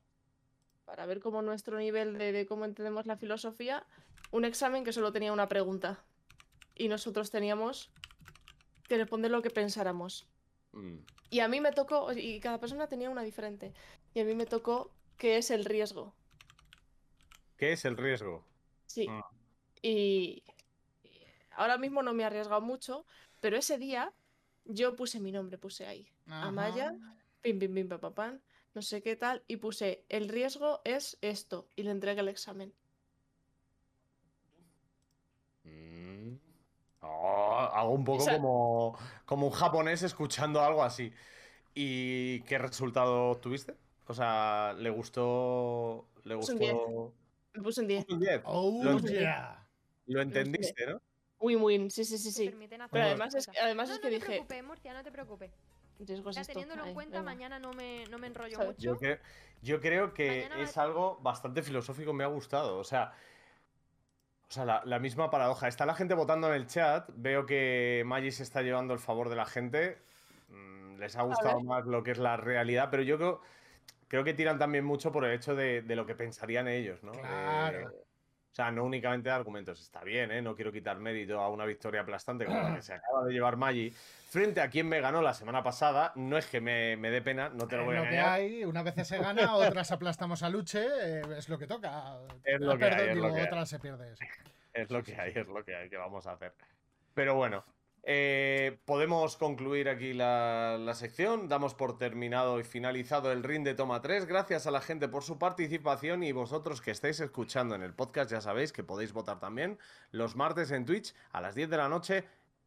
para 0.84 1.06
ver 1.06 1.20
cómo 1.20 1.42
nuestro 1.42 1.78
nivel 1.78 2.18
de, 2.18 2.32
de 2.32 2.46
cómo 2.46 2.64
entendemos 2.64 3.06
la 3.06 3.16
filosofía, 3.16 3.86
un 4.30 4.44
examen 4.44 4.84
que 4.84 4.92
solo 4.92 5.12
tenía 5.12 5.32
una 5.32 5.48
pregunta. 5.48 6.04
Y 6.74 6.88
nosotros 6.88 7.30
teníamos 7.30 7.90
que 8.88 8.96
responder 8.96 9.30
lo 9.30 9.42
que 9.42 9.50
pensáramos. 9.50 10.26
Mm, 10.72 10.98
Y 11.30 11.40
a 11.40 11.48
mí 11.48 11.60
me 11.60 11.72
tocó, 11.72 12.12
y 12.12 12.40
cada 12.40 12.58
persona 12.58 12.88
tenía 12.88 13.10
una 13.10 13.22
diferente. 13.22 13.74
Y 14.14 14.20
a 14.20 14.24
mí 14.24 14.34
me 14.34 14.46
tocó 14.46 14.90
qué 15.18 15.36
es 15.36 15.50
el 15.50 15.64
riesgo. 15.64 16.14
¿Qué 17.56 17.72
es 17.72 17.84
el 17.84 17.96
riesgo? 17.96 18.46
Sí. 18.88 19.08
Mm. 19.08 19.22
Y 19.82 20.42
ahora 21.52 21.78
mismo 21.78 22.02
no 22.02 22.12
me 22.14 22.24
he 22.24 22.26
arriesgado 22.26 22.60
mucho, 22.60 23.06
pero 23.40 23.56
ese 23.56 23.78
día 23.78 24.12
yo 24.64 24.96
puse 24.96 25.20
mi 25.20 25.30
nombre, 25.30 25.58
puse 25.58 25.86
ahí. 25.86 26.10
Amaya, 26.26 26.94
pim, 27.40 27.58
pim, 27.58 27.72
pim, 27.74 27.88
pam, 27.88 28.40
no 28.74 28.82
sé 28.82 29.02
qué 29.02 29.16
tal, 29.16 29.44
y 29.46 29.56
puse 29.56 30.04
el 30.08 30.28
riesgo 30.28 30.80
es 30.84 31.16
esto, 31.20 31.68
y 31.76 31.84
le 31.84 31.90
entregué 31.90 32.20
el 32.20 32.28
examen. 32.28 32.74
Mm. 35.64 36.34
Oh, 37.00 37.70
hago 37.72 37.90
un 37.90 38.04
poco 38.04 38.24
como, 38.26 38.98
como 39.24 39.46
un 39.46 39.52
japonés 39.52 40.02
escuchando 40.02 40.60
algo 40.60 40.82
así. 40.82 41.12
¿Y 41.74 42.40
qué 42.40 42.58
resultado 42.58 43.36
tuviste? 43.36 43.76
O 44.06 44.14
sea, 44.14 44.74
¿le 44.76 44.90
gustó? 44.90 46.08
¿Le 46.24 46.34
gustó? 46.34 47.14
Me 47.58 47.64
puse 47.64 47.80
un 47.80 47.88
10. 47.88 48.08
Un 48.08 48.20
10. 48.20 48.42
Oh, 48.44 48.80
Lo, 48.84 48.98
yeah. 49.00 49.66
lo 50.06 50.22
entendiste, 50.22 50.86
¿no? 50.86 51.02
Win-win, 51.40 51.90
sí, 51.90 52.04
sí, 52.04 52.18
sí, 52.18 52.30
sí. 52.32 52.54
Pero 52.90 53.04
además 53.04 53.34
es 53.34 53.48
además 53.60 53.88
no, 53.88 53.94
es 53.94 54.00
no 54.00 54.02
que 54.02 54.08
te 54.08 54.14
dije, 54.14 54.26
preocupes, 54.26 54.64
Murcia, 54.64 54.92
no 54.94 55.02
te 55.02 55.12
preocupes. 55.12 55.50
Ya 55.98 56.44
teniéndolo 56.44 56.86
en 56.86 56.94
cuenta, 56.94 57.18
venga. 57.18 57.30
mañana 57.32 57.58
no 57.58 57.72
me, 57.72 58.06
no 58.06 58.18
me 58.18 58.28
enrollo 58.28 58.54
¿Sabes? 58.56 58.76
mucho. 58.76 58.80
Yo 58.80 58.96
creo, 58.96 59.18
yo 59.62 59.80
creo 59.80 60.14
que 60.14 60.42
Mañana 60.48 60.62
es 60.62 60.76
algo 60.78 61.18
bastante 61.20 61.62
filosófico, 61.62 62.12
me 62.12 62.22
ha 62.22 62.28
gustado. 62.28 62.78
O 62.78 62.84
sea, 62.84 63.12
o 64.48 64.52
sea 64.52 64.64
la, 64.64 64.82
la 64.84 65.00
misma 65.00 65.28
paradoja. 65.30 65.66
Está 65.66 65.84
la 65.86 65.94
gente 65.94 66.14
votando 66.14 66.46
en 66.48 66.54
el 66.54 66.66
chat. 66.68 67.10
Veo 67.16 67.46
que 67.46 68.04
Maggi 68.06 68.30
se 68.30 68.44
está 68.44 68.62
llevando 68.62 68.94
el 68.94 69.00
favor 69.00 69.28
de 69.28 69.36
la 69.36 69.46
gente. 69.46 69.98
Mm, 70.50 70.98
Les 70.98 71.16
ha 71.16 71.22
gustado 71.22 71.60
más 71.60 71.84
lo 71.86 72.02
que 72.04 72.12
es 72.12 72.18
la 72.18 72.36
realidad, 72.36 72.88
pero 72.90 73.02
yo 73.02 73.16
creo, 73.16 73.40
creo 74.08 74.24
que 74.24 74.34
tiran 74.34 74.58
también 74.58 74.84
mucho 74.84 75.12
por 75.12 75.24
el 75.24 75.32
hecho 75.32 75.54
de, 75.54 75.82
de 75.82 75.96
lo 75.96 76.06
que 76.06 76.14
pensarían 76.14 76.66
ellos, 76.66 77.02
¿no? 77.02 77.12
Claro. 77.12 77.90
Eh, 77.90 78.08
o 78.50 78.54
sea, 78.58 78.72
no 78.72 78.84
únicamente 78.84 79.28
de 79.28 79.34
argumentos. 79.34 79.80
Está 79.80 80.02
bien, 80.02 80.32
¿eh? 80.32 80.42
No 80.42 80.56
quiero 80.56 80.72
quitar 80.72 80.98
mérito 80.98 81.38
a 81.40 81.48
una 81.48 81.64
victoria 81.64 82.00
aplastante 82.00 82.44
como 82.44 82.60
la 82.60 82.74
que 82.74 82.82
se 82.82 82.94
acaba 82.94 83.24
de 83.24 83.32
llevar 83.32 83.56
Maggi 83.56 83.90
frente 83.90 84.60
a 84.60 84.68
quien 84.68 84.88
me 84.88 85.00
ganó 85.00 85.22
la 85.22 85.32
semana 85.32 85.62
pasada. 85.62 86.12
No 86.16 86.36
es 86.36 86.46
que 86.46 86.60
me, 86.60 86.96
me 86.96 87.10
dé 87.10 87.22
pena, 87.22 87.50
no 87.50 87.68
te 87.68 87.76
lo 87.76 87.84
voy 87.84 87.96
a 87.96 88.02
lo 88.02 88.10
que 88.10 88.18
hay, 88.18 88.64
una 88.64 88.82
vez 88.82 89.06
se 89.06 89.18
gana, 89.18 89.54
otras 89.54 89.92
aplastamos 89.92 90.42
a 90.42 90.48
Luche, 90.48 90.84
eh, 90.84 91.22
es 91.36 91.48
lo 91.48 91.58
que 91.58 91.68
toca. 91.68 92.18
Es 92.42 92.60
lo 92.60 92.76
que 92.76 92.84
hay, 92.86 93.14
lo 93.14 93.66
se 93.66 93.78
pierde 93.78 94.12
eso. 94.12 94.24
Es 94.72 94.90
lo 94.90 95.02
que 95.04 95.14
hay, 95.14 95.32
es 95.34 95.46
lo 95.46 95.64
que 95.64 95.76
hay, 95.76 95.88
que 95.88 95.96
vamos 95.96 96.26
a 96.26 96.32
hacer. 96.32 96.52
Pero 97.14 97.36
bueno, 97.36 97.64
eh, 98.10 98.78
podemos 98.86 99.36
concluir 99.36 99.90
aquí 99.90 100.14
la, 100.14 100.78
la 100.80 100.94
sección. 100.94 101.46
Damos 101.46 101.74
por 101.74 101.98
terminado 101.98 102.58
y 102.58 102.64
finalizado 102.64 103.30
el 103.32 103.42
ring 103.42 103.64
de 103.64 103.74
toma 103.74 104.00
3. 104.00 104.24
Gracias 104.24 104.66
a 104.66 104.70
la 104.70 104.80
gente 104.80 105.08
por 105.08 105.22
su 105.22 105.38
participación 105.38 106.22
y 106.22 106.32
vosotros 106.32 106.80
que 106.80 106.90
estáis 106.90 107.20
escuchando 107.20 107.74
en 107.74 107.82
el 107.82 107.92
podcast, 107.92 108.30
ya 108.30 108.40
sabéis 108.40 108.72
que 108.72 108.82
podéis 108.82 109.12
votar 109.12 109.38
también 109.40 109.78
los 110.10 110.36
martes 110.36 110.70
en 110.70 110.86
Twitch 110.86 111.14
a 111.32 111.42
las 111.42 111.54
10 111.54 111.68
de 111.68 111.76
la 111.76 111.90
noche. 111.90 112.24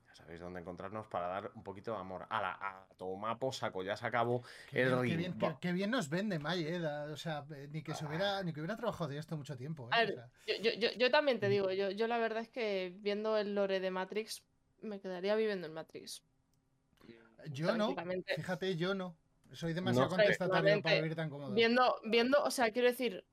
Ya 0.09 0.13
sabéis 0.15 0.39
dónde 0.41 0.59
encontrarnos 0.59 1.07
para 1.07 1.25
dar 1.27 1.51
un 1.55 1.63
poquito 1.63 1.91
de 1.93 1.97
amor. 1.97 2.27
A 2.29 2.39
la 2.39 2.51
a 2.51 2.85
toma 2.97 3.39
por 3.39 3.55
saco, 3.55 3.81
ya 3.81 3.97
se 3.97 4.05
acabó 4.05 4.43
Qué 4.69 4.83
el 4.83 4.89
bien, 4.89 4.99
qué 5.01 5.07
ring. 5.07 5.17
bien, 5.17 5.37
qué- 5.39 5.55
qué 5.59 5.71
bien 5.73 5.89
nos 5.89 6.07
vende 6.09 6.37
May, 6.37 6.67
eh, 6.67 6.85
O 6.85 7.17
sea, 7.17 7.45
eh, 7.55 7.67
ni 7.71 7.81
que 7.81 7.95
se 7.95 8.05
hubiera, 8.05 8.43
ni 8.43 8.53
que 8.53 8.59
hubiera 8.59 8.75
trabajado 8.77 9.09
de 9.09 9.17
esto 9.17 9.35
mucho 9.37 9.57
tiempo. 9.57 9.89
eh, 9.91 9.95
A 9.95 10.03
o 10.03 10.05
ver, 10.05 10.13
sea. 10.13 10.29
yo, 10.45 10.69
yo, 10.69 10.79
yo, 10.79 10.89
yo 10.99 11.09
también 11.09 11.39
te 11.39 11.49
digo, 11.49 11.71
yo, 11.71 11.89
yo 11.89 12.05
la 12.05 12.19
verdad 12.19 12.43
es 12.43 12.49
que 12.49 12.93
viendo 12.99 13.37
el 13.37 13.55
lore 13.55 13.79
de 13.79 13.89
Matrix, 13.89 14.43
me 14.81 14.99
quedaría 14.99 15.35
viviendo 15.35 15.67
en 15.67 15.73
Matrix. 15.73 16.23
Yo 17.51 17.75
no, 17.75 17.95
fíjate, 18.35 18.75
yo 18.75 18.93
no. 18.93 19.15
Soy 19.53 19.73
demasiado 19.73 20.09
contestatario 20.09 20.81
para 20.81 20.95
vivir 20.97 21.15
tan 21.15 21.29
cómodo. 21.29 21.53
Viendo, 21.53 21.99
viendo, 22.05 22.41
o 22.43 22.51
sea, 22.51 22.71
quiero 22.71 22.87
decir, 22.87 23.25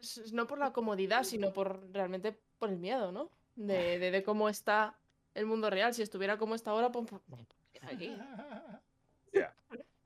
s- 0.00 0.32
no 0.32 0.46
por 0.46 0.58
la 0.58 0.72
comodidad, 0.72 1.22
sino 1.24 1.52
por 1.52 1.90
realmente 1.92 2.38
por 2.58 2.70
el 2.70 2.78
miedo, 2.78 3.12
¿no? 3.12 3.30
De, 3.54 3.98
de, 3.98 4.10
de 4.10 4.22
cómo 4.22 4.48
está 4.48 4.98
el 5.34 5.46
mundo 5.46 5.70
real. 5.70 5.94
Si 5.94 6.02
estuviera 6.02 6.36
como 6.36 6.54
está 6.54 6.72
ahora, 6.72 6.90
pues, 6.92 7.06
pues, 7.08 7.22
pues, 7.28 7.46
aquí. 7.84 8.16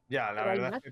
Ya, 0.09 0.33
la 0.33 0.43
Pero 0.43 0.63
verdad. 0.63 0.83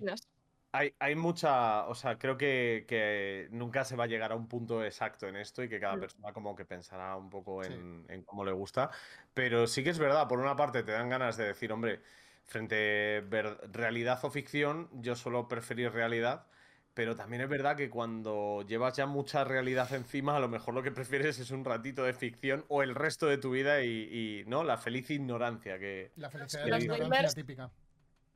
Hay, 0.70 0.94
hay 0.98 1.14
mucha, 1.16 1.86
o 1.86 1.94
sea, 1.94 2.18
creo 2.18 2.36
que, 2.36 2.84
que 2.86 3.48
nunca 3.50 3.84
se 3.84 3.96
va 3.96 4.04
a 4.04 4.06
llegar 4.06 4.32
a 4.32 4.34
un 4.34 4.48
punto 4.48 4.84
exacto 4.84 5.26
en 5.26 5.36
esto 5.36 5.62
y 5.62 5.68
que 5.68 5.80
cada 5.80 5.96
Mm. 5.96 6.00
persona 6.00 6.32
como 6.34 6.54
que 6.54 6.66
pensará 6.66 7.16
un 7.16 7.30
poco 7.30 7.64
Sí. 7.64 7.72
en, 7.72 8.22
cómo 8.26 8.44
le 8.44 8.52
gusta. 8.52 8.90
Pero 9.32 9.66
sí 9.66 9.82
que 9.82 9.90
es 9.90 9.98
verdad, 9.98 10.28
por 10.28 10.38
una 10.40 10.56
parte 10.56 10.82
te 10.82 10.92
dan 10.92 11.08
ganas 11.08 11.38
de 11.38 11.46
decir, 11.46 11.72
hombre, 11.72 12.00
frente 12.44 13.22
ver- 13.26 13.58
realidad 13.72 14.22
o 14.24 14.30
ficción, 14.30 14.90
yo 14.92 15.14
suelo 15.16 15.48
preferir 15.48 15.90
realidad. 15.92 16.46
Pero 16.92 17.14
también 17.16 17.42
es 17.42 17.48
verdad 17.48 17.76
que 17.76 17.88
cuando 17.88 18.62
llevas 18.66 18.94
ya 18.96 19.06
mucha 19.06 19.44
realidad 19.44 19.92
encima, 19.94 20.36
a 20.36 20.40
lo 20.40 20.48
mejor 20.48 20.74
lo 20.74 20.82
que 20.82 20.90
prefieres 20.90 21.38
es 21.38 21.50
un 21.50 21.64
ratito 21.64 22.02
de 22.02 22.12
ficción 22.12 22.64
o 22.68 22.82
el 22.82 22.94
resto 22.94 23.26
de 23.26 23.38
tu 23.38 23.52
vida 23.52 23.82
y, 23.84 24.42
y, 24.42 24.44
¿no? 24.48 24.64
La 24.64 24.76
feliz 24.76 25.08
ignorancia 25.10 25.78
que... 25.78 26.10
La 26.16 26.28
felicidad 26.28 26.64
de 26.64 26.70
la 26.70 26.78
ignorancia 26.78 27.28
típica. 27.30 27.70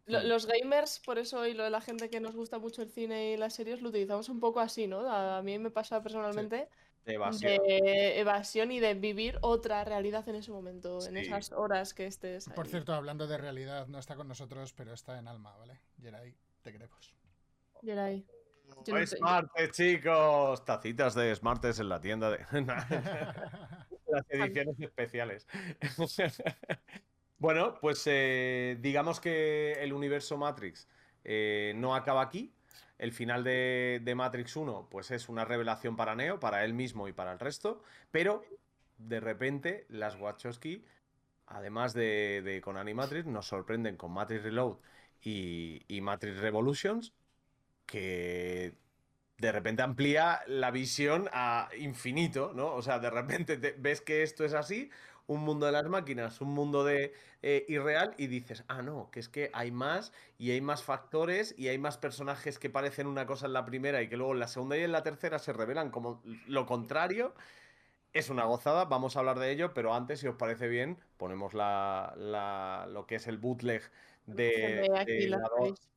Lo-. 0.07 0.23
Los 0.23 0.47
gamers, 0.47 1.01
por 1.01 1.19
eso, 1.19 1.47
y 1.47 1.55
lo 1.55 1.65
de 1.65 1.71
la 1.71 1.81
gente 1.81 2.11
que 2.11 2.21
nos 2.21 2.35
gusta 2.35 2.59
mucho 2.59 2.83
el 2.83 2.91
cine 2.91 3.33
y 3.33 3.37
las 3.37 3.55
series, 3.55 3.83
lo 3.83 3.91
utilizamos 3.91 4.29
un 4.29 4.41
poco 4.41 4.61
así, 4.61 4.87
¿no? 4.87 5.01
A, 5.09 5.39
a 5.39 5.43
mí 5.43 5.59
me 5.59 5.71
pasa 5.71 6.03
personalmente 6.03 6.69
de 7.05 7.15
evasión. 7.15 7.63
de 7.67 8.19
evasión 8.21 8.73
y 8.73 8.81
de 8.81 8.95
vivir 8.95 9.39
otra 9.43 9.85
realidad 9.85 10.29
en 10.29 10.37
ese 10.37 10.51
momento, 10.51 10.99
en 11.07 11.17
esas 11.17 11.53
horas 11.53 11.95
que 11.95 12.07
estés 12.07 12.49
Por 12.55 12.67
cierto, 12.67 12.93
hablando 12.95 13.27
de 13.27 13.39
realidad, 13.39 13.87
no 13.87 13.99
está 13.99 14.17
con 14.17 14.29
nosotros, 14.29 14.73
pero 14.73 14.93
está 14.93 15.19
en 15.19 15.29
alma, 15.29 15.57
¿vale? 15.57 15.81
Geray, 16.01 16.35
te 16.63 16.73
queremos. 16.73 17.15
Geray. 17.83 18.27
Yo 18.87 18.95
no 18.95 18.99
Es 18.99 19.11
te- 19.11 19.21
martes, 19.21 19.71
chicos. 19.73 20.65
Tacitas 20.65 21.15
de 21.15 21.35
Smartes 21.35 21.79
en 21.79 21.89
la 21.89 22.01
tienda 22.01 22.31
de. 22.31 22.39
Las 24.07 24.25
ediciones 24.31 24.81
especiales. 24.81 25.47
bueno, 27.43 27.75
pues 27.81 28.03
eh, 28.07 28.79
digamos 28.81 29.21
que 29.21 29.73
el 29.83 29.93
universo 29.93 30.37
Matrix 30.37 30.89
eh, 31.25 31.73
no 31.77 31.95
acaba 31.95 32.23
aquí. 32.23 32.55
El 32.99 33.13
final 33.13 33.43
de, 33.43 34.13
Matrix 34.17 34.55
1, 34.57 34.87
pues 34.91 35.11
es 35.11 35.29
una 35.29 35.45
revelación 35.45 35.97
para 35.97 36.15
Neo, 36.15 36.39
para 36.39 36.65
él 36.65 36.73
mismo 36.75 37.09
y 37.09 37.13
para 37.13 37.33
el 37.33 37.39
resto. 37.41 37.83
Pero 38.13 38.45
de 38.99 39.19
repente, 39.21 39.87
las 39.89 40.15
Wachowski, 40.17 40.85
además 41.47 41.95
de, 41.95 42.61
con 42.65 42.77
Animatrix, 42.79 43.27
nos 43.27 43.47
sorprenden 43.49 43.97
con 43.97 44.13
Matrix 44.13 44.45
Reload 44.45 44.79
y, 45.23 45.83
y 45.89 46.01
Matrix 46.03 46.39
Revolutions 46.39 47.15
que 47.87 48.75
de 49.39 49.53
repente 49.53 49.83
amplía 49.83 50.41
la 50.47 50.71
visión 50.71 51.29
a 51.33 51.69
infinito, 51.79 52.53
¿no? 52.55 52.75
O 52.75 52.83
sea, 52.83 52.99
de 52.99 53.11
repente 53.11 53.57
te- 53.57 53.73
ves 53.79 54.01
que 54.01 54.23
esto 54.23 54.45
es 54.45 54.55
así, 54.55 54.91
un 55.27 55.41
mundo 55.41 55.67
de 55.67 55.73
las 55.73 55.85
máquinas, 55.87 56.41
un 56.41 56.51
mundo 56.55 56.85
de 56.85 57.13
eh, 57.43 57.65
irreal, 57.69 58.15
y 58.19 58.27
dices, 58.27 58.65
ah, 58.69 58.83
no, 58.83 59.11
que 59.11 59.21
es 59.21 59.29
que 59.29 59.51
hay 59.55 59.71
más, 59.71 60.13
y 60.39 60.51
hay 60.51 60.61
más 60.61 60.83
factores, 60.83 61.55
y 61.59 61.69
hay 61.69 61.79
más 61.79 61.97
personajes 61.99 62.59
que 62.59 62.71
parecen 62.71 63.07
una 63.07 63.27
cosa 63.27 63.47
en 63.47 63.53
la 63.55 63.65
primera 63.65 64.03
y 64.03 64.09
que 64.09 64.17
luego 64.17 64.33
en 64.33 64.41
la 64.41 64.49
segunda 64.49 64.77
y 64.77 64.83
en 64.83 64.93
la 64.93 65.03
tercera 65.03 65.39
se 65.39 65.53
revelan 65.53 65.91
como 65.91 66.23
lo 66.47 66.67
contrario. 66.67 67.35
Es 68.13 68.29
una 68.31 68.45
gozada, 68.45 68.85
vamos 68.85 69.17
a 69.17 69.21
hablar 69.21 69.39
de 69.39 69.51
ello, 69.51 69.73
pero 69.75 69.95
antes, 69.95 70.21
si 70.21 70.27
os 70.29 70.37
parece 70.37 70.69
bien, 70.69 70.99
ponemos 71.17 71.55
la, 71.55 72.13
la- 72.17 72.87
lo 72.91 73.07
que 73.07 73.15
es 73.17 73.27
el 73.27 73.39
bootleg 73.39 73.83
de, 74.27 74.47
de 75.07 75.29
la, 75.29 75.41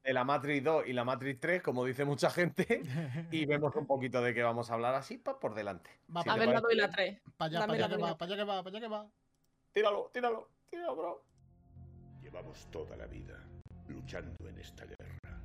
de 0.03 0.13
la 0.13 0.23
Matrix 0.23 0.63
2 0.63 0.87
y 0.87 0.93
la 0.93 1.03
Matrix 1.03 1.39
3, 1.39 1.61
como 1.61 1.85
dice 1.85 2.05
mucha 2.05 2.29
gente, 2.29 2.81
y 3.31 3.45
vemos 3.45 3.75
un 3.75 3.85
poquito 3.85 4.21
de 4.21 4.33
qué 4.33 4.43
vamos 4.43 4.69
a 4.71 4.73
hablar 4.75 4.95
así 4.95 5.17
pa- 5.17 5.39
por 5.39 5.53
delante. 5.53 5.89
Va, 6.15 6.23
Si 6.23 6.29
A 6.29 6.35
ver 6.35 6.47
la 6.49 6.61
parece 6.61 6.63
2 6.63 6.73
y 6.73 6.75
la 6.77 6.87
bien, 6.87 6.95
3. 7.21 7.21
Para 7.37 7.47
allá, 7.49 7.59
para 7.67 7.73
allá 7.73 7.89
que 7.89 7.97
va, 8.01 8.17
para 8.17 8.33
allá 8.33 8.35
que 8.43 8.43
va, 8.49 8.63
para 8.63 8.69
allá 8.77 8.79
que 8.79 8.87
va. 8.87 9.07
Tíralo, 9.73 10.09
tíralo, 10.13 10.49
tíralo, 10.69 10.95
bro. 10.95 11.23
Llevamos 12.21 12.67
toda 12.71 12.95
la 12.97 13.05
vida 13.07 13.39
luchando 13.87 14.47
en 14.47 14.57
esta 14.57 14.85
guerra. 14.85 15.41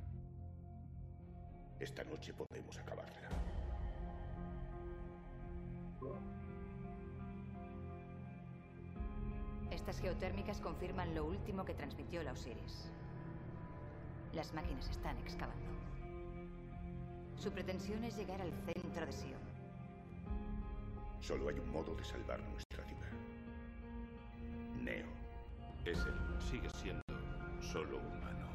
Esta 1.79 2.03
noche 2.03 2.33
podemos 2.33 2.77
acabarla. 2.77 3.29
Estas 9.71 10.01
geotérmicas 10.01 10.59
confirman 10.59 11.15
lo 11.15 11.25
último 11.25 11.63
que 11.63 11.73
transmitió 11.73 12.21
la 12.23 12.33
Osiris. 12.33 12.91
Las 14.33 14.53
máquinas 14.53 14.89
están 14.89 15.17
excavando. 15.19 15.71
Su 17.37 17.51
pretensión 17.51 18.03
es 18.03 18.17
llegar 18.17 18.41
al 18.41 18.51
centro 18.65 19.05
de 19.05 19.13
Sion. 19.13 19.39
Solo 21.21 21.47
hay 21.49 21.57
un 21.57 21.71
modo 21.71 21.95
de 21.95 22.03
salvar 22.03 22.41
nuestra 22.49 22.83
ciudad. 22.85 23.11
Neo. 24.77 25.07
Es 25.85 25.97
él. 26.05 26.19
Sigue 26.39 26.69
siendo 26.69 27.01
solo 27.61 27.97
humano. 27.97 28.47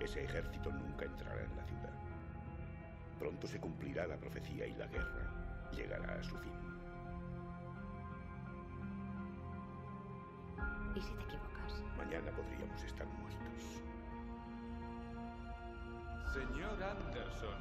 Ese 0.00 0.24
ejército 0.24 0.72
nunca 0.72 1.04
entrará 1.04 1.44
en 1.44 1.56
la 1.56 1.64
ciudad. 1.64 1.92
Pronto 3.18 3.46
se 3.46 3.60
cumplirá 3.60 4.06
la 4.06 4.16
profecía 4.16 4.66
y 4.66 4.74
la 4.74 4.86
guerra 4.86 5.30
llegará 5.72 6.18
a 6.18 6.22
su 6.22 6.36
fin. 6.38 6.65
¿Y 10.96 11.00
si 11.02 11.12
te 11.12 11.24
equivocas? 11.24 11.82
Mañana 11.98 12.30
podríamos 12.32 12.82
estar 12.82 13.06
muertos. 13.06 13.82
Señor 16.32 16.82
Anderson. 16.82 17.54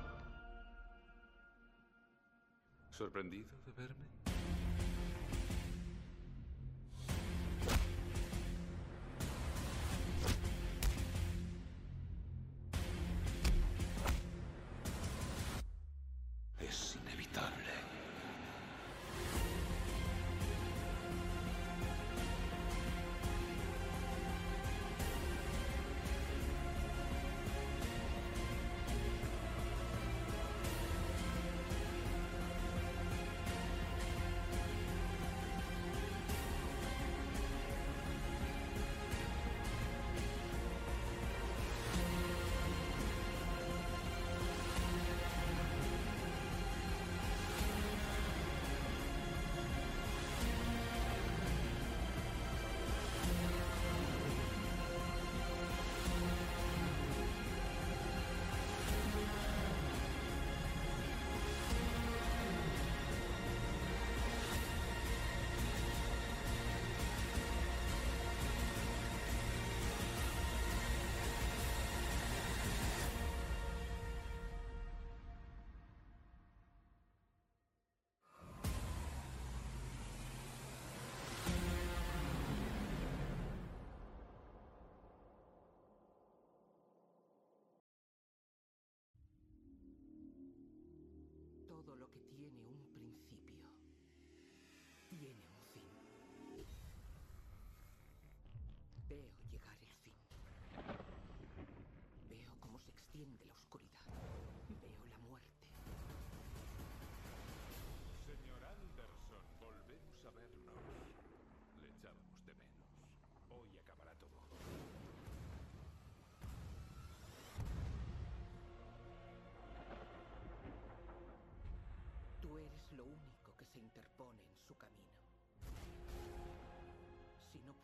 ¿Sorprendido 2.91 3.51
de 3.65 3.71
verme? 3.73 4.14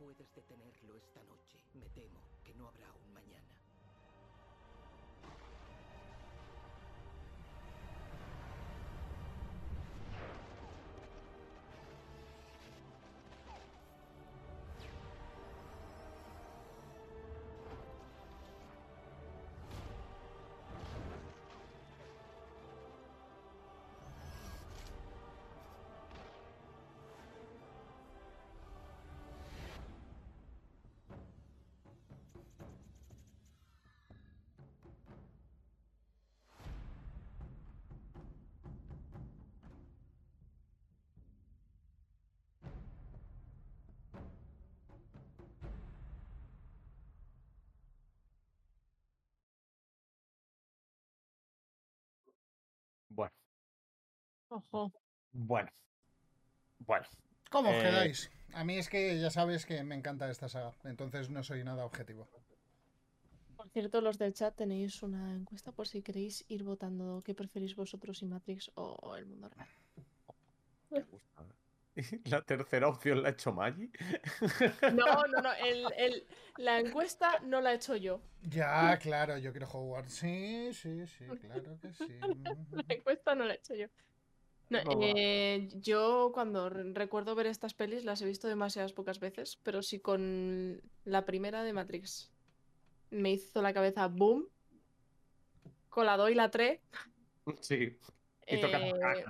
Puedes 0.01 0.33
detenerlo 0.33 0.95
esta 0.95 1.23
noche, 1.25 1.59
me 1.75 1.87
temo 1.89 2.23
que 2.43 2.55
no 2.55 2.67
habrá 2.67 2.91
Ojo. 54.51 54.91
bueno. 55.31 55.69
Bueno. 56.79 57.05
¿Cómo 57.49 57.69
os 57.69 57.75
Eh, 57.77 57.81
quedáis? 57.81 58.31
A 58.53 58.63
mí 58.65 58.77
es 58.77 58.89
que 58.89 59.17
ya 59.19 59.29
sabes 59.29 59.65
que 59.65 59.81
me 59.83 59.95
encanta 59.95 60.29
esta 60.29 60.49
saga, 60.49 60.73
entonces 60.83 61.29
no 61.29 61.41
soy 61.41 61.63
nada 61.63 61.85
objetivo. 61.85 62.27
Por 63.55 63.69
cierto, 63.69 64.01
los 64.01 64.17
del 64.17 64.33
chat 64.33 64.55
tenéis 64.55 65.01
una 65.03 65.33
encuesta 65.33 65.71
por 65.71 65.87
si 65.87 66.01
queréis 66.01 66.43
ir 66.49 66.63
votando 66.63 67.21
qué 67.23 67.33
preferís 67.33 67.75
vosotros, 67.75 68.17
si 68.17 68.25
Matrix 68.25 68.71
o 68.75 69.15
el 69.15 69.25
mundo 69.25 69.49
real. 69.49 69.67
La 72.25 72.41
tercera 72.41 72.87
opción 72.87 73.21
la 73.21 73.29
ha 73.29 73.31
hecho 73.31 73.51
Maggi. 73.51 73.91
No, 74.95 75.23
no, 75.27 75.41
no. 75.41 75.53
el- 75.53 75.85
el- 75.97 76.25
la 76.57 76.79
encuesta 76.79 77.39
no 77.43 77.61
la 77.61 77.71
he 77.73 77.75
hecho 77.75 77.95
yo. 77.95 78.21
Ya, 78.43 78.97
claro, 78.97 79.37
yo 79.37 79.51
quiero 79.51 79.67
jugar. 79.67 80.09
Sí, 80.09 80.73
sí, 80.73 81.05
sí, 81.07 81.25
claro 81.41 81.77
que 81.81 81.93
sí. 81.93 82.17
La 82.71 82.95
encuesta 82.95 83.35
no 83.35 83.45
la 83.45 83.53
he 83.53 83.57
hecho 83.57 83.75
yo. 83.75 83.87
No, 84.71 84.79
eh, 85.01 85.67
yo 85.81 86.31
cuando 86.33 86.69
re- 86.69 86.93
recuerdo 86.93 87.35
ver 87.35 87.47
estas 87.47 87.73
pelis 87.73 88.05
las 88.05 88.21
he 88.21 88.25
visto 88.25 88.47
demasiadas 88.47 88.93
pocas 88.93 89.19
veces, 89.19 89.59
pero 89.63 89.81
sí 89.81 89.99
con 89.99 90.81
la 91.03 91.25
primera 91.25 91.63
de 91.63 91.73
Matrix 91.73 92.31
me 93.09 93.31
hizo 93.31 93.61
la 93.61 93.73
cabeza 93.73 94.07
boom, 94.07 94.47
con 95.89 96.05
la 96.05 96.15
2 96.15 96.31
y 96.31 96.35
la 96.35 96.49
3 96.49 96.79
Sí. 97.61 97.97
Hizo 98.47 98.67
eh, 98.67 99.25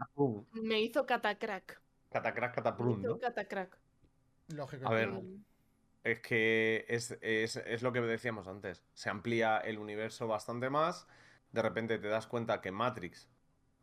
me 0.53 0.81
hizo 0.81 1.05
catacrack. 1.05 1.81
Catacrack, 2.11 2.57
hizo 2.59 2.97
¿no? 2.97 3.19
catacrack. 3.19 3.77
Lógico. 4.49 4.87
A 4.87 4.91
ver, 4.91 5.09
es 6.03 6.19
que 6.19 6.85
es, 6.87 7.17
es- 7.21 7.55
es 7.55 7.81
lo 7.81 7.91
que 7.93 8.01
decíamos 8.01 8.47
antes. 8.47 8.83
Se 8.93 9.09
amplía 9.09 9.57
el 9.57 9.79
universo 9.79 10.27
bastante 10.27 10.69
más. 10.69 11.07
De 11.51 11.61
repente 11.61 11.97
te 11.99 12.07
das 12.07 12.27
cuenta 12.27 12.61
que 12.61 12.71
Matrix 12.71 13.29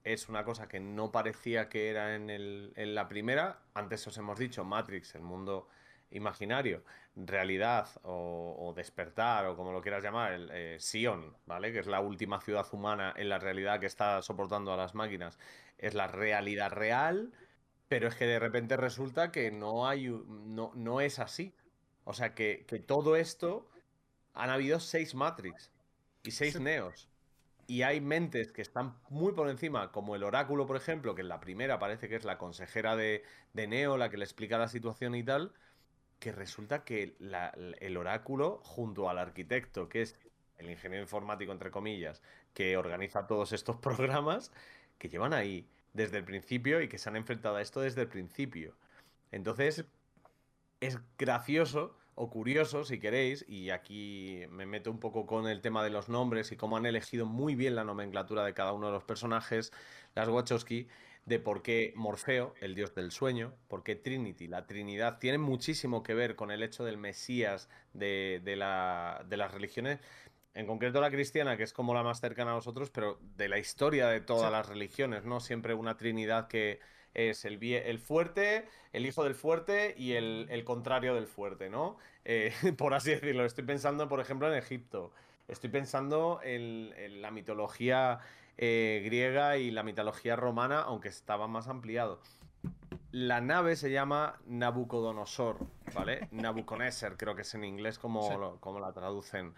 es 0.05 0.29
una 0.29 0.45
cosa 0.45 0.69
que 0.69 0.81
no 0.81 1.13
parecía 1.13 1.69
que 1.69 1.91
era 1.91 2.15
en, 2.15 2.31
el- 2.31 2.73
en 2.77 2.95
la 2.95 3.09
primera. 3.09 3.63
Antes 3.75 4.07
os 4.07 4.17
hemos 4.19 4.39
dicho, 4.39 4.65
Matrix, 4.65 5.15
el 5.15 5.23
mundo 5.23 5.69
imaginario, 6.11 6.85
realidad 7.17 7.89
o, 8.03 8.57
o 8.59 8.73
despertar 8.75 9.47
o 9.47 9.57
como 9.57 9.73
lo 9.73 9.83
quieras 9.83 10.03
llamar, 10.03 10.33
el 10.33 10.51
eh, 10.53 10.77
Sion, 10.81 11.37
¿vale? 11.47 11.73
Que 11.73 11.81
es 11.81 11.87
la 11.87 12.01
última 12.01 12.41
ciudad 12.41 12.67
humana 12.73 13.13
en 13.17 13.29
la 13.29 13.39
realidad 13.39 13.81
que 13.81 13.87
está 13.87 14.23
soportando 14.23 14.73
a 14.73 14.77
las 14.77 14.95
máquinas. 14.95 15.39
Es 15.79 15.95
la 15.95 16.07
realidad 16.09 16.71
real 16.73 17.33
Pero 17.89 18.09
es 18.09 18.15
que 18.17 18.27
de 18.27 18.39
repente 18.39 18.77
resulta 18.77 19.33
que 19.33 19.51
no 19.51 19.89
hay, 19.89 20.09
no, 20.09 20.73
no 20.75 21.01
es 21.01 21.19
así. 21.19 21.55
O 22.05 22.13
sea, 22.15 22.35
que, 22.35 22.65
que 22.67 22.79
todo 22.81 23.17
esto 23.17 23.71
han 24.35 24.51
habido 24.51 24.81
seis 24.81 25.15
Matrix 25.15 25.73
y 26.23 26.31
seis. 26.33 26.61
Neos. 26.61 27.08
Y 27.69 27.83
hay 27.83 28.01
mentes 28.01 28.51
que 28.51 28.63
están 28.63 28.95
muy 29.11 29.35
por 29.35 29.51
encima, 29.51 29.93
como 29.93 30.17
el 30.17 30.25
Oráculo, 30.25 30.67
por 30.67 30.77
ejemplo, 30.77 31.15
que 31.15 31.21
en 31.21 31.29
la 31.29 31.39
primera 31.39 31.79
parece 31.79 32.09
que 32.09 32.17
es 32.17 32.25
la 32.25 32.39
consejera 32.39 32.97
de, 32.97 33.23
de 33.53 33.67
Neo, 33.67 33.99
la 33.99 34.09
que 34.09 34.17
le 34.17 34.25
explica 34.25 34.57
la 34.57 34.69
situación 34.69 35.15
y 35.15 35.23
tal, 35.23 35.53
que 36.19 36.33
resulta 36.33 36.83
que 36.83 37.15
el 37.21 37.97
Oráculo, 37.99 38.63
junto 38.65 39.11
al 39.11 39.19
arquitecto, 39.19 39.91
que 39.91 40.01
es 40.01 40.19
el 40.57 40.71
ingeniero 40.71 41.03
informático, 41.03 41.53
entre 41.53 41.71
comillas, 41.71 42.23
que 42.55 42.79
organiza 42.79 43.27
todos 43.27 43.53
estos 43.53 43.77
programas, 43.83 44.51
que 44.97 45.11
llevan 45.11 45.35
ahí 45.35 45.69
desde 45.93 46.17
el 46.17 46.25
principio 46.25 46.81
y 46.81 46.89
que 46.89 46.97
se 46.97 47.11
han 47.11 47.17
enfrentado 47.17 47.57
a 47.57 47.61
esto 47.61 47.83
desde 47.83 48.01
el 48.01 48.09
principio. 48.09 48.77
Entonces, 49.31 49.85
es 50.81 50.99
gracioso 51.19 51.98
o 52.21 52.31
curioso, 52.31 52.85
si 52.85 52.99
queréis, 52.99 53.45
y 53.49 53.71
aquí 53.71 54.41
me 54.51 54.67
meto 54.67 54.91
un 54.91 54.99
poco 54.99 55.25
con 55.25 55.47
el 55.47 55.61
tema 55.61 55.85
de 55.85 55.91
los 55.91 56.09
nombres 56.09 56.51
y 56.51 56.57
cómo 56.57 56.77
han 56.77 56.85
elegido 56.85 57.27
muy 57.27 57.55
bien 57.55 57.77
la 57.77 57.85
nomenclatura 57.85 58.45
de 58.45 58.55
cada 58.55 58.73
uno 58.73 58.87
de 58.89 58.93
los 58.93 59.05
personajes, 59.05 59.73
las 60.17 60.29
Wachowski, 60.29 60.89
de 61.27 61.39
por 61.39 61.63
qué 61.63 61.93
Morfeo, 61.95 62.55
el 62.61 62.75
dios 62.75 62.93
del 62.97 63.13
sueño, 63.13 63.55
por 63.69 63.85
qué 63.85 63.95
Trinity, 63.95 64.49
la 64.49 64.67
Trinidad, 64.67 65.19
tiene 65.19 65.39
muchísimo 65.39 66.03
que 66.03 66.15
ver 66.15 66.35
con 66.35 66.51
el 66.51 66.65
hecho 66.65 66.85
del 66.85 66.97
Mesías 66.97 67.69
de, 67.93 68.41
de 68.43 68.57
la- 68.57 69.25
de 69.29 69.37
las 69.37 69.53
religiones, 69.53 70.01
en 70.55 70.67
concreto 70.67 71.01
la 71.01 71.11
cristiana, 71.13 71.57
que 71.57 71.63
es 71.63 71.73
como 71.73 71.95
la 71.95 72.03
más 72.03 72.21
cercana 72.21 72.51
a 72.51 72.55
nosotros, 72.55 72.91
pero 72.91 73.21
de 73.37 73.49
la 73.49 73.59
historia 73.59 74.09
de 74.09 74.21
todas 74.21 74.47
Sí. 74.51 74.53
las 74.53 74.69
religiones, 74.69 75.25
¿no? 75.25 75.39
Siempre 75.39 75.73
una 75.75 75.97
Trinidad 75.97 76.49
que 76.49 76.81
es 77.15 77.45
el, 77.45 77.63
el 77.63 77.99
fuerte, 77.99 78.67
el 78.93 79.07
hijo 79.07 79.25
del 79.25 79.35
fuerte 79.35 79.95
y 79.97 80.13
el, 80.13 80.47
el 80.51 80.65
contrario 80.65 81.15
del 81.15 81.27
fuerte, 81.27 81.69
¿no? 81.71 81.97
Eh, 82.25 82.53
por 82.79 82.95
así 82.95 83.11
decirlo. 83.11 83.45
Estoy 83.45 83.65
pensando, 83.65 84.09
por 84.09 84.21
ejemplo, 84.21 84.47
en 84.53 84.59
Egipto. 84.59 85.13
Estoy 85.49 85.71
pensando 85.71 86.41
en, 86.43 86.93
en 86.97 87.23
la 87.23 87.31
mitología 87.31 88.21
eh, 88.59 89.03
griega 89.05 89.57
y 89.57 89.71
la 89.71 89.83
mitología 89.83 90.37
romana, 90.37 90.81
aunque 90.83 91.09
estaba 91.09 91.49
más 91.49 91.69
ampliado. 91.69 92.21
La 93.13 93.41
nave 93.41 93.77
se 93.77 93.91
llama 93.91 94.39
Nabucodonosor, 94.47 95.57
¿vale? 95.95 96.29
Nabucodonosor, 96.33 97.17
creo 97.17 97.35
que 97.35 97.43
es 97.43 97.55
en 97.55 97.65
inglés 97.65 97.99
como, 97.99 98.23
Sí. 98.29 98.35
lo- 98.39 98.57
como 98.61 98.81
la 98.81 98.93
traducen. 98.93 99.55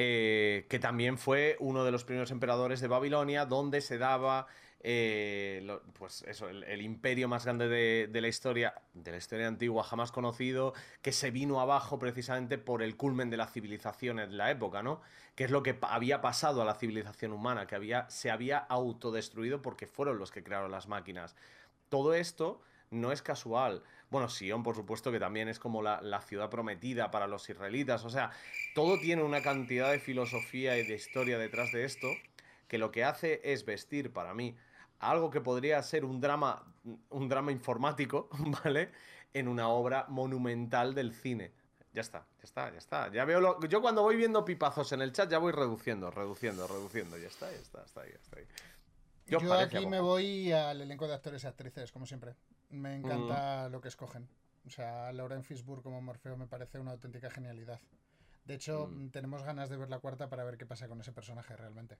Eh, 0.00 0.66
que 0.68 0.78
también 0.78 1.18
fue 1.18 1.56
uno 1.58 1.84
de 1.84 1.90
los 1.90 2.04
primeros 2.04 2.30
emperadores 2.30 2.80
de 2.80 2.86
Babilonia, 2.88 3.46
donde 3.46 3.80
se 3.80 3.98
daba 3.98 4.46
eh, 4.80 5.66
pues 5.94 6.22
eso, 6.22 6.48
el, 6.48 6.82
imperio 6.82 7.26
más 7.28 7.44
grande 7.44 7.68
de, 7.68 8.20
la 8.20 8.28
historia, 8.28 8.74
de 8.94 9.10
la 9.10 9.16
historia 9.16 9.48
antigua 9.48 9.82
jamás 9.82 10.12
conocido, 10.12 10.72
que 11.02 11.12
se 11.12 11.30
vino 11.30 11.60
abajo 11.60 11.98
precisamente 11.98 12.58
por 12.58 12.82
el 12.82 12.96
culmen 12.96 13.28
de 13.30 13.36
la 13.36 13.48
civilización 13.48 14.20
en 14.20 14.36
la 14.36 14.50
época, 14.50 14.82
¿no? 14.82 15.00
Que 15.34 15.44
es 15.44 15.50
lo 15.50 15.62
que 15.62 15.76
había 15.82 16.20
pasado 16.20 16.62
a 16.62 16.64
la 16.64 16.74
civilización 16.74 17.32
humana, 17.32 17.66
que 17.66 17.74
había, 17.74 18.08
se 18.08 18.30
había 18.30 18.58
autodestruido 18.58 19.62
porque 19.62 19.86
fueron 19.86 20.18
los 20.18 20.30
que 20.30 20.44
crearon 20.44 20.70
las 20.70 20.86
máquinas. 20.86 21.34
Todo 21.88 22.14
esto 22.14 22.60
no 22.90 23.10
es 23.10 23.20
casual. 23.20 23.82
Bueno, 24.10 24.28
Sion, 24.28 24.62
por 24.62 24.76
supuesto, 24.76 25.10
que 25.10 25.18
también 25.18 25.48
es 25.48 25.58
como 25.58 25.82
la 25.82 26.22
ciudad 26.22 26.50
prometida 26.50 27.10
para 27.10 27.26
los 27.26 27.48
israelitas. 27.50 28.04
O 28.04 28.10
sea, 28.10 28.30
todo 28.74 28.98
tiene 28.98 29.22
una 29.22 29.42
cantidad 29.42 29.90
de 29.90 29.98
filosofía 29.98 30.78
y 30.78 30.86
de 30.86 30.94
historia 30.94 31.36
detrás 31.36 31.72
de 31.72 31.84
esto 31.84 32.08
que 32.68 32.78
lo 32.78 32.92
que 32.92 33.02
hace 33.02 33.40
es 33.42 33.64
vestir 33.64 34.12
para 34.12 34.34
mí 34.34 34.56
algo 35.00 35.30
que 35.30 35.40
podría 35.40 35.82
ser 35.82 36.04
un 36.04 36.20
drama, 36.20 36.62
un 37.10 37.28
drama 37.28 37.52
informático, 37.52 38.28
¿vale? 38.64 38.90
En 39.32 39.48
una 39.48 39.68
obra 39.68 40.06
monumental 40.08 40.94
del 40.94 41.12
cine. 41.14 41.52
Ya 41.92 42.02
está, 42.02 42.26
ya 42.38 42.44
está, 42.44 42.70
ya 42.70 42.78
está. 42.78 43.12
Ya 43.12 43.24
veo 43.24 43.40
lo... 43.40 43.60
Yo 43.66 43.80
cuando 43.80 44.02
voy 44.02 44.16
viendo 44.16 44.44
pipazos 44.44 44.92
en 44.92 45.00
el 45.02 45.12
chat 45.12 45.30
ya 45.30 45.38
voy 45.38 45.52
reduciendo, 45.52 46.10
reduciendo, 46.10 46.66
reduciendo. 46.66 47.16
Ya 47.18 47.28
está, 47.28 47.50
ya 47.50 47.58
está, 47.58 47.82
está 47.82 48.02
ahí, 48.02 48.10
está 48.14 48.38
ahí. 48.38 48.46
¿Qué 49.26 49.36
os 49.36 49.42
Yo 49.42 49.48
parece, 49.48 49.76
aquí 49.76 49.86
me 49.86 50.00
voy 50.00 50.52
al 50.52 50.80
elenco 50.80 51.06
de 51.06 51.14
actores 51.14 51.44
y 51.44 51.46
actrices, 51.46 51.90
como 51.92 52.06
siempre. 52.06 52.34
Me 52.70 52.96
encanta 52.96 53.68
lo 53.68 53.80
que 53.80 53.88
escogen. 53.88 54.28
O 54.66 54.70
sea, 54.70 55.12
Lauren 55.12 55.42
Fishburne 55.42 55.82
como 55.82 56.00
Morfeo 56.00 56.36
me 56.36 56.46
parece 56.46 56.78
una 56.78 56.92
auténtica 56.92 57.30
genialidad. 57.30 57.80
De 58.44 58.54
hecho, 58.54 58.88
Mm. 58.88 59.10
tenemos 59.10 59.42
ganas 59.42 59.68
de 59.68 59.76
ver 59.76 59.90
la 59.90 59.98
cuarta 59.98 60.28
para 60.28 60.44
ver 60.44 60.56
qué 60.56 60.66
pasa 60.66 60.88
con 60.88 61.00
ese 61.00 61.12
personaje 61.12 61.56
realmente. 61.56 61.98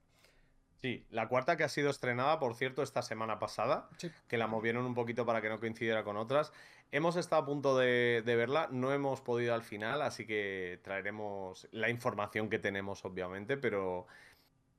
Sí, 0.81 1.05
la 1.09 1.27
cuarta 1.27 1.57
que 1.57 1.63
ha 1.65 1.69
sido 1.69 1.89
estrenada, 1.89 2.39
por 2.39 2.55
cierto, 2.55 2.81
esta 2.83 3.01
semana 3.01 3.37
pasada, 3.37 3.89
Sí. 3.97 4.09
que 4.27 4.37
la 4.37 4.47
movieron 4.47 4.85
un 4.85 4.93
poquito 4.93 5.25
para 5.25 5.41
que 5.41 5.49
no 5.49 5.59
coincidiera 5.59 6.03
con 6.03 6.15
otras. 6.15 6.53
Hemos 6.91 7.17
estado 7.17 7.41
a 7.43 7.45
punto 7.45 7.77
de, 7.77 8.23
de 8.25 8.35
verla, 8.35 8.67
no 8.71 8.93
hemos 8.93 9.21
podido 9.21 9.53
al 9.53 9.61
final, 9.63 10.01
así 10.01 10.25
que 10.25 10.79
traeremos 10.83 11.67
la 11.71 11.89
información 11.89 12.49
que 12.49 12.59
tenemos, 12.59 13.03
obviamente, 13.05 13.57
pero 13.57 14.07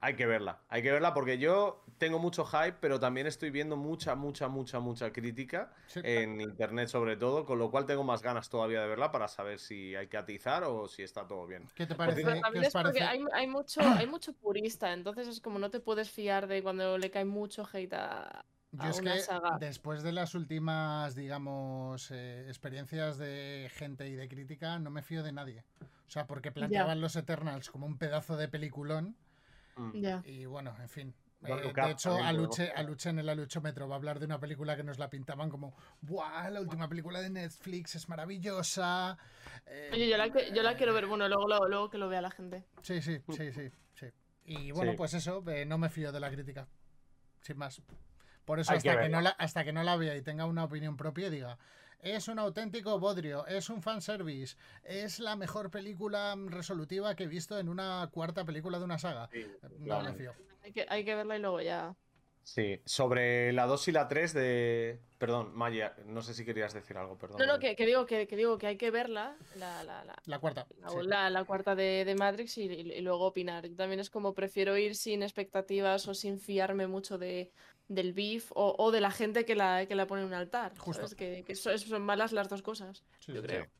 hay 0.03 0.17
que 0.17 0.27
verla, 0.27 0.63
hay 0.69 0.83
que 0.83 0.91
verla 0.93 1.13
porque 1.13 1.39
yo 1.39 1.85
tengo 1.99 2.19
mucho 2.19 2.45
hype, 2.47 2.79
pero 2.81 2.99
también 2.99 3.27
estoy 3.27 3.51
viendo 3.51 3.77
mucha, 3.77 4.15
mucha, 4.15 4.49
mucha, 4.49 4.81
mucha 4.81 5.13
crítica 5.13 5.73
Sí. 5.87 6.01
en 6.03 6.41
internet 6.41 6.89
sobre 6.89 7.17
todo, 7.17 7.45
con 7.45 7.59
lo 7.59 7.71
cual 7.71 7.85
tengo 7.87 8.03
más 8.05 8.23
ganas 8.23 8.49
todavía 8.49 8.81
de 8.81 8.89
verla 8.89 9.13
para 9.13 9.29
saber 9.29 9.59
si 9.59 9.95
hay 9.95 10.09
que 10.09 10.17
atizar 10.17 10.65
o 10.65 10.89
si 10.89 11.03
está 11.03 11.27
todo 11.29 11.47
bien. 11.47 11.69
¿Qué 11.75 11.87
te 11.87 11.95
parece? 11.95 12.23
cierto, 12.23 12.31
Pero 12.31 12.41
también 12.41 12.63
¿Qué 12.63 12.69
es 12.69 12.75
os 12.75 12.83
porque 12.83 13.01
parece? 13.01 13.05
hay, 13.05 13.25
hay 13.33 13.47
mucho, 13.47 13.81
hay 13.95 14.07
mucho 14.07 14.33
purista, 14.33 14.93
entonces 14.93 15.29
es 15.29 15.41
como 15.41 15.59
no 15.59 15.71
te 15.71 15.81
puedes 15.81 16.11
fiar 16.11 16.47
de 16.47 16.63
cuando 16.63 16.97
le 16.99 17.11
cae 17.11 17.25
mucho 17.27 17.69
hate 17.71 17.93
a, 17.95 18.47
Yo 18.73 18.89
a 18.89 18.91
es 18.91 19.01
una 19.01 19.13
que 19.15 19.19
saga. 19.19 19.59
después 19.59 20.03
de 20.03 20.13
las 20.13 20.35
últimas, 20.35 21.15
digamos, 21.15 22.11
eh, 22.11 22.47
experiencias 22.49 23.19
de 23.19 23.71
gente 23.75 24.09
y 24.09 24.15
de 24.15 24.29
crítica, 24.29 24.79
no 24.79 24.91
me 24.91 25.03
fío 25.03 25.23
de 25.23 25.33
nadie. 25.33 25.65
O 26.07 26.11
sea, 26.11 26.27
porque 26.27 26.53
planteaban 26.53 27.01
los 27.01 27.17
Eternals 27.17 27.71
como 27.71 27.87
un 27.87 27.99
pedazo 27.99 28.37
de 28.37 28.49
peliculón. 28.49 29.17
Mm. 29.77 30.05
Y 30.25 30.45
bueno, 30.47 30.75
en 30.81 30.89
fin. 30.89 31.15
Eh, 31.43 31.73
de 31.75 31.91
hecho, 31.91 32.15
Aluche. 32.17 32.71
Aluche 32.77 33.09
en 33.09 33.19
el 33.19 33.29
Aluchómetro 33.29 33.89
va 33.89 33.95
a 33.95 33.99
hablar 33.99 34.19
de 34.19 34.27
una 34.27 34.39
película 34.39 34.77
que 34.77 34.85
nos 34.85 34.99
la 34.99 35.09
pintaban 35.09 35.49
como 35.49 35.75
¡Buah! 36.03 36.51
La 36.51 36.61
última 36.61 36.87
película 36.87 37.21
de 37.23 37.31
Netflix 37.31 37.95
es 37.95 38.09
maravillosa. 38.11 39.17
Eh, 39.65 39.91
Oye, 39.93 40.09
yo 40.11 40.19
la, 40.19 40.31
que- 40.31 40.53
yo 40.55 40.63
la 40.63 40.77
quiero 40.77 40.93
ver, 40.93 41.07
bueno, 41.07 41.27
luego, 41.29 41.49
luego, 41.49 41.67
luego 41.67 41.91
que 41.91 41.97
lo 41.97 42.09
vea 42.11 42.21
la 42.21 42.31
gente. 42.31 42.65
Sí, 42.83 43.01
sí, 43.01 43.21
sí, 43.35 43.53
sí, 43.53 43.71
sí. 43.95 44.07
Y 44.45 44.73
bueno, 44.73 44.93
Sí. 44.93 44.97
pues 44.99 45.15
eso, 45.15 45.43
eh, 45.49 45.65
no 45.65 45.79
me 45.79 45.89
fío 45.89 46.13
de 46.13 46.21
la 46.21 46.31
crítica. 46.31 46.69
Sin 47.41 47.57
más. 47.57 47.81
Por 48.45 48.61
eso, 48.61 48.73
Hay 48.73 48.79
hasta 48.79 49.01
que, 49.01 49.09
no 49.09 49.21
la, 49.23 49.31
hasta 49.31 49.65
que 49.65 49.73
no 49.73 49.83
la 49.83 49.97
vea 49.97 50.17
y 50.17 50.23
tenga 50.23 50.45
una 50.45 50.65
opinión 50.65 50.97
propia, 50.97 51.31
diga, 51.31 51.57
es 52.03 52.29
un 52.29 52.39
auténtico 52.39 52.99
bodrio, 52.99 53.47
es 53.47 53.71
un 53.71 53.83
fanservice, 53.83 54.57
es 54.85 55.19
la 55.21 55.37
mejor 55.37 55.71
película 55.71 56.35
mm, 56.37 56.49
resolutiva 56.49 57.15
que 57.15 57.25
he 57.25 57.29
visto 57.29 57.59
en 57.59 57.69
una 57.69 58.09
cuarta 58.13 58.45
película 58.45 58.79
de 58.79 58.85
una 58.85 58.99
saga. 58.99 59.29
Sí, 59.33 59.47
No 59.63 59.69
me 59.79 59.85
claro. 59.87 60.15
fío. 60.15 60.33
Hay 60.63 60.73
que, 60.73 60.87
hay 60.89 61.05
que 61.05 61.15
verla 61.15 61.37
y 61.37 61.41
luego 61.41 61.61
ya. 61.61 61.95
Sí, 62.43 62.81
sobre 62.85 63.53
la 63.53 63.67
2 63.67 63.87
y 63.89 63.93
la 63.93 64.09
3 64.09 64.33
de... 64.33 64.99
Perdón, 65.19 65.53
Maya, 65.55 65.95
no 66.07 66.23
sé 66.23 66.33
si 66.35 66.45
querías 66.45 66.73
decir 66.73 66.97
algo, 66.97 67.17
perdón. 67.19 67.39
No, 67.39 67.47
no, 67.47 67.59
que, 67.59 67.77
que 67.77 67.85
digo 67.87 68.07
que, 68.07 68.27
que 68.27 68.35
digo 68.37 68.57
que 68.57 68.67
hay 68.67 68.77
que 68.77 68.91
verla, 68.91 69.37
la, 69.57 69.85
la, 69.85 70.05
la, 70.05 70.17
La 70.25 70.39
cuarta. 70.39 70.67
la, 70.81 70.89
sí. 70.89 70.97
la- 71.05 71.31
la 71.31 71.45
cuarta 71.45 71.75
de, 71.75 72.05
de 72.07 72.15
Matrix 72.15 72.57
y, 72.59 72.63
y- 72.65 72.93
y 72.93 73.01
luego 73.03 73.27
opinar. 73.27 73.69
Yo 73.69 73.77
también 73.77 74.01
es 74.01 74.09
como 74.09 74.35
prefiero 74.35 74.77
ir 74.79 74.97
sin 74.97 75.23
expectativas 75.23 76.09
o 76.09 76.15
sin 76.15 76.41
fiarme 76.41 76.87
mucho 76.87 77.19
de, 77.19 77.53
del 77.91 78.13
beef 78.15 78.51
o, 78.55 78.75
o 78.79 78.91
de 78.91 79.01
la 79.01 79.11
gente 79.11 79.45
que 79.45 79.55
la, 79.55 79.85
que 79.87 79.95
la 79.95 80.07
pone 80.07 80.23
en 80.23 80.29
un 80.29 80.35
altar. 80.35 80.73
Justo. 80.79 81.03
¿sabes? 81.03 81.15
Que, 81.15 81.43
que 81.45 81.53
eso- 81.53 81.71
eso 81.71 81.89
son 81.89 82.03
malas 82.03 82.33
las 82.33 82.49
dos 82.49 82.63
cosas, 82.63 83.03
Sí, 83.19 83.33
yo 83.35 83.41
sí, 83.43 83.47
creo. 83.49 83.65
sí. 83.65 83.71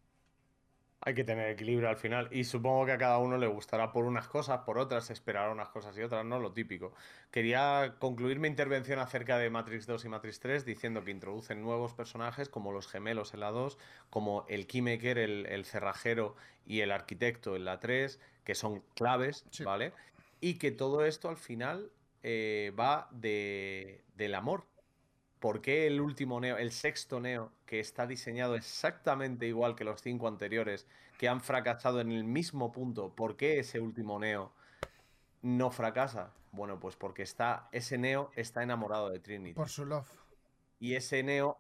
Hay 1.03 1.15
que 1.15 1.25
tener 1.25 1.49
equilibrio 1.49 1.89
al 1.89 1.97
final. 1.97 2.29
Y 2.31 2.45
supongo 2.45 2.85
que 2.85 2.93
a 2.93 2.99
cada 2.99 3.17
uno 3.17 3.39
le 3.39 3.47
gustará 3.47 3.91
por 3.91 4.05
unas 4.05 4.29
cosas, 4.29 4.61
por 4.67 4.77
otras, 4.77 5.09
esperar 5.09 5.49
unas 5.51 5.71
cosas 5.71 5.97
y 5.97 6.03
otras, 6.03 6.27
¿no? 6.27 6.39
Lo 6.39 6.53
típico. 6.53 6.93
Quería 7.31 7.95
concluir 7.99 8.39
mi 8.39 8.49
intervención 8.49 8.99
acerca 8.99 9.39
de 9.39 9.49
Matrix 9.49 9.87
2 9.87 10.05
y 10.05 10.09
Matrix 10.11 10.41
3 10.41 10.67
diciendo 10.67 11.03
que 11.03 11.11
introducen 11.11 11.63
nuevos 11.63 11.95
personajes 11.95 12.51
como 12.51 12.71
los 12.71 12.87
gemelos 12.87 13.33
en 13.33 13.41
la 13.41 13.51
2, 13.51 13.79
como 14.11 14.45
el 14.51 14.67
Keymaker, 14.67 15.17
el, 15.17 15.47
el 15.47 15.65
cerrajero 15.65 16.37
y 16.67 16.81
el 16.81 16.91
arquitecto 16.93 17.57
en 17.57 17.65
la 17.65 17.81
3, 17.81 18.21
que 18.45 18.55
son 18.55 18.83
claves, 18.95 19.47
Sí. 19.53 19.65
¿vale? 19.65 19.95
Y 20.43 20.59
que 20.59 20.71
todo 20.71 21.07
esto 21.07 21.31
al 21.31 21.39
final 21.39 21.91
eh, 22.23 22.73
va 22.79 23.09
de, 23.11 24.05
del 24.15 24.35
amor. 24.35 24.67
¿Por 25.39 25.63
qué 25.63 25.87
el 25.87 26.01
último 26.01 26.39
Neo, 26.39 26.59
el 26.59 26.71
sexto 26.71 27.19
Neo, 27.19 27.53
que 27.65 27.81
está 27.81 28.07
diseñado 28.07 28.57
exactamente 28.57 29.47
igual 29.47 29.75
que 29.75 29.85
los 29.85 30.03
cinco 30.03 30.29
anteriores, 30.29 30.87
que 31.19 31.29
han 31.29 31.41
fracasado 31.41 32.01
en 32.01 32.13
el 32.13 32.25
mismo 32.25 32.73
punto, 32.73 33.15
¿por 33.15 33.37
qué 33.37 33.59
ese 33.59 33.81
último 33.81 34.19
Neo 34.19 34.53
no 35.43 35.71
fracasa? 35.71 36.35
Bueno, 36.53 36.79
pues 36.79 36.97
porque 36.97 37.23
está, 37.23 37.69
ese 37.73 37.97
Neo 37.97 38.31
está 38.37 38.63
enamorado 38.63 39.09
de 39.11 39.21
Trinity. 39.21 39.55
Por 39.55 39.69
su 39.69 39.87
love. 39.87 40.11
Y 40.79 40.95
ese 40.95 41.23
Neo 41.23 41.59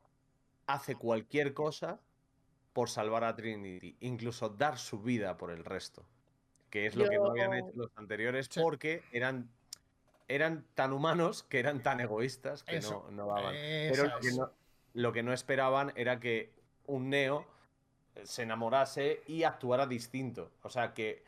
hace 0.66 0.96
cualquier 0.96 1.54
cosa 1.54 2.00
por 2.72 2.88
salvar 2.88 3.24
a 3.24 3.34
Trinity, 3.34 3.96
incluso 4.00 4.48
dar 4.48 4.78
su 4.78 5.00
vida 5.00 5.36
por 5.36 5.50
el 5.50 5.64
resto. 5.64 6.04
Que 6.70 6.86
es 6.86 6.96
lo 6.96 7.08
que 7.08 7.16
no 7.16 7.30
habían 7.30 7.54
hecho 7.54 7.72
los 7.74 7.90
anteriores 7.96 8.46
Sí. 8.50 8.60
porque 8.60 9.02
eran, 9.12 9.50
eran 10.30 10.64
tan 10.74 10.92
humanos 10.92 11.42
que 11.42 11.58
eran 11.58 11.82
tan 11.82 12.00
egoístas 12.00 12.62
que 12.62 12.76
Eso, 12.76 13.06
no, 13.10 13.26
no 13.26 13.34
daban. 13.34 13.54
Pero 13.54 14.04
lo 14.04 14.20
que 14.20 14.32
no, 14.32 14.50
lo 14.94 15.12
que 15.12 15.22
no 15.22 15.32
esperaban 15.32 15.92
era 15.96 16.20
que 16.20 16.52
un 16.86 17.10
Neo 17.10 17.46
se 18.22 18.42
enamorase 18.42 19.22
y 19.26 19.42
actuara 19.42 19.86
distinto. 19.86 20.52
O 20.62 20.70
sea 20.70 20.94
que 20.94 21.24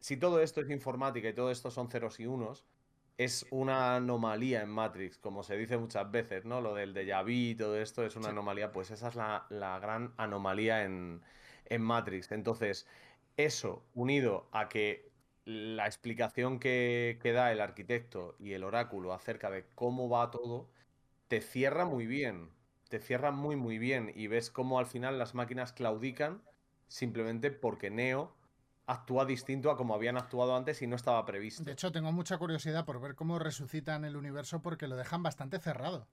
si 0.00 0.16
todo 0.16 0.40
esto 0.40 0.60
es 0.60 0.70
informática 0.70 1.28
y 1.28 1.32
todo 1.32 1.50
esto 1.50 1.70
son 1.70 1.88
ceros 1.90 2.18
y 2.18 2.26
unos, 2.26 2.66
es 3.18 3.46
una 3.50 3.96
anomalía 3.96 4.62
en 4.62 4.70
Matrix, 4.70 5.18
como 5.18 5.42
se 5.42 5.56
dice 5.56 5.76
muchas 5.76 6.10
veces, 6.10 6.44
¿no? 6.44 6.60
Lo 6.60 6.74
del 6.74 6.94
déjà 6.94 7.22
vu 7.22 7.30
y 7.30 7.54
todo 7.54 7.76
esto 7.78 8.04
es 8.04 8.16
una 8.16 8.30
anomalía, 8.30 8.72
pues 8.72 8.90
esa 8.90 9.08
es 9.08 9.14
la, 9.14 9.46
la 9.50 9.78
gran 9.78 10.14
anomalía 10.16 10.84
en, 10.84 11.22
en 11.66 11.82
Matrix. 11.82 12.32
Entonces, 12.32 12.86
eso 13.36 13.84
unido 13.94 14.48
a 14.52 14.68
que 14.68 15.09
la 15.44 15.86
explicación 15.86 16.58
que, 16.60 17.18
que 17.22 17.32
da 17.32 17.52
el 17.52 17.60
arquitecto 17.60 18.36
y 18.38 18.52
el 18.52 18.64
oráculo 18.64 19.12
acerca 19.12 19.50
de 19.50 19.66
cómo 19.74 20.08
va 20.08 20.30
todo, 20.30 20.68
te 21.28 21.40
cierra 21.40 21.84
muy 21.84 22.06
bien. 22.06 22.50
Te 22.88 22.98
cierra 23.00 23.30
muy, 23.30 23.56
muy 23.56 23.78
bien. 23.78 24.12
Y 24.14 24.26
ves 24.26 24.50
cómo 24.50 24.78
al 24.78 24.86
final 24.86 25.18
las 25.18 25.34
máquinas 25.34 25.72
claudican 25.72 26.42
simplemente 26.88 27.50
porque 27.50 27.90
Neo 27.90 28.32
actúa 28.86 29.24
distinto 29.24 29.70
a 29.70 29.76
como 29.76 29.94
habían 29.94 30.16
actuado 30.16 30.56
antes 30.56 30.82
y 30.82 30.86
no 30.88 30.96
estaba 30.96 31.24
previsto. 31.24 31.62
De 31.62 31.72
hecho, 31.72 31.92
tengo 31.92 32.10
mucha 32.12 32.36
curiosidad 32.38 32.84
por 32.84 33.00
ver 33.00 33.14
cómo 33.14 33.38
resucitan 33.38 34.04
el 34.04 34.16
universo 34.16 34.60
porque 34.60 34.88
lo 34.88 34.96
dejan 34.96 35.22
bastante 35.22 35.60
cerrado. 35.60 36.06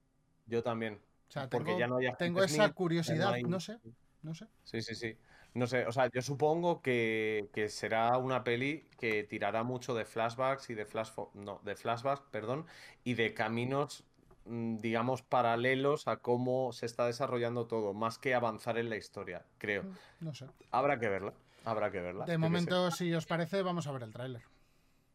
Yo 0.46 0.62
también. 0.62 1.00
O 1.28 1.32
sea, 1.32 1.48
porque 1.48 1.70
tengo, 1.70 1.80
ya 1.80 1.86
no 1.88 1.96
hay 1.96 2.08
tengo 2.18 2.42
esa 2.42 2.72
curiosidad, 2.72 3.32
hay- 3.32 3.42
no 3.42 3.60
sé, 3.60 3.78
no 4.22 4.34
sé. 4.34 4.46
Sí, 4.64 4.82
sí, 4.82 4.94
sí. 4.94 5.16
No 5.54 5.66
sé, 5.66 5.86
o 5.86 5.92
sea, 5.92 6.10
yo 6.10 6.22
supongo 6.22 6.82
que, 6.82 7.48
que 7.52 7.68
será 7.68 8.16
una 8.18 8.44
peli 8.44 8.86
que 8.98 9.24
tirará 9.24 9.62
mucho 9.62 9.94
de 9.94 10.04
flashbacks 10.04 10.70
y 10.70 10.74
de 10.74 10.84
flash 10.84 11.10
no, 11.34 11.60
de 11.64 11.74
flashbacks, 11.74 12.22
perdón, 12.30 12.66
y 13.02 13.14
de 13.14 13.34
caminos, 13.34 14.04
mm, 14.44 14.76
digamos, 14.76 15.22
paralelos 15.22 16.06
a 16.06 16.18
cómo 16.18 16.72
se 16.72 16.86
está 16.86 17.06
desarrollando 17.06 17.66
todo, 17.66 17.94
más 17.94 18.18
que 18.18 18.34
avanzar 18.34 18.78
en 18.78 18.90
la 18.90 18.96
historia, 18.96 19.44
creo. 19.58 19.84
No 20.20 20.34
sé. 20.34 20.46
Habrá 20.70 20.98
que 21.00 21.08
verla, 21.08 21.32
habrá 21.64 21.90
que 21.90 22.00
verla. 22.00 22.24
De 22.24 22.38
momento, 22.38 22.90
si 22.90 23.12
os 23.14 23.26
parece, 23.26 23.62
vamos 23.62 23.86
a 23.86 23.92
ver 23.92 24.02
el 24.02 24.12
tráiler. 24.12 24.42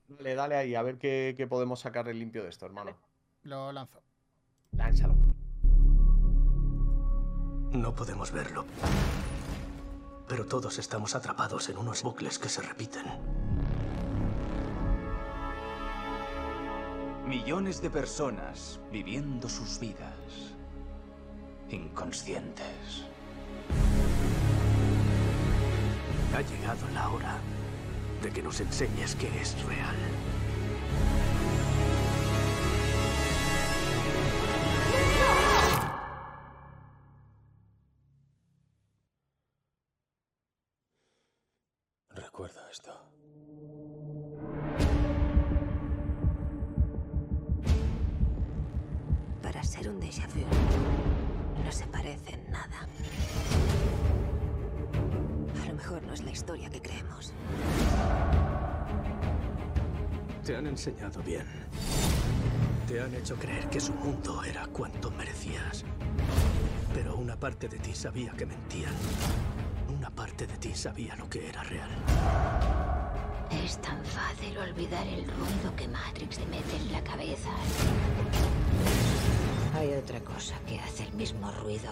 Dale, 0.08 0.36
dale 0.36 0.56
ahí, 0.56 0.76
a 0.76 0.82
ver 0.82 0.98
qué, 0.98 1.34
qué 1.38 1.48
podemos 1.48 1.80
sacarle 1.80 2.14
limpio 2.14 2.44
de 2.44 2.50
esto, 2.50 2.66
hermano. 2.66 2.98
Lo 3.44 3.72
lanzo. 3.72 4.02
Lánzalo. 4.72 5.16
No 7.72 7.96
podemos 7.96 8.32
verlo. 8.32 8.66
Pero 10.28 10.46
todos 10.46 10.80
estamos 10.80 11.16
atrapados 11.16 11.70
en 11.70 11.78
unos 11.78 12.04
bucles 12.04 12.40
que 12.40 12.50
se 12.50 12.62
repiten. 12.62 13.04
Millones 17.28 17.82
de 17.82 17.90
personas 17.90 18.80
viviendo 18.92 19.50
sus 19.50 19.80
vidas 19.80 20.54
inconscientes. 21.70 23.06
Ha 26.36 26.42
llegado 26.42 26.88
la 26.94 27.10
hora 27.10 27.38
de 28.22 28.32
que 28.32 28.42
nos 28.42 28.60
enseñes 28.60 29.16
qué 29.16 29.28
es 29.42 29.62
real. 29.64 29.96
Recuerda 42.34 42.68
esto. 42.72 42.92
Para 49.44 49.64
ser 49.64 49.88
un 49.88 50.00
déjà 50.00 50.26
vu, 50.34 50.42
no 51.64 51.72
se 51.72 51.86
parece 51.86 52.34
en 52.34 52.50
nada. 52.50 52.88
A 55.62 55.68
lo 55.68 55.74
mejor 55.76 56.02
no 56.02 56.14
es 56.14 56.24
la 56.24 56.32
historia 56.32 56.72
que 56.72 56.82
creemos. 56.82 57.34
Te 60.44 60.56
han 60.56 60.66
enseñado 60.66 61.22
bien. 61.22 61.46
Te 62.88 63.00
han 63.00 63.14
hecho 63.14 63.36
creer 63.36 63.70
que 63.70 63.80
su 63.80 63.94
mundo 63.94 64.44
era 64.44 64.66
cuanto 64.66 65.12
merecías. 65.12 65.86
Pero 66.96 67.16
una 67.16 67.40
parte 67.40 67.68
de 67.68 67.78
ti 67.78 67.94
sabía 67.94 68.32
que 68.32 68.48
mentían. 68.48 68.94
Parte 70.24 70.48
de 70.48 70.58
ti 70.58 70.74
sabía 70.74 71.18
lo 71.18 71.30
que 71.30 71.50
era 71.50 71.62
real. 71.64 71.90
Es 73.52 73.78
tan 73.82 74.02
fácil 74.06 74.58
olvidar 74.58 75.06
el 75.06 75.28
ruido 75.28 75.76
que 75.76 75.86
Matrix 75.90 76.38
te 76.38 76.46
mete 76.46 76.78
en 76.78 76.94
la 76.94 77.04
cabeza. 77.04 77.50
Hay 79.76 79.94
otra 79.96 80.22
cosa 80.22 80.56
que 80.66 80.80
hace 80.80 81.04
el 81.04 81.14
mismo 81.16 81.52
ruido. 81.52 81.92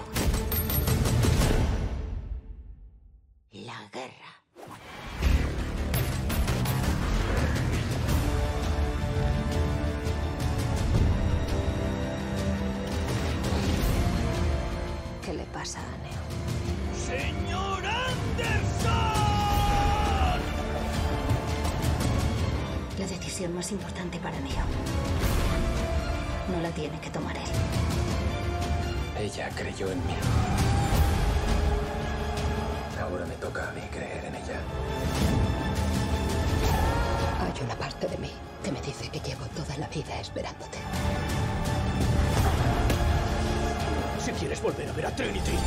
Trinity, 44.94 45.58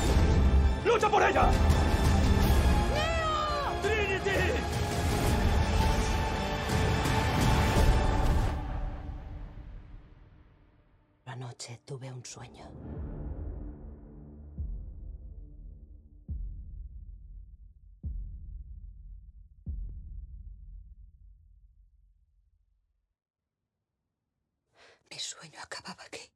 ¡lucha 0.84 1.08
por 1.08 1.22
ella! 1.22 1.50
¡Trinity! 3.82 4.30
Anoche 11.24 11.80
tuve 11.84 12.12
un 12.12 12.24
sueño. 12.24 12.70
Mi 25.10 25.18
sueño 25.18 25.58
acababa 25.62 26.04
aquí. 26.04 26.33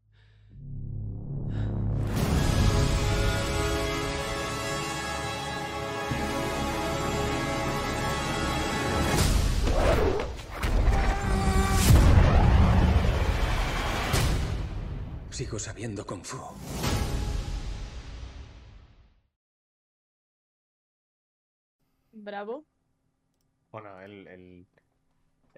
Sigo 15.49 15.59
sabiendo 15.59 16.05
Kung 16.05 16.23
Fu. 16.23 16.37
Bravo. 22.13 22.67
Bueno, 23.71 23.99
el, 24.03 24.27
el, 24.29 24.67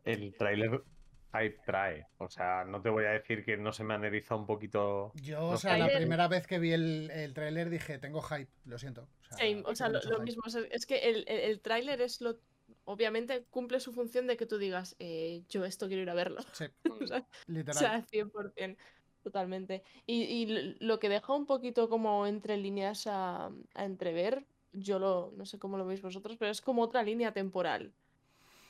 el 0.05 0.35
tráiler 0.37 0.85
hype 1.33 1.59
trae. 1.67 2.07
O 2.19 2.29
sea, 2.29 2.63
no 2.65 2.81
te 2.81 2.89
voy 2.89 3.05
a 3.05 3.11
decir 3.11 3.45
que 3.45 3.57
no 3.57 3.73
se 3.73 3.83
me 3.83 3.95
han 3.95 4.05
erizado 4.05 4.41
un 4.41 4.47
poquito. 4.47 5.11
Yo, 5.17 5.49
o 5.49 5.57
sea, 5.57 5.77
la 5.77 5.89
primera 5.89 6.29
vez 6.29 6.47
que 6.47 6.61
vi 6.61 6.71
el, 6.73 7.11
el 7.11 7.35
tráiler 7.35 7.69
dije, 7.69 7.99
tengo 7.99 8.23
hype, 8.23 8.53
lo 8.67 8.79
siento. 8.79 9.09
O 9.23 9.25
sea, 9.25 9.39
Same, 9.39 9.63
o 9.67 9.75
sea, 9.75 9.89
lo, 9.89 10.21
mismo. 10.21 10.43
o 10.47 10.51
sea, 10.51 10.63
es 10.71 10.87
que 10.87 11.11
el, 11.11 11.25
el, 11.27 11.41
el 11.41 11.61
tráiler 11.61 12.01
es 12.01 12.21
lo. 12.21 12.39
Obviamente 12.85 13.45
cumple 13.51 13.81
su 13.81 13.93
función 13.93 14.29
de 14.29 14.37
que 14.37 14.47
tú 14.47 14.57
digas, 14.57 14.95
eh, 15.01 15.43
yo 15.49 15.65
esto 15.65 15.89
quiero 15.89 16.03
ir 16.03 16.11
a 16.11 16.15
verlo. 16.15 16.43
Sí, 16.53 16.67
o 17.03 17.07
sea, 17.09 17.27
literal. 17.49 17.77
o 17.77 17.81
sea, 17.81 18.07
100%. 18.07 18.77
Totalmente. 19.23 19.83
Y, 20.07 20.23
y 20.23 20.77
lo 20.81 20.99
que 20.99 21.09
deja 21.09 21.35
un 21.35 21.47
poquito 21.47 21.89
como 21.89 22.27
entre 22.27 22.57
líneas 22.57 23.07
a, 23.07 23.51
a 23.75 23.85
entrever, 23.85 24.47
yo 24.73 24.99
lo, 24.99 25.33
no 25.37 25.45
sé 25.45 25.59
cómo 25.59 25.77
lo 25.77 25.85
veis 25.87 26.01
vosotros, 26.03 26.37
pero 26.39 26.51
es 26.51 26.61
como 26.61 26.83
otra 26.83 27.03
línea 27.03 27.33
temporal. 27.33 27.93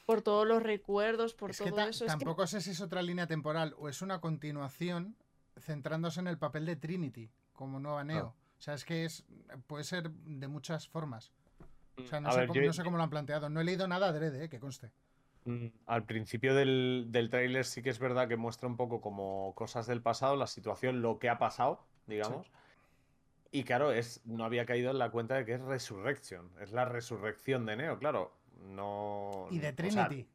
Por 0.07 0.23
todos 0.23 0.47
los 0.47 0.63
recuerdos, 0.63 1.35
por 1.35 1.51
Es 1.51 1.59
todo 1.59 1.67
que 1.69 1.73
ta- 1.73 1.89
eso. 1.89 2.05
es 2.05 2.13
que- 2.13 2.19
tampoco 2.19 2.47
sé 2.47 2.61
si 2.61 2.71
es 2.71 2.81
otra 2.81 3.01
línea 3.03 3.27
temporal 3.29 3.75
o 3.79 3.89
es 3.89 4.03
una 4.03 4.21
continuación 4.21 5.15
centrándose 5.57 6.19
en 6.21 6.27
el 6.27 6.39
papel 6.39 6.67
de 6.67 6.75
Trinity 6.77 7.31
como 7.53 7.79
nueva 7.79 8.03
Neo. 8.03 8.35
O 8.59 8.63
sea, 8.63 8.75
es 8.75 8.85
que 8.85 9.05
es 9.05 9.25
puede 9.69 9.85
ser 9.85 10.11
de 10.11 10.49
muchas 10.49 10.89
formas. 10.89 11.31
O 11.97 12.07
sea, 12.07 12.21
no, 12.21 12.29
A 12.29 12.33
sé, 12.33 12.39
ver, 12.41 12.49
cómo, 12.49 12.61
yo- 12.61 12.67
no 12.67 12.73
sé 12.73 12.83
cómo 12.83 12.97
lo 12.97 13.03
han 13.05 13.11
planteado. 13.11 13.49
No 13.51 13.61
he 13.61 13.65
leído 13.65 13.87
nada 13.87 14.09
adrede, 14.09 14.45
eh, 14.45 14.49
que 14.49 14.59
conste. 14.59 14.91
Mm, 15.45 15.67
Al 15.87 16.05
principio 16.05 16.55
del, 16.55 17.07
del 17.09 17.31
tráiler 17.31 17.65
sí 17.65 17.83
que 17.83 17.91
es 17.91 17.99
verdad 17.99 18.29
que 18.29 18.37
muestra 18.37 18.69
un 18.69 18.77
poco 18.77 19.01
como 19.01 19.55
cosas 19.55 19.87
del 19.87 20.03
pasado, 20.03 20.37
la 20.37 20.47
situación, 20.47 21.01
lo 21.03 21.19
que 21.19 21.29
ha 21.29 21.39
pasado, 21.39 21.85
digamos. 22.07 22.51
Y 23.51 23.65
claro, 23.65 23.91
es, 23.93 24.21
no 24.27 24.45
había 24.45 24.65
caído 24.67 24.91
en 24.91 24.99
la 24.99 25.11
cuenta 25.11 25.35
de 25.37 25.45
que 25.45 25.55
es 25.55 25.61
Resurrection. 25.61 26.51
Es 26.61 26.73
la 26.73 26.85
resurrección 26.85 27.67
de 27.67 27.77
Neo, 27.77 27.99
claro. 27.99 28.33
No. 28.69 29.49
Y 29.51 29.59
de 29.59 29.69
o 29.71 29.91
sea, 29.91 30.07
Trinity. 30.09 30.29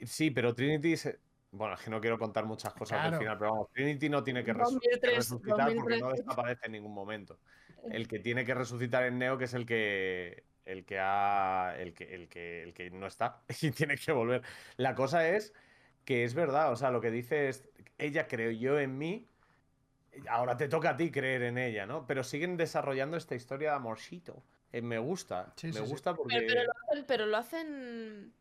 sí, 0.00 0.30
pero 0.30 0.54
Trinity. 0.54 0.96
se- 0.96 1.20
Bueno, 1.52 1.74
es 1.74 1.80
que 1.82 1.90
no 1.90 2.00
quiero 2.00 2.18
contar 2.18 2.44
muchas 2.46 2.72
cosas 2.74 2.98
Claro. 2.98 3.10
del 3.12 3.18
final, 3.20 3.38
pero 3.38 3.50
vamos, 3.52 3.70
Trinity 3.72 4.08
no 4.08 4.24
tiene 4.24 4.42
que, 4.42 4.52
resu- 4.52 4.80
que 4.80 4.88
2003, 4.98 5.16
resucitar 5.16 5.56
porque 5.74 5.74
no 5.74 6.06
2003. 6.08 6.26
desaparece 6.26 6.66
en 6.66 6.72
ningún 6.72 6.92
momento. 6.94 7.38
El 7.90 8.08
que 8.08 8.18
tiene 8.18 8.44
que 8.44 8.54
resucitar 8.54 9.04
es 9.04 9.12
Neo, 9.12 9.38
que 9.38 9.44
es 9.44 9.54
el 9.54 9.64
que. 9.66 10.42
El 10.64 10.84
que 10.84 10.98
ha. 10.98 11.74
El 11.78 11.92
que, 11.92 12.14
el 12.14 12.28
que, 12.28 12.62
el 12.62 12.74
que 12.74 12.90
no 12.90 13.06
está. 13.06 13.42
Y 13.62 13.70
tiene 13.70 13.96
que 13.96 14.12
volver. 14.12 14.42
La 14.76 14.94
cosa 14.94 15.28
es 15.28 15.52
que 16.04 16.24
es 16.24 16.34
verdad. 16.34 16.72
O 16.72 16.76
sea, 16.76 16.90
lo 16.90 17.00
que 17.00 17.10
dice 17.10 17.48
es. 17.48 17.68
Ella 17.98 18.26
creyó 18.26 18.78
en 18.78 18.98
mí. 18.98 19.28
Ahora 20.28 20.56
te 20.56 20.68
toca 20.68 20.90
a 20.90 20.96
ti 20.96 21.10
creer 21.10 21.42
en 21.42 21.58
ella, 21.58 21.86
¿no? 21.86 22.06
Pero 22.06 22.22
siguen 22.22 22.56
desarrollando 22.56 23.16
esta 23.16 23.34
historia 23.34 23.70
de 23.70 23.76
amorcito. 23.76 24.42
Eh, 24.72 24.82
me 24.82 24.98
gusta. 24.98 25.52
Sí, 25.56 25.68
me 25.68 25.72
sí, 25.74 25.78
sí. 25.80 25.90
gusta 25.90 26.14
porque. 26.14 26.40
Pero, 26.40 26.48
pero 26.48 26.64
lo 26.64 26.72
hacen, 26.72 27.04
pero 27.06 27.26
lo 27.26 27.36
hacen 27.36 28.32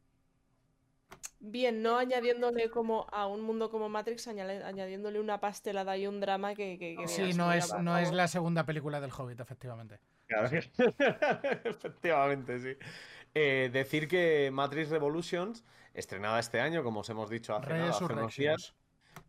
bien, 1.40 1.82
no 1.82 1.98
añadiéndole 1.98 2.70
como 2.70 3.08
a 3.12 3.28
un 3.28 3.42
mundo 3.42 3.70
como 3.70 3.90
Matrix, 3.90 4.28
añadiéndole 4.28 5.20
una 5.20 5.40
pastelada 5.40 5.98
y 5.98 6.08
un 6.08 6.20
drama 6.20 6.56
que, 6.56 6.78
que, 6.78 6.96
que 6.96 7.08
Sí, 7.08 7.34
no 7.34 7.52
es, 7.52 7.74
no 7.82 7.98
es 7.98 8.12
la 8.12 8.28
segunda 8.28 8.66
película 8.66 9.00
del 9.02 9.12
Hobbit, 9.12 9.40
efectivamente. 9.40 10.00
Claro 10.28 10.50
que- 10.50 10.72
Efectivamente, 11.70 12.60
sí. 12.60 12.78
Eh, 13.36 13.70
decir 13.74 14.08
que 14.08 14.50
Matrix 14.52 14.90
Revolutions, 14.90 15.64
estrenada 15.94 16.40
este 16.40 16.60
año, 16.60 16.84
como 16.84 17.02
os 17.02 17.10
hemos 17.10 17.30
dicho 17.30 17.56
hace, 17.56 17.70
nada, 17.74 17.90
hace 17.90 18.04
unos 18.06 18.36
días. 18.36 18.76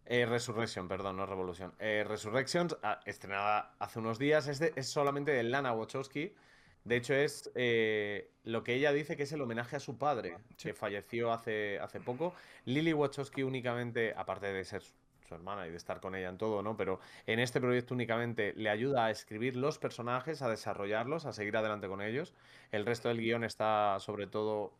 Eh, 0.06 0.26
Resurrection, 0.26 0.86
perdón, 0.88 1.16
no 1.16 1.26
Revolution. 1.26 1.74
Eh, 1.78 2.04
Resurrections, 2.06 2.76
ah, 2.82 3.00
estrenada 3.06 3.74
hace 3.78 3.98
unos 3.98 4.18
días, 4.18 4.46
es, 4.48 4.58
de- 4.58 4.72
es 4.76 4.88
solamente 4.90 5.32
de 5.32 5.42
Lana 5.42 5.72
Wachowski. 5.72 6.34
De 6.84 6.96
hecho, 6.96 7.14
es 7.14 7.50
eh, 7.54 8.30
lo 8.44 8.62
que 8.62 8.74
ella 8.74 8.92
dice 8.92 9.16
que 9.16 9.22
es 9.24 9.32
el 9.32 9.40
homenaje 9.40 9.76
a 9.76 9.80
su 9.80 9.96
padre, 9.98 10.38
que 10.58 10.74
falleció 10.74 11.32
hace, 11.32 11.78
hace 11.80 12.00
poco. 12.00 12.34
Lily 12.66 12.92
Wachowski 12.92 13.42
únicamente, 13.42 14.12
aparte 14.16 14.52
de 14.52 14.64
ser 14.64 14.82
su, 14.82 14.94
su 15.26 15.34
hermana 15.34 15.66
y 15.66 15.70
de 15.70 15.76
estar 15.76 16.00
con 16.00 16.14
ella 16.14 16.28
en 16.28 16.38
todo, 16.38 16.62
¿no? 16.62 16.76
Pero 16.76 17.00
en 17.26 17.38
este 17.40 17.60
proyecto 17.60 17.94
únicamente 17.94 18.52
le 18.54 18.68
ayuda 18.70 19.06
a 19.06 19.10
escribir 19.10 19.56
los 19.56 19.78
personajes, 19.78 20.42
a 20.42 20.48
desarrollarlos, 20.50 21.24
a 21.24 21.32
seguir 21.32 21.56
adelante 21.56 21.88
con 21.88 22.02
ellos. 22.02 22.34
El 22.70 22.84
resto 22.86 23.08
del 23.08 23.18
guion 23.18 23.44
está 23.44 23.98
sobre 24.00 24.26
todo 24.26 24.74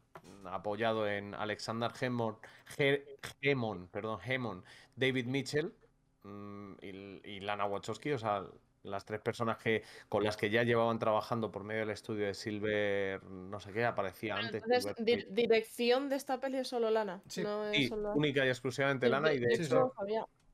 apoyado 0.45 1.09
en 1.09 1.35
Alexander 1.35 1.91
Hemon, 2.01 3.89
perdón, 3.89 4.21
Hemon, 4.25 4.65
David 4.97 5.27
Mitchell 5.27 5.75
mm, 6.23 6.73
y, 6.83 7.31
y 7.31 7.41
Lana 7.41 7.65
Wachowski, 7.67 8.13
o 8.13 8.19
sea, 8.19 8.45
las 8.85 9.05
tres 9.05 9.21
personas 9.21 9.59
que, 9.59 9.83
con 10.09 10.23
las 10.23 10.37
que 10.37 10.51
ya 10.51 10.63
llevaban 10.63 10.99
trabajando 10.99 11.51
por 11.51 11.65
medio 11.65 11.81
del 11.81 11.91
estudio 11.91 12.27
de 12.27 12.35
Silver, 12.35 13.23
no 13.25 13.59
sé 13.59 13.73
qué, 13.73 13.85
aparecía 13.85 14.37
antes. 14.37 14.63
Entonces, 14.63 14.95
di- 15.05 15.27
dirección 15.31 16.09
de 16.09 16.17
esta 16.17 16.39
peli 16.39 16.59
es 16.59 16.69
solo 16.69 16.91
Lana. 16.91 17.23
No 17.43 17.65
es 17.65 17.77
Sí, 17.77 17.89
solo- 17.89 18.13
única 18.13 18.45
y 18.45 18.49
exclusivamente 18.49 19.07
Sí, 19.07 19.11
Lana 19.11 19.33
y 19.33 19.39
de 19.39 19.47
de 19.49 19.55
hecho, 19.55 19.93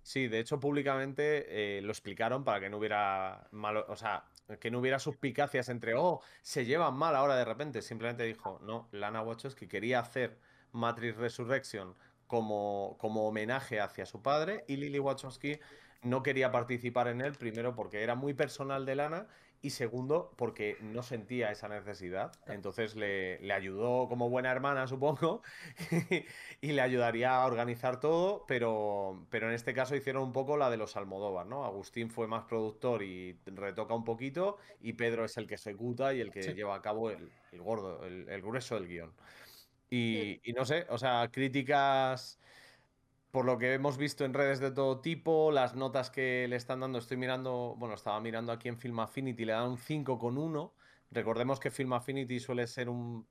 sí, 0.03 0.29
de 0.29 0.39
hecho 0.39 0.59
públicamente 0.61 1.79
eh, 1.79 1.83
lo 1.83 1.91
explicaron 1.91 2.45
para 2.45 2.61
que 2.61 2.71
no 2.71 2.79
hubiera 2.79 3.49
malo, 3.51 3.85
o 3.89 3.97
sea, 3.97 4.25
que 4.61 4.71
no 4.71 4.79
hubiera 4.79 4.99
suspicacias 4.99 5.69
entre, 5.69 5.95
oh, 5.95 6.21
se 6.43 6.65
llevan 6.65 6.95
mal 6.95 7.15
ahora 7.17 7.37
de 7.37 7.45
repente. 7.45 7.83
Simplemente 7.83 8.23
dijo, 8.25 8.59
no, 8.63 8.89
Lana 8.93 9.23
Wachowski 9.23 9.67
quería 9.67 10.01
hacer 10.01 10.39
Matrix 10.73 11.17
Resurrection 11.17 11.95
como, 12.27 12.97
como 13.01 13.27
homenaje 13.27 13.81
hacia 13.81 14.07
su 14.07 14.23
padre 14.23 14.65
y 14.69 14.77
Lily 14.77 15.01
Wachowski 15.01 15.59
no 16.03 16.23
quería 16.23 16.51
participar 16.51 17.09
en 17.09 17.21
él, 17.21 17.35
primero 17.37 17.75
porque 17.75 18.03
era 18.03 18.15
muy 18.15 18.35
personal 18.35 18.87
de 18.87 18.95
Lana 18.97 19.29
y 19.63 19.71
segundo 19.71 20.35
porque 20.39 20.79
no 20.81 21.03
sentía 21.03 21.51
esa 21.51 21.69
necesidad. 21.69 22.33
Entonces 22.47 22.97
le, 22.97 23.39
le 23.41 23.53
ayudó 23.53 24.09
como 24.09 24.31
buena 24.31 24.51
hermana, 24.51 24.87
supongo, 24.87 25.43
y 26.61 26.73
le 26.73 26.81
ayudaría 26.81 27.35
a 27.37 27.45
organizar 27.47 28.01
todo, 28.01 28.47
pero, 28.47 29.27
pero 29.31 29.49
en 29.49 29.55
este 29.55 29.75
caso 29.75 29.95
hicieron 29.95 30.23
un 30.23 30.33
poco 30.33 30.57
la 30.57 30.71
de 30.71 30.79
los 30.79 30.97
Almodóvar, 30.97 31.47
¿no? 31.47 31.65
Agustín 31.67 32.11
fue 32.11 32.27
más 32.27 32.45
productor 32.45 33.03
y 33.03 33.39
retoca 33.45 33.95
un 33.95 34.05
poquito 34.05 34.57
y 34.81 34.95
Pedro 34.95 35.25
es 35.27 35.37
el 35.37 35.47
que 35.47 35.55
ejecuta 35.57 36.15
y 36.15 36.21
el 36.21 36.31
que 36.31 36.41
Sí. 36.43 36.55
lleva 36.55 36.75
a 36.77 36.83
cabo 36.83 37.11
el, 37.11 37.31
el 37.51 37.61
gordo, 37.63 38.05
el, 38.07 38.29
el 38.29 38.41
grueso 38.43 38.75
del 38.77 38.89
guion. 38.89 39.17
Y, 39.91 40.41
y 40.49 40.53
no 40.53 40.65
sé, 40.65 40.87
o 40.89 40.99
sea, 40.99 41.29
críticas 41.33 42.41
por 43.31 43.45
lo 43.45 43.59
que 43.59 43.75
hemos 43.75 43.97
visto 43.97 44.25
en 44.25 44.35
redes 44.35 44.59
de 44.61 44.71
todo 44.71 45.01
tipo, 45.01 45.53
las 45.53 45.75
notas 45.75 46.11
que 46.11 46.47
le 46.49 46.57
están 46.57 46.81
dando, 46.81 46.99
estoy 46.99 47.17
mirando, 47.17 47.75
bueno, 47.79 47.95
estaba 47.95 48.21
mirando 48.21 48.53
aquí 48.53 48.69
en 48.69 48.77
Film 48.79 48.99
Affinity, 49.01 49.45
le 49.45 49.53
dan 49.53 49.69
un 49.71 49.79
5,1. 49.79 50.73
Recordemos 51.13 51.61
que 51.61 51.71
Film 51.71 51.93
Affinity 51.93 52.41
suele 52.41 52.67
ser 52.67 52.89
un... 52.89 53.27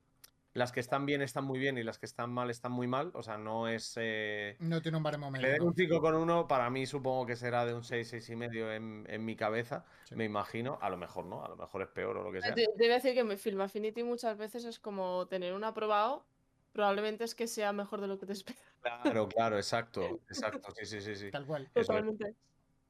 Las 0.52 0.72
que 0.72 0.80
están 0.80 1.06
bien 1.06 1.22
están 1.22 1.44
muy 1.44 1.60
bien 1.60 1.78
y 1.78 1.84
las 1.84 1.98
que 2.00 2.06
están 2.06 2.32
mal 2.32 2.50
están 2.50 2.72
muy 2.72 2.88
mal, 2.88 3.12
o 3.14 3.22
sea, 3.22 3.38
no 3.38 3.68
es... 3.68 3.94
eh, 4.00 4.56
No 4.58 4.82
tiene 4.82 4.96
un 4.96 5.04
baremo 5.04 5.26
Le 5.30 5.38
medio. 5.38 5.52
den 5.52 5.62
un 5.62 5.74
5,1, 5.74 6.48
para 6.48 6.68
mí 6.70 6.86
supongo 6.86 7.24
que 7.24 7.36
será 7.36 7.64
de 7.64 7.72
un 7.72 7.84
6, 7.84 8.12
6,5 8.14 8.74
en, 8.74 9.06
en 9.08 9.24
mi 9.24 9.36
cabeza, 9.36 9.84
me 10.16 10.24
imagino. 10.24 10.76
A 10.82 10.90
lo 10.90 10.96
mejor 10.96 11.24
no, 11.26 11.44
a 11.44 11.48
lo 11.48 11.56
mejor 11.56 11.82
es 11.82 11.88
peor 11.88 12.16
o 12.16 12.24
lo 12.24 12.32
que 12.32 12.40
sea. 12.40 12.50
A 12.52 12.54
decir 12.56 13.14
que 13.14 13.22
mi 13.22 13.36
Film 13.36 13.60
Affinity 13.60 14.02
muchas 14.02 14.36
veces 14.36 14.64
es 14.64 14.80
como 14.80 15.28
tener 15.28 15.52
un 15.54 15.62
aprobado, 15.62 16.24
probablemente 16.72 17.24
es 17.24 17.34
que 17.34 17.46
sea 17.46 17.72
mejor 17.72 18.00
de 18.00 18.06
lo 18.08 18.18
que 18.18 18.26
te 18.26 18.32
esperas. 18.54 18.62
Claro, 18.82 19.28
claro, 19.28 19.56
exacto, 19.56 20.20
exacto, 20.28 20.72
sí, 20.74 20.86
sí, 20.86 21.00
sí, 21.00 21.16
sí. 21.16 21.30
Tal 21.30 21.46
cual. 21.46 21.64
Eso 21.74 21.80
es. 21.80 21.86
Totalmente. 21.86 22.34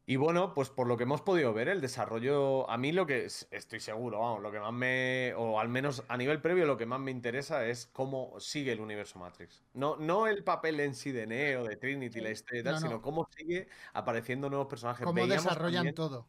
Y 0.07 0.17
bueno, 0.17 0.55
pues 0.55 0.71
por 0.71 0.89
lo 0.89 0.97
que 0.97 1.05
hemos 1.05 1.21
podido 1.23 1.53
ver, 1.55 1.69
el 1.69 1.81
desarrollo, 1.81 2.69
a 2.69 2.77
mí 2.79 2.91
lo 2.91 3.07
que 3.07 3.27
es- 3.27 3.47
estoy 3.53 3.79
seguro, 3.79 4.19
vamos, 4.19 4.43
lo 4.43 4.51
que 4.51 4.59
más 4.59 4.73
me, 4.73 5.33
o 5.37 5.61
al 5.61 5.69
menos 5.69 6.03
a 6.09 6.17
nivel 6.17 6.41
previo, 6.41 6.67
lo 6.67 6.77
que 6.77 6.85
más 6.87 6.99
me 6.99 7.13
interesa 7.13 7.65
es 7.67 7.87
cómo 7.87 8.35
sigue 8.41 8.73
el 8.73 8.81
universo 8.81 9.21
Matrix. 9.21 9.63
No, 9.73 9.97
no 9.97 10.27
el 10.27 10.43
papel 10.43 10.81
en 10.81 10.95
sí 10.97 11.13
de 11.13 11.29
Neo, 11.29 11.63
de 11.65 11.77
Trinity, 11.77 12.21
la 12.21 12.31
historia 12.31 12.61
y 12.61 12.65
tal, 12.65 12.75
No, 12.75 12.81
no. 12.81 12.87
sino 12.89 13.03
cómo 13.03 13.29
sigue 13.37 13.69
apareciendo 13.93 14.51
nuevos 14.51 14.67
personajes. 14.67 15.05
Cómo 15.05 15.15
Veíamos 15.15 15.45
desarrollan 15.45 15.75
también- 15.77 15.95
todo. 15.95 16.27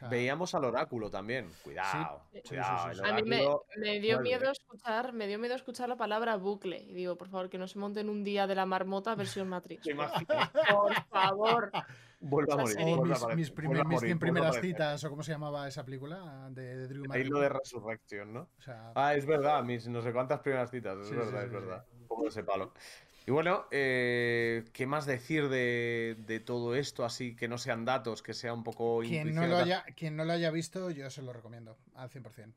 Sea, 0.00 0.08
Veíamos 0.08 0.54
al 0.54 0.64
oráculo 0.64 1.10
también. 1.10 1.48
Cuidado, 1.62 2.22
Sí, 2.32 2.40
sí, 2.42 2.48
cuidado. 2.48 2.88
sí, 2.88 2.94
sí, 2.94 3.00
el 3.00 3.04
A 3.06 3.12
mí 3.14 3.22
me, 3.22 3.36
dio 4.00 4.16
vuelve. 4.16 4.22
miedo 4.22 4.50
escuchar, 4.50 5.12
me 5.12 5.26
dio 5.26 5.38
miedo 5.38 5.54
escuchar 5.54 5.88
la 5.90 5.96
palabra 5.96 6.36
bucle. 6.36 6.78
Y 6.82 6.94
digo, 6.94 7.16
por 7.16 7.28
favor, 7.28 7.50
que 7.50 7.58
no 7.58 7.68
se 7.68 7.78
monten 7.78 8.08
un 8.08 8.24
día 8.24 8.46
de 8.46 8.54
la 8.54 8.64
marmota 8.66 9.14
versión 9.14 9.48
Matrix. 9.50 9.82
¿Te 9.84 9.94
por 9.94 10.94
favor. 11.10 11.70
Vuelve 12.22 12.52
a 12.52 12.56
morir. 12.56 12.74
serie. 12.76 12.94
o 12.94 13.02
a 13.02 13.04
mis, 13.06 13.16
aparecer, 13.22 13.36
mis, 13.36 13.50
vuelve 13.54 13.54
primer- 13.54 13.80
a 13.80 13.84
mis 13.84 13.94
morir, 13.94 14.08
100 14.08 14.18
vuelve 14.18 14.30
a 14.38 14.50
primeras 14.50 14.60
citas, 14.60 15.04
o 15.04 15.10
cómo 15.10 15.22
se 15.22 15.32
llamaba 15.32 15.68
esa 15.68 15.84
película, 15.84 16.48
de, 16.50 16.76
de 16.76 16.88
Drew 16.88 17.04
hilo 17.16 17.38
de 17.40 17.48
resurrección, 17.50 18.32
¿no? 18.32 18.48
O 18.58 18.62
sea, 18.62 18.92
Ah, 18.94 19.14
es 19.14 19.24
verdad, 19.26 19.62
mis 19.64 19.86
no 19.88 20.02
sé 20.02 20.12
cuántas 20.12 20.40
primeras 20.40 20.70
citas, 20.70 20.98
es 20.98 21.06
Sí, 21.08 21.12
sí, 21.12 21.16
verdad, 21.18 21.40
sí, 21.40 21.44
es 21.46 21.50
sí, 21.50 21.99
verdad. 22.16 22.16
Como 22.16 22.28
ese 22.28 22.42
palo. 22.44 22.72
Y 23.26 23.30
bueno, 23.32 23.66
eh, 23.70 24.64
¿qué 24.72 24.86
más 24.86 25.06
decir 25.06 25.48
de, 25.48 26.16
de 26.26 26.40
todo 26.40 26.74
esto? 26.74 27.04
Así 27.04 27.36
que 27.36 27.48
no 27.48 27.58
sean 27.58 27.84
datos, 27.84 28.22
que 28.22 28.34
sea 28.34 28.52
un 28.52 28.64
poco 28.64 29.00
quien, 29.00 29.34
no 29.34 29.46
lo 29.46 29.58
haya, 29.58 29.84
quien 29.96 30.16
no 30.16 30.24
lo 30.24 30.32
haya 30.32 30.50
visto, 30.50 30.90
yo 30.90 31.10
se 31.10 31.22
lo 31.22 31.32
recomiendo, 31.32 31.76
al 31.94 32.10
100%. 32.10 32.54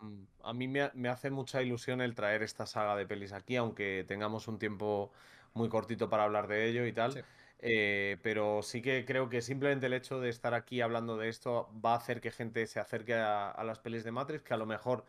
Mm, 0.00 0.24
A 0.42 0.52
mí 0.54 0.66
me, 0.68 0.90
me 0.94 1.08
hace 1.08 1.30
mucha 1.30 1.62
ilusión 1.62 2.00
el 2.00 2.14
traer 2.14 2.42
esta 2.42 2.66
saga 2.66 2.96
de 2.96 3.06
pelis 3.06 3.32
aquí, 3.32 3.56
aunque 3.56 4.04
tengamos 4.08 4.48
un 4.48 4.58
tiempo 4.58 5.12
muy 5.54 5.68
cortito 5.68 6.08
para 6.08 6.24
hablar 6.24 6.48
de 6.48 6.68
ello 6.68 6.86
y 6.86 6.92
tal. 6.92 7.12
Sí. 7.12 7.20
Eh, 7.60 8.18
pero 8.22 8.62
sí 8.62 8.80
que 8.82 9.04
creo 9.04 9.28
que 9.28 9.42
simplemente 9.42 9.86
el 9.86 9.92
hecho 9.92 10.20
de 10.20 10.28
estar 10.28 10.54
aquí 10.54 10.80
hablando 10.80 11.16
de 11.16 11.28
esto 11.28 11.68
va 11.84 11.94
a 11.94 11.96
hacer 11.96 12.20
que 12.20 12.30
gente 12.30 12.66
se 12.68 12.78
acerque 12.78 13.14
a, 13.14 13.50
a 13.50 13.64
las 13.64 13.80
pelis 13.80 14.04
de 14.04 14.12
Matrix, 14.12 14.42
que 14.44 14.54
a 14.54 14.56
lo 14.56 14.66
mejor 14.66 15.04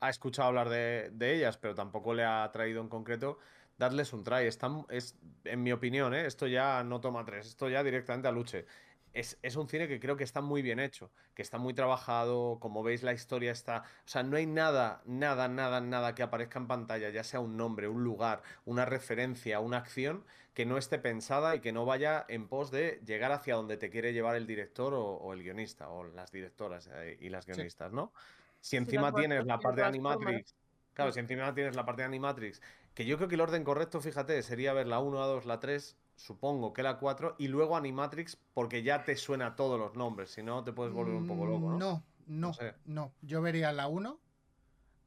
ha 0.00 0.10
escuchado 0.10 0.48
hablar 0.48 0.68
de, 0.68 1.10
de 1.12 1.34
ellas, 1.34 1.56
pero 1.58 1.74
tampoco 1.74 2.14
le 2.14 2.24
ha 2.24 2.50
traído 2.52 2.80
en 2.80 2.88
concreto. 2.88 3.38
Darles 3.78 4.12
un 4.12 4.24
try. 4.24 4.46
Están, 4.46 4.86
es, 4.88 5.16
en 5.44 5.62
mi 5.62 5.72
opinión, 5.72 6.12
¿eh? 6.14 6.26
esto 6.26 6.46
ya 6.46 6.82
no 6.82 7.00
toma 7.00 7.24
tres, 7.24 7.46
esto 7.46 7.68
ya 7.68 7.82
directamente 7.82 8.28
a 8.28 8.32
luche. 8.32 8.66
Es, 9.14 9.38
es 9.42 9.56
un 9.56 9.68
cine 9.68 9.88
que 9.88 10.00
creo 10.00 10.16
que 10.16 10.24
está 10.24 10.40
muy 10.40 10.62
bien 10.62 10.78
hecho, 10.78 11.10
que 11.34 11.42
está 11.42 11.58
muy 11.58 11.74
trabajado, 11.74 12.58
como 12.60 12.82
veis 12.82 13.02
la 13.02 13.12
historia 13.12 13.50
está, 13.52 13.82
o 14.04 14.08
sea, 14.08 14.22
no 14.22 14.36
hay 14.36 14.46
nada, 14.46 15.00
nada, 15.06 15.48
nada, 15.48 15.80
nada 15.80 16.14
que 16.14 16.22
aparezca 16.22 16.58
en 16.58 16.66
pantalla, 16.66 17.08
ya 17.08 17.24
sea 17.24 17.40
un 17.40 17.56
nombre, 17.56 17.88
un 17.88 18.04
lugar, 18.04 18.42
una 18.66 18.84
referencia, 18.84 19.60
una 19.60 19.78
acción 19.78 20.24
que 20.52 20.66
no 20.66 20.76
esté 20.76 20.98
pensada 20.98 21.56
y 21.56 21.60
que 21.60 21.72
no 21.72 21.86
vaya 21.86 22.26
en 22.28 22.48
pos 22.48 22.70
de 22.70 23.00
llegar 23.06 23.32
hacia 23.32 23.54
donde 23.54 23.76
te 23.76 23.90
quiere 23.90 24.12
llevar 24.12 24.36
el 24.36 24.46
director 24.46 24.92
o, 24.92 25.04
o 25.04 25.32
el 25.32 25.42
guionista 25.42 25.88
o 25.88 26.04
las 26.04 26.30
directoras 26.30 26.90
eh, 26.92 27.16
y 27.18 27.30
las 27.30 27.46
guionistas, 27.46 27.92
¿no? 27.92 28.12
Si 28.60 28.76
encima 28.76 29.12
tienes 29.12 29.46
la 29.46 29.54
y 29.56 29.58
parte 29.62 29.80
de. 29.80 29.86
Animatrix, 29.86 30.54
claro, 30.94 31.12
si 31.12 31.20
encima 31.20 31.54
tienes 31.54 31.76
la 31.76 31.84
parte 31.84 32.02
de 32.02 32.06
Animatrix, 32.06 32.60
que 32.94 33.06
yo 33.06 33.16
creo 33.16 33.28
que 33.28 33.36
el 33.36 33.40
orden 33.40 33.64
correcto, 33.64 34.00
fíjate, 34.00 34.42
sería 34.42 34.72
ver 34.72 34.86
la 34.86 34.98
1, 35.00 35.18
la 35.20 35.26
2, 35.26 35.46
la 35.46 35.60
3, 35.60 35.96
supongo 36.16 36.72
que 36.72 36.82
la 36.82 36.98
4 36.98 37.36
y 37.38 37.48
luego 37.48 37.76
Animatrix 37.76 38.36
porque 38.54 38.82
ya 38.82 39.04
te 39.04 39.16
suena 39.16 39.54
todos 39.56 39.78
los 39.78 39.94
nombres, 39.94 40.30
si 40.30 40.42
no 40.42 40.64
te 40.64 40.72
puedes 40.72 40.92
volver 40.92 41.14
un 41.14 41.26
poco 41.26 41.46
loco, 41.46 41.70
¿no? 41.70 41.76
Mm, 41.76 41.78
No, 41.78 42.04
no, 42.26 42.52
sé. 42.52 42.74
no. 42.84 43.14
Yo 43.22 43.40
vería 43.40 43.72
la 43.72 43.86
1, 43.88 44.20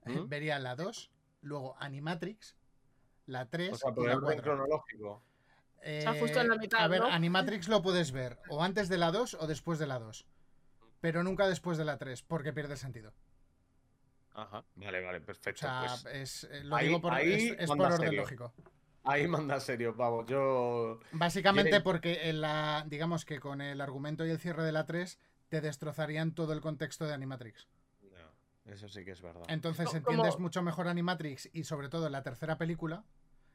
¿Mm? 0.05 0.27
vería 0.29 0.57
la 0.59 0.75
2, 0.75 1.11
luego 1.41 1.75
Animatrix, 1.79 2.57
la 3.25 3.49
3 3.49 3.73
O 3.73 3.75
sea, 3.75 3.91
y 3.91 3.93
por 3.93 4.05
la 4.05 4.11
el 4.11 4.17
orden 4.17 4.35
4. 4.35 4.43
cronológico. 4.43 5.21
sea, 5.83 6.13
justo 6.13 6.39
en 6.39 6.47
la 6.47 6.55
mitad, 6.57 6.79
A 6.81 6.87
ver, 6.87 7.01
¿no? 7.01 7.07
Animatrix 7.07 7.67
lo 7.67 7.81
puedes 7.81 8.11
ver 8.11 8.39
o 8.49 8.63
antes 8.63 8.87
de 8.89 8.97
la 8.97 9.11
2 9.11 9.33
o 9.35 9.47
después 9.47 9.79
de 9.79 9.87
la 9.87 9.99
2. 9.99 10.25
pero 11.01 11.23
nunca 11.23 11.47
después 11.47 11.77
de 11.77 11.85
la 11.85 11.97
3, 11.97 12.21
porque 12.21 12.53
pierde 12.53 12.77
sentido. 12.77 13.13
Ajá, 14.33 14.63
vale, 14.75 15.01
vale, 15.05 15.17
O 15.19 15.25
perfecto. 15.25 15.59
sea, 15.61 15.85
pues 16.03 16.05
es, 16.05 16.43
eh, 16.45 16.63
lo 16.63 16.75
ahí- 16.75 16.87
digo 16.87 17.01
por, 17.01 17.13
ahí 17.13 17.33
es, 17.33 17.59
es 17.59 17.67
por 17.67 17.81
orden 17.81 17.97
serio. 17.99 18.21
lógico. 18.21 18.53
Ahí 19.03 19.27
manda 19.27 19.59
serio, 19.59 19.93
vamos, 19.95 20.25
yo... 20.27 20.99
Básicamente 21.11 21.71
Tiene- 21.71 21.83
porque 21.83 22.29
en 22.29 22.39
la, 22.41 22.85
digamos 22.87 23.25
que 23.25 23.39
con 23.39 23.59
el 23.59 23.81
argumento 23.81 24.25
y 24.25 24.29
el 24.29 24.39
cierre 24.39 24.63
de 24.63 24.71
la 24.71 24.85
3 24.85 25.19
te 25.49 25.59
destrozarían 25.59 26.33
todo 26.33 26.53
el 26.53 26.61
contexto 26.61 27.05
de 27.07 27.13
Animatrix. 27.13 27.67
No, 28.03 28.71
eso 28.71 28.87
sí 28.87 29.03
que 29.03 29.11
es 29.11 29.21
verdad. 29.21 29.43
Entonces 29.47 29.91
entiendes 29.93 30.33
como- 30.33 30.43
mucho 30.43 30.61
mejor 30.61 30.87
Animatrix 30.87 31.49
y 31.51 31.63
sobre 31.63 31.89
todo 31.89 32.09
la 32.09 32.21
tercera 32.23 32.57
película 32.57 33.03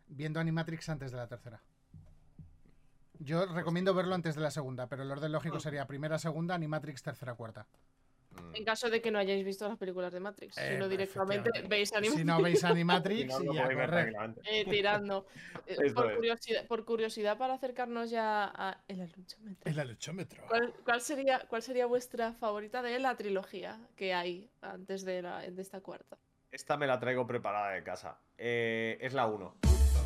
viendo 0.09 0.41
Animatrix 0.41 0.89
antes 0.89 1.11
de 1.13 1.17
la 1.17 1.29
tercera. 1.29 1.63
Yo 3.19 3.47
recomiendo 3.47 3.95
verlo 3.95 4.15
antes 4.15 4.35
de 4.35 4.43
la 4.43 4.51
segunda, 4.51 4.89
pero 4.89 5.05
el 5.05 5.11
orden 5.11 5.33
lógico 5.33 5.59
sería 5.59 5.87
primera, 5.87 6.19
segunda, 6.19 6.55
Animatrix, 6.55 7.03
tercera, 7.03 7.35
cuarta. 7.35 7.67
En 8.55 8.65
caso 8.65 8.89
de 8.89 9.03
que 9.03 9.11
no 9.11 9.19
hayáis 9.19 9.45
visto 9.45 9.69
las 9.69 9.77
películas 9.77 10.13
de 10.13 10.21
Matrix. 10.21 10.57
Eh, 10.59 10.73
si 10.73 10.79
no, 10.79 10.89
directamente 10.89 11.51
veis 11.69 11.93
Animatrix. 11.93 12.17
Si 12.21 12.25
no 12.25 12.43
veis 12.43 12.65
Animatrix 12.65 13.35
Si 13.37 13.45
no, 13.45 13.53
y. 13.55 13.59
Eh, 14.45 14.65
tirando. 14.69 15.27
Eh, 15.67 15.93
por, 15.93 16.15
curiosidad, 16.15 16.67
por 16.67 16.85
curiosidad, 16.85 17.37
para 17.39 17.55
acercarnos 17.55 18.09
ya 18.09 18.45
a 18.45 18.85
el 18.87 19.01
aluchómetro. 19.01 19.71
El 19.71 19.81
aluchómetro. 19.81 20.45
¿Cuál, 20.47 20.73
cuál 20.85 21.01
sería, 21.01 21.41
¿Cuál 21.49 21.61
sería 21.63 21.87
vuestra 21.87 22.35
favorita 22.35 22.83
de 22.83 23.01
la 23.01 23.17
trilogía 23.17 23.81
que 23.97 24.15
hay 24.15 24.49
antes 24.61 25.05
de, 25.05 25.23
la, 25.23 25.41
de 25.41 25.61
esta 25.61 25.81
cuarta? 25.81 26.17
Esta 26.53 26.77
me 26.77 26.87
la 26.87 27.01
traigo 27.01 27.27
preparada 27.27 27.73
de 27.73 27.83
casa. 27.83 28.21
Eh, 28.39 28.97
es 29.01 29.13
la 29.13 29.27
1. 29.27 29.57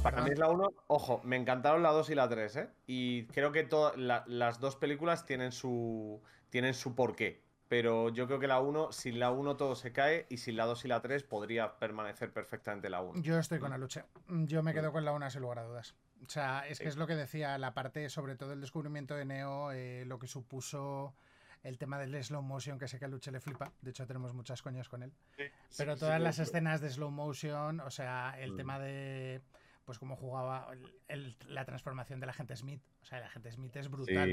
Para 0.03 0.17
Ajá. 0.17 0.25
mí 0.27 0.33
es 0.33 0.39
la 0.39 0.49
1. 0.49 0.73
Ojo, 0.87 1.21
me 1.25 1.37
encantaron 1.37 1.83
la 1.83 1.91
2 1.91 2.09
y 2.09 2.15
la 2.15 2.27
3, 2.29 2.57
¿eh? 2.57 2.69
Y 2.87 3.27
creo 3.27 3.53
que 3.53 3.69
la- 3.97 4.25
las 4.27 4.61
dos 4.61 4.77
películas 4.77 5.27
tienen 5.27 5.53
su, 5.53 6.23
tienen 6.49 6.73
su 6.73 6.95
porqué. 6.95 7.43
Pero 7.71 8.09
yo 8.09 8.27
creo 8.27 8.41
que 8.41 8.49
la 8.49 8.59
1, 8.59 8.91
sin 8.91 9.21
la 9.21 9.31
1 9.31 9.57
todo 9.57 9.77
se 9.77 9.93
cae 9.93 10.27
y 10.29 10.39
sin 10.39 10.57
la 10.57 10.67
2 10.67 10.87
y 10.87 10.89
la 10.89 11.01
3 11.01 11.23
podría 11.23 11.79
permanecer 11.79 12.33
perfectamente 12.33 12.91
la 12.91 13.01
1. 13.01 13.23
Yo 13.23 13.39
estoy 13.39 13.61
con 13.61 13.73
Aluche. 13.73 14.03
Yo 14.27 14.65
me 14.65 14.75
quedo 14.75 14.91
con 14.91 15.05
la 15.05 15.13
una 15.13 15.31
sin 15.31 15.43
lugar 15.43 15.61
a 15.61 15.63
dudas. 15.63 15.95
O 16.27 16.29
sea, 16.29 16.67
es 16.67 16.81
que 16.81 16.89
es 16.89 16.97
lo 16.97 17.07
que 17.07 17.15
decía, 17.15 17.57
la 17.59 17.73
parte, 17.73 18.11
sobre 18.11 18.35
todo 18.35 18.55
el 18.55 18.61
descubrimiento 18.61 19.15
de 19.15 19.25
Neo, 19.25 19.71
eh, 19.71 20.03
lo 20.05 20.19
que 20.19 20.27
supuso 20.27 21.15
el 21.63 21.79
tema 21.79 21.97
del 22.01 22.21
slow 22.25 22.43
motion, 22.43 22.77
que 22.77 22.89
sé 22.89 22.99
que 22.99 23.05
a 23.05 23.09
Luche 23.09 23.31
le 23.31 23.39
flipa. 23.39 23.71
De 23.83 23.91
hecho, 23.91 24.05
tenemos 24.05 24.35
muchas 24.35 24.63
coñas 24.63 24.89
con 24.89 25.05
él. 25.05 25.13
Pero 25.37 25.95
sí, 25.95 26.01
todas 26.01 26.17
sí, 26.19 26.25
las 26.25 26.39
escenas 26.41 26.81
de 26.81 26.91
slow 26.91 27.13
motion, 27.13 27.79
o 27.79 27.91
sea, 27.93 28.35
el 28.41 28.55
Mm. 28.55 28.57
tema 28.57 28.79
de 28.81 29.43
pues 29.85 29.99
cómo 29.99 30.15
jugaba 30.17 30.69
el- 30.73 30.93
el- 31.09 31.37
la 31.49 31.65
transformación 31.65 32.19
del 32.21 32.31
agente 32.31 32.55
Smith. 32.57 32.81
O 33.03 33.05
sea, 33.05 33.19
el 33.19 33.25
agente 33.25 33.51
Smith 33.53 33.75
es 33.77 33.89
brutal. 33.89 34.29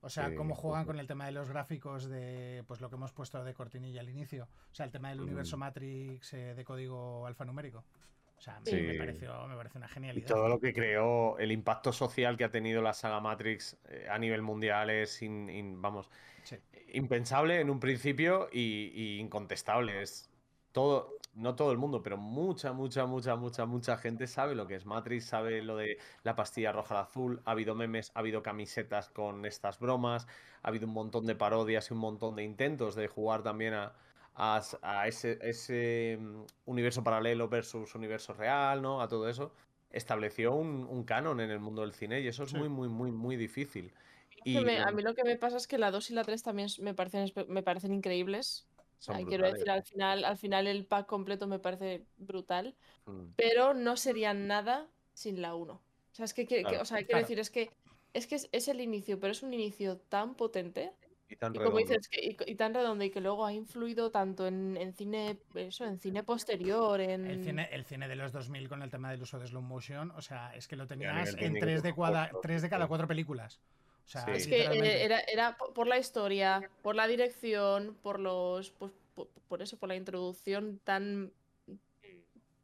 O 0.00 0.08
sea, 0.08 0.34
cómo 0.34 0.54
juegan 0.54 0.84
con 0.84 0.98
el 1.00 1.06
tema 1.08 1.26
de 1.26 1.32
los 1.32 1.48
gráficos 1.48 2.08
de 2.08 2.62
pues 2.68 2.80
lo 2.80 2.88
que 2.88 2.94
hemos 2.96 3.12
puesto 3.12 3.42
de 3.42 3.52
cortinilla 3.54 4.00
al 4.00 4.08
inicio. 4.08 4.48
O 4.70 4.74
sea, 4.74 4.86
el 4.86 4.92
tema 4.92 5.08
del 5.08 5.20
universo 5.20 5.56
Mm. 5.56 5.60
Matrix 5.60 6.32
eh, 6.34 6.54
de 6.54 6.64
código 6.64 7.26
alfanumérico. 7.26 7.84
O 8.36 8.40
sea, 8.40 8.60
Sí. 8.64 8.76
me, 8.76 8.94
pareció, 8.94 9.46
me 9.48 9.56
parece 9.56 9.78
una 9.78 9.88
Y 9.88 9.90
genialidad. 9.90 10.28
todo 10.28 10.48
lo 10.48 10.60
que 10.60 10.72
creó, 10.72 11.36
el 11.40 11.50
impacto 11.50 11.92
social 11.92 12.36
que 12.36 12.44
ha 12.44 12.50
tenido 12.52 12.80
la 12.80 12.92
saga 12.92 13.18
Matrix 13.20 13.76
eh, 13.88 14.06
a 14.08 14.16
nivel 14.18 14.42
mundial 14.42 14.90
es, 14.90 15.20
in- 15.22 15.50
in- 15.50 15.82
vamos, 15.82 16.08
Sí. 16.44 16.56
impensable 16.92 17.60
en 17.60 17.68
un 17.68 17.80
principio 17.80 18.48
y, 18.52 18.92
y 18.94 19.18
incontestable. 19.18 20.00
Es 20.02 20.30
todo, 20.70 21.16
no 21.38 21.54
todo 21.56 21.72
el 21.72 21.78
mundo, 21.78 22.02
pero 22.02 22.16
mucha, 22.16 22.72
mucha, 22.72 23.06
mucha, 23.06 23.36
mucha, 23.36 23.66
mucha 23.66 23.96
gente 23.96 24.26
sabe 24.26 24.54
lo 24.54 24.66
que 24.66 24.74
es 24.76 24.86
Matrix, 24.86 25.24
sabe 25.26 25.62
lo 25.62 25.76
de 25.76 25.98
la 26.22 26.34
pastilla 26.36 26.72
roja 26.72 26.94
al 26.96 27.02
azul. 27.04 27.42
Ha 27.44 27.52
habido 27.52 27.74
memes, 27.74 28.10
ha 28.14 28.20
habido 28.20 28.42
camisetas 28.42 29.10
con 29.10 29.44
estas 29.46 29.78
bromas, 29.78 30.26
ha 30.62 30.68
habido 30.68 30.86
un 30.86 30.92
montón 30.94 31.26
de 31.26 31.36
parodias 31.36 31.90
y 31.90 31.94
un 31.94 32.00
montón 32.00 32.36
de 32.36 32.44
intentos 32.44 32.94
de 32.94 33.08
jugar 33.08 33.42
también 33.42 33.74
a, 33.74 33.94
a 34.34 34.58
s- 34.58 34.78
a 34.82 35.06
ese, 35.08 35.38
ese 35.42 36.18
mm, 36.20 36.42
universo 36.66 37.02
paralelo 37.04 37.48
versus 37.48 37.94
universo 37.94 38.32
real, 38.34 38.82
¿no? 38.82 39.00
A 39.02 39.08
todo 39.08 39.28
eso. 39.28 39.52
Estableció 39.90 40.54
un, 40.54 40.86
un 40.88 41.04
canon 41.04 41.40
en 41.40 41.50
el 41.50 41.60
mundo 41.60 41.82
del 41.82 41.92
cine 41.94 42.20
y 42.20 42.28
eso 42.28 42.44
es 42.44 42.50
Sí. 42.50 42.58
muy, 42.58 42.68
muy, 42.68 42.88
muy, 42.88 43.10
muy 43.12 43.36
difícil. 43.36 43.94
Y 44.44 44.60
me- 44.64 44.78
a 44.80 44.90
mí 44.92 45.02
lo 45.02 45.14
que 45.14 45.24
me 45.24 45.36
pasa 45.36 45.56
es 45.56 45.66
que 45.66 45.78
la 45.78 45.90
2 45.90 46.10
y 46.10 46.14
la 46.14 46.24
3 46.24 46.42
también 46.42 46.68
me 46.80 46.94
parecen, 46.94 47.30
me 47.48 47.62
parecen 47.62 47.92
increíbles. 47.92 48.67
Son 48.98 49.16
Ay, 49.16 49.24
quiero 49.26 49.50
decir, 49.50 49.70
al 49.70 49.82
final, 49.84 50.24
al 50.24 50.36
final 50.36 50.66
el 50.66 50.84
pack 50.84 51.06
completo 51.06 51.46
me 51.46 51.58
parece 51.58 52.04
brutal, 52.16 52.74
Mm. 53.06 53.32
pero 53.36 53.74
no 53.74 53.96
serían 53.96 54.46
nada 54.46 54.86
sin 55.14 55.40
la 55.40 55.54
1. 55.54 55.74
O 55.74 55.80
sea, 56.12 56.24
es 56.24 56.34
que, 56.34 56.46
que- 56.46 56.56
que- 56.56 56.62
Claro. 56.62 56.82
o 56.82 56.84
sea, 56.84 56.98
quiero 56.98 57.08
Claro. 57.10 57.22
decir, 57.24 57.38
es 57.38 57.50
que 57.50 57.70
es 58.14 58.26
que 58.26 58.34
es, 58.36 58.48
es 58.52 58.68
el 58.68 58.80
inicio, 58.80 59.20
pero 59.20 59.32
es 59.32 59.42
un 59.42 59.52
inicio 59.52 59.98
tan 59.98 60.34
potente 60.34 60.92
Y 61.28 61.36
tan 61.36 61.54
y 61.54 61.58
como 61.58 61.76
redondo. 61.76 61.94
dices, 61.94 62.08
que- 62.08 62.24
y, 62.46 62.50
y 62.52 62.54
tan 62.54 62.72
redondo 62.72 63.04
y 63.04 63.10
que 63.10 63.20
luego 63.20 63.44
ha 63.44 63.52
influido 63.52 64.10
tanto 64.10 64.46
en, 64.46 64.76
en 64.78 64.94
cine, 64.94 65.38
eso, 65.54 65.84
en 65.84 65.98
cine 65.98 66.22
posterior, 66.24 67.00
en 67.00 67.26
El 67.26 67.44
cine, 67.44 67.68
el 67.70 67.84
cine 67.84 68.08
de 68.08 68.16
los 68.16 68.32
2000 68.32 68.66
con 68.68 68.82
el 68.82 68.90
tema 68.90 69.10
del 69.10 69.20
uso 69.22 69.38
de 69.38 69.46
slow 69.46 69.60
motion, 69.62 70.10
o 70.12 70.22
sea, 70.22 70.54
es 70.56 70.66
que 70.66 70.74
lo 70.76 70.86
tenías 70.86 71.28
en 71.28 71.36
técnico, 71.36 71.66
tres 71.66 71.82
de, 71.82 71.92
por 71.92 72.06
cada, 72.06 72.24
supuesto, 72.28 72.40
tres 72.48 72.62
de 72.62 72.68
cada 72.70 72.84
sí. 72.86 72.88
cuatro 72.88 73.06
películas. 73.06 73.60
O 74.08 74.10
sea, 74.10 74.24
Sí. 74.24 74.30
Es 74.32 74.46
que 74.46 74.62
eh, 74.64 75.04
era, 75.04 75.20
era 75.20 75.58
po- 75.58 75.74
por 75.74 75.86
la 75.86 75.98
historia, 75.98 76.70
por 76.82 76.94
la 76.94 77.06
dirección, 77.06 77.94
por 78.02 78.18
los. 78.18 78.70
Pues, 78.70 78.90
por, 79.14 79.28
por 79.48 79.60
eso, 79.60 79.76
por 79.76 79.90
la 79.90 79.96
introducción 79.96 80.80
tan. 80.82 81.30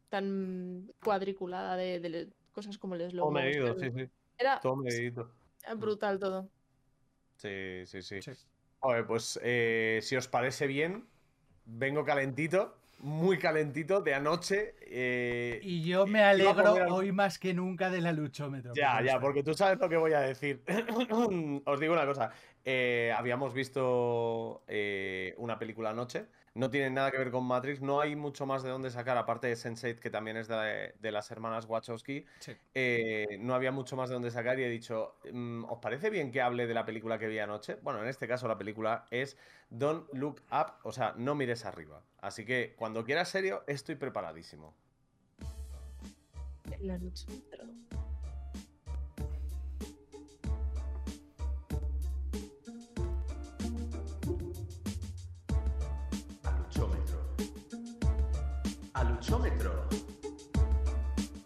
tan 0.09 0.91
cuadriculada 1.03 1.77
de, 1.77 2.01
de 2.01 2.29
cosas 2.53 2.79
como 2.79 2.95
el 2.95 3.11
slow 3.11 3.25
Todo 3.27 3.31
medido, 3.33 3.79
sí, 3.79 3.91
sí. 3.95 4.09
Era 4.39 4.59
Todo 4.61 4.77
brutal 5.77 6.19
todo. 6.19 6.49
Sí, 7.37 7.85
sí, 7.85 8.01
sí. 8.01 8.23
Sí. 8.23 8.31
Joder, 8.81 9.07
pues 9.07 9.39
eh, 9.43 9.99
si 10.03 10.17
os 10.17 10.29
parece 10.29 10.67
bien, 10.67 11.07
vengo 11.67 12.05
calentito, 12.05 12.75
muy 13.05 13.39
calentito 13.39 14.01
de 14.01 14.15
anoche. 14.15 14.75
eh, 14.81 15.61
Y 15.63 15.85
yo 15.85 16.07
me 16.07 16.23
a 16.23 16.31
alegro 16.31 16.73
hoy 16.95 17.13
más 17.13 17.39
que 17.39 17.53
nunca 17.55 17.91
de 17.91 18.01
la 18.01 18.13
luchómetro. 18.13 18.73
Ya, 18.75 19.03
ya, 19.03 19.21
porque 19.21 19.43
tú 19.43 19.55
sabes 19.55 19.79
lo 19.79 19.89
que 19.89 19.97
voy 19.97 20.13
a 20.15 20.21
decir. 20.21 20.63
Os 21.67 21.81
digo 21.81 21.93
una 21.93 22.07
cosa. 22.07 22.31
eh, 22.65 23.13
habíamos 23.17 23.53
visto 23.53 24.65
eh, 24.67 25.35
una 25.37 25.59
película 25.59 25.91
anoche. 25.91 26.27
No 26.55 26.71
tiene 26.71 26.89
nada 26.89 27.11
que 27.11 27.19
ver 27.19 27.33
con 27.33 27.45
Matrix. 27.45 27.81
No 27.81 28.01
hay 28.01 28.15
mucho 28.15 28.47
más 28.47 28.63
de 28.63 28.71
dónde 28.71 28.91
sacar, 28.91 29.17
aparte 29.17 29.49
de 29.49 29.55
Sense8, 29.55 29.99
que 29.99 30.09
también 30.09 30.37
es 30.37 30.47
de, 30.47 30.95
de 31.01 31.13
las 31.13 31.29
hermanas 31.33 31.67
Wachowski. 31.67 32.25
Sí. 32.39 32.53
eh, 32.75 33.39
no 33.41 33.55
había 33.55 33.73
mucho 33.73 33.97
más 33.97 34.09
de 34.09 34.15
dónde 34.15 34.31
sacar 34.31 34.59
y 34.61 34.63
he 34.65 34.69
dicho, 34.69 35.17
mm, 35.33 35.65
¿os 35.65 35.79
parece 35.81 36.11
bien 36.11 36.31
que 36.31 36.41
hable 36.41 36.69
de 36.69 36.75
la 36.75 36.85
película 36.85 37.19
que 37.19 37.27
vi 37.27 37.41
anoche? 37.41 37.75
Bueno, 37.83 38.01
en 38.03 38.09
este 38.09 38.29
caso 38.29 38.47
la 38.47 38.57
película 38.57 39.05
es 39.11 39.37
Don't 39.69 40.09
Look 40.13 40.43
Up, 40.53 40.75
o 40.85 40.93
sea, 40.93 41.15
no 41.17 41.35
mires 41.35 41.65
arriba. 41.65 42.03
Así 42.21 42.45
que 42.45 42.75
cuando 42.77 43.05
quieras 43.05 43.29
serio, 43.29 43.65
estoy 43.67 43.97
preparadísimo. 43.97 44.75
La. 46.81 46.95
Aluchómetro. 46.95 47.65
Aluchómetro. 58.95 59.89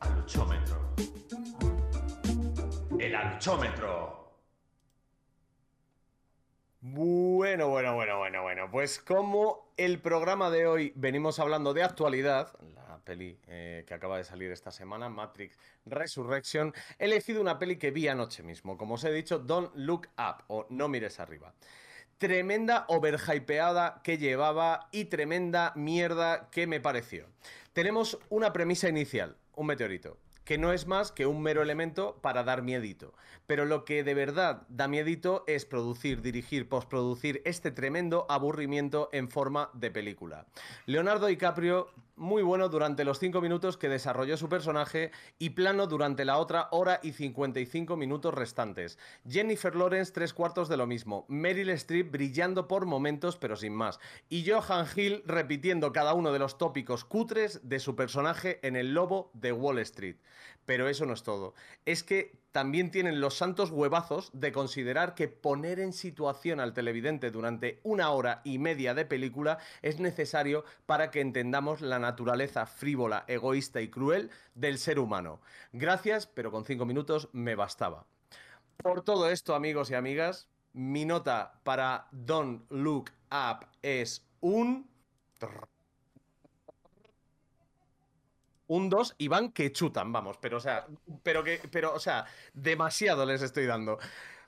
Aluchómetro. 0.01 0.95
El 2.99 3.15
aluchómetro. 3.15 4.35
Bueno, 6.83 7.69
bueno, 7.69 7.95
bueno, 7.95 8.19
bueno, 8.19 8.43
bueno. 8.43 8.71
Pues 8.71 8.99
como 8.99 9.73
el 9.79 9.99
programa 9.99 10.51
de 10.51 10.67
hoy 10.67 10.93
venimos 10.95 11.39
hablando 11.39 11.73
de 11.73 11.83
actualidad, 11.85 12.53
la 12.75 12.99
peli 13.03 13.41
eh, 13.47 13.83
que 13.87 13.95
acaba 13.95 14.19
de 14.19 14.25
salir 14.25 14.53
esta 14.53 14.71
semana, 14.71 15.09
Matrix 15.09 15.59
Resurrection, 15.87 16.75
he 16.99 17.07
elegido 17.07 17.41
una 17.41 17.59
peli 17.59 17.79
que 17.79 17.91
vi 17.91 18.09
anoche 18.09 18.43
mismo. 18.43 18.77
Como 18.77 18.97
os 18.97 19.05
he 19.05 19.11
dicho, 19.11 19.39
Don't 19.39 19.75
Look 19.75 20.09
Up 20.19 20.45
o 20.49 20.67
No 20.69 20.89
mires 20.89 21.19
arriba. 21.19 21.55
Tremenda 22.19 22.85
overhypeada 22.89 24.01
que 24.03 24.19
llevaba 24.19 24.89
y 24.91 25.05
tremenda 25.05 25.73
mierda 25.77 26.51
que 26.51 26.67
me 26.67 26.81
pareció. 26.81 27.27
Tenemos 27.73 28.19
una 28.29 28.53
premisa 28.53 28.89
inicial, 28.89 29.37
un 29.55 29.69
meteorito, 29.69 30.19
que 30.45 30.59
no 30.59 30.73
es 30.73 30.89
más 30.89 31.13
que 31.13 31.27
un 31.27 31.41
mero 31.41 31.63
elemento 31.63 32.19
para 32.21 32.43
dar 32.43 32.63
miedito. 32.63 33.15
Pero 33.47 33.67
lo 33.67 33.85
que 33.85 34.03
de 34.03 34.15
verdad 34.15 34.63
da 34.69 34.89
miedito 34.89 35.45
es 35.47 35.65
producir, 35.65 36.21
dirigir, 36.21 36.69
postproducir 36.69 37.41
este 37.45 37.71
tremendo 37.71 38.27
aburrimiento 38.29 39.11
en 39.13 39.29
forma 39.29 39.71
de 39.75 39.93
película. 39.93 40.47
Leonardo 40.87 41.29
DiCaprio 41.29 41.89
muy 42.19 42.43
bueno 42.43 42.69
durante 42.69 43.05
los 43.05 43.19
5 43.19 43.41
minutos 43.41 43.77
que 43.77 43.89
desarrolló 43.89 44.37
su 44.37 44.49
personaje 44.49 45.13
y 45.39 45.51
plano 45.51 45.87
durante 45.87 46.25
la 46.25 46.39
otra 46.39 46.69
hora 46.73 47.01
y 47.03 47.13
55 47.13 47.97
minutos 47.97 48.35
restantes. 48.35 48.99
Jennifer 49.27 49.75
Lawrence, 49.75 50.13
tres 50.13 50.35
cuartos 50.35 50.69
de 50.69 50.77
lo 50.77 50.87
mismo. 50.87 51.25
Meryl 51.29 51.71
Streep 51.71 52.11
brillando 52.11 52.69
por 52.69 52.87
momentos, 52.87 53.37
pero 53.37 53.57
sin 53.57 53.75
más. 53.75 54.01
Y 54.29 54.49
Johan 54.49 54.87
Hill 54.95 55.23
repitiendo 55.27 55.93
cada 55.93 56.15
uno 56.15 56.33
de 56.33 56.39
los 56.39 56.59
tópicos 56.59 57.05
cutres 57.05 57.69
de 57.69 57.81
su 57.81 57.97
personaje 57.97 58.59
en 58.67 58.77
El 58.77 58.95
Lobo 58.95 59.31
de 59.35 59.53
Wall 59.53 59.79
Street. 59.79 60.17
Pero 60.69 60.87
eso 60.87 61.07
no 61.07 61.15
es 61.15 61.23
todo. 61.23 61.55
Es 61.87 62.03
que 62.03 62.43
también 62.53 62.91
tienen 62.91 63.23
los 63.23 63.39
santos 63.39 63.71
huevazos 63.71 64.29
de 64.35 64.53
considerar 64.53 65.15
que 65.15 65.27
poner 65.27 65.81
en 65.81 65.95
situación 65.95 66.61
al 66.61 66.75
televidente 66.75 67.31
durante 67.31 67.81
una 67.85 68.11
hora 68.11 68.43
y 68.45 68.59
media 68.59 68.93
de 68.93 69.07
película 69.07 69.57
es 69.81 69.99
necesario 69.99 70.67
para 70.85 71.11
que 71.11 71.23
entendamos 71.23 71.81
la 71.81 71.99
naturaleza 71.99 72.67
frívola, 72.67 73.25
egoísta 73.29 73.81
y 73.81 73.89
cruel 73.89 74.31
del 74.55 74.77
ser 74.77 74.99
humano. 74.99 75.41
Gracias, 75.73 76.27
pero 76.27 76.51
con 76.51 76.67
cinco 76.67 76.85
minutos 76.85 77.31
me 77.33 77.55
bastaba. 77.55 78.05
Por 78.77 79.01
todo 79.01 79.31
esto, 79.31 79.55
amigos 79.55 79.91
y 79.91 79.95
amigas, 79.95 80.49
mi 80.75 81.07
nota 81.07 81.63
para 81.63 82.09
Don't 82.13 82.71
Look 82.71 83.11
Up 83.31 83.67
es 83.81 84.23
un... 84.43 84.87
Un 88.69 88.89
2 88.89 89.15
y 89.19 89.29
van 89.29 89.51
que 89.53 89.73
chutan, 89.73 90.13
vamos, 90.13 90.37
pero 90.41 90.59
o 90.59 90.61
sea, 90.61 90.87
pero 91.23 91.43
que, 91.43 91.61
pero, 91.71 91.95
o 91.95 91.99
sea, 91.99 92.25
demasiado 92.55 93.27
les 93.27 93.43
estoy 93.43 93.67
dando. 93.67 93.99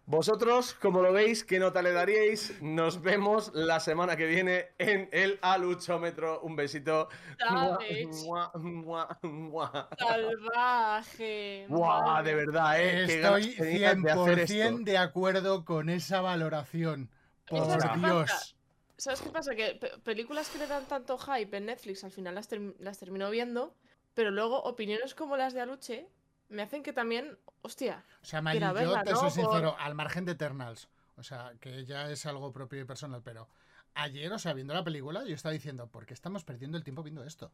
Vosotros, 0.06 0.74
como 0.74 1.02
lo 1.02 1.12
veis, 1.12 1.44
¿qué 1.44 1.58
nota 1.60 1.82
le 1.82 1.92
daríais? 1.92 2.60
Nos 2.60 3.00
vemos 3.00 3.52
la 3.54 3.78
semana 3.80 4.16
que 4.16 4.26
viene 4.26 4.70
en 4.78 5.08
el 5.12 5.38
aluchómetro. 5.40 6.40
Un 6.40 6.56
besito. 6.56 7.08
Savage. 7.38 8.06
Mua, 8.24 8.50
mua, 8.56 9.18
mua. 9.22 9.88
Salvaje. 9.98 11.66
Buah, 11.68 12.22
de 12.22 12.34
verdad, 12.34 12.80
¿eh? 12.80 13.04
Estoy 13.04 13.54
tenía 13.54 13.94
de 13.94 14.10
hacer 14.10 14.38
esto. 14.40 14.54
100% 14.54 14.84
de 14.84 14.98
acuerdo 14.98 15.64
con 15.64 15.88
esa 15.90 16.20
valoración. 16.20 17.08
Por 17.46 17.60
¿Sabes 17.66 17.84
qué 17.84 17.88
pasa? 17.88 17.96
Dios. 18.06 18.56
¿Sabes 18.96 19.20
qué 19.22 19.30
pasa? 19.30 19.54
Que 19.54 19.74
pe- 19.76 19.98
películas 20.02 20.48
que 20.50 20.58
le 20.58 20.66
dan 20.66 20.84
tanto 20.86 21.18
hype 21.18 21.56
en 21.56 21.66
Netflix 21.66 22.02
al 22.04 22.10
final 22.10 22.34
las 22.34 22.98
termino 22.98 23.30
viendo, 23.30 23.74
pero 24.14 24.30
luego 24.30 24.62
opiniones 24.62 25.14
como 25.14 25.36
las 25.36 25.52
de 25.54 25.60
Aluche 25.60 26.08
me 26.48 26.62
hacen 26.62 26.82
que 26.82 26.92
también, 26.92 27.38
hostia, 27.62 28.04
O 28.22 28.24
sea, 28.24 28.40
yo 28.40 28.72
verla, 28.72 29.02
te 29.04 29.10
¿no? 29.10 29.16
soy 29.16 29.30
Por- 29.30 29.32
sincero, 29.32 29.76
al 29.78 29.94
margen 29.94 30.24
de 30.24 30.32
Eternals, 30.32 30.88
o 31.16 31.22
sea, 31.22 31.52
que 31.60 31.84
ya 31.84 32.10
es 32.10 32.26
algo 32.26 32.52
propio 32.52 32.80
y 32.80 32.84
personal, 32.84 33.22
pero 33.22 33.48
ayer, 33.94 34.32
o 34.32 34.38
sea, 34.38 34.52
viendo 34.52 34.74
la 34.74 34.84
película, 34.84 35.24
yo 35.24 35.34
estaba 35.34 35.52
diciendo, 35.52 35.88
¿por 35.88 36.06
qué 36.06 36.14
estamos 36.14 36.44
perdiendo 36.44 36.76
el 36.78 36.84
tiempo 36.84 37.02
viendo 37.02 37.24
esto? 37.24 37.52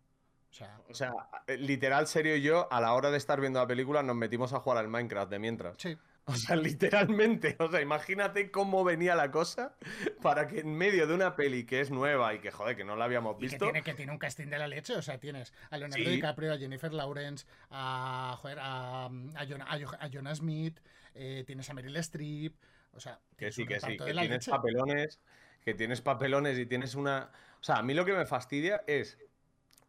O 0.51 0.55
sea, 0.55 0.81
O 0.89 0.95
sea, 0.95 1.13
eh, 1.47 1.59
literal, 1.59 2.07
serio 2.07 2.37
y 2.37 2.43
yo, 2.43 2.69
a 2.73 2.81
la 2.81 2.95
hora 2.95 3.11
de 3.11 3.19
estar 3.19 3.41
viendo 3.41 3.59
la 3.61 3.67
película, 3.67 4.03
nos 4.03 4.17
metimos 4.17 4.53
a 4.55 4.61
jugar 4.61 4.79
al 4.79 4.89
Minecraft 4.89 5.31
de 5.31 5.39
mientras. 5.39 5.77
sí. 5.79 5.99
O 6.29 6.35
sea, 6.35 6.57
literalmente. 6.57 7.55
O 7.61 7.71
sea, 7.71 7.81
imagínate 7.81 8.51
cómo 8.51 8.83
venía 8.83 9.15
la 9.15 9.31
cosa 9.31 9.77
para 10.23 10.49
que 10.49 10.61
en 10.61 10.75
medio 10.77 11.07
de 11.07 11.15
una 11.15 11.37
peli 11.37 11.65
que 11.67 11.81
es 11.81 11.91
nueva 11.93 12.35
y 12.35 12.41
que, 12.41 12.51
joder, 12.51 12.77
que 12.77 12.85
no 12.85 12.97
la 12.97 13.05
habíamos 13.05 13.37
Y 13.37 13.49
que 13.49 13.59
visto. 13.59 13.65
tiene, 13.67 13.83
que 13.83 13.95
tiene 13.95 14.11
un 14.13 14.19
casting 14.19 14.49
de 14.49 14.59
la 14.59 14.67
leche, 14.67 14.95
o 14.97 15.03
sea, 15.03 15.19
tienes 15.21 15.53
a 15.71 15.79
Leonardo 15.79 16.05
Sí. 16.05 16.11
DiCaprio, 16.11 16.53
a 16.53 16.59
Jennifer 16.59 16.93
Lawrence, 16.93 17.47
a, 17.71 18.37
joder, 18.41 18.59
a, 18.61 19.05
a, 19.07 19.47
Jonah, 19.49 19.67
a 19.73 19.79
Jo- 19.79 19.97
a 20.01 20.09
Jonah 20.13 20.35
Smith, 20.35 20.81
eh, 21.15 21.45
tienes 21.47 21.71
a 21.71 21.75
Meryl 21.75 21.97
Streep, 21.99 22.57
o 22.93 22.99
sea, 23.01 23.21
Que 23.37 23.51
tienes 23.51 23.55
sí, 23.55 23.63
un 23.63 23.69
que 23.69 23.81
sí, 23.81 23.87
que 24.05 24.15
tienes 24.15 24.29
leche. 24.31 24.51
papelones, 24.51 25.21
que 25.65 25.75
tienes 25.75 26.01
papelones 26.01 26.59
y 26.59 26.67
tienes 26.67 26.95
una... 26.97 27.31
O 27.61 27.63
sea, 27.63 27.77
a 27.79 27.83
mí 27.83 27.95
lo 27.95 28.05
que 28.05 28.13
me 28.15 28.27
fastidia 28.27 28.83
es, 28.89 29.19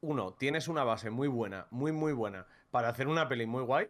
uno, 0.01 0.33
tienes 0.35 0.67
una 0.67 0.83
base 0.83 1.09
muy 1.09 1.27
buena, 1.27 1.67
muy, 1.71 1.91
muy 1.91 2.13
buena, 2.13 2.45
para 2.71 2.89
hacer 2.89 3.07
una 3.07 3.27
peli 3.27 3.45
muy 3.47 3.63
guay, 3.63 3.87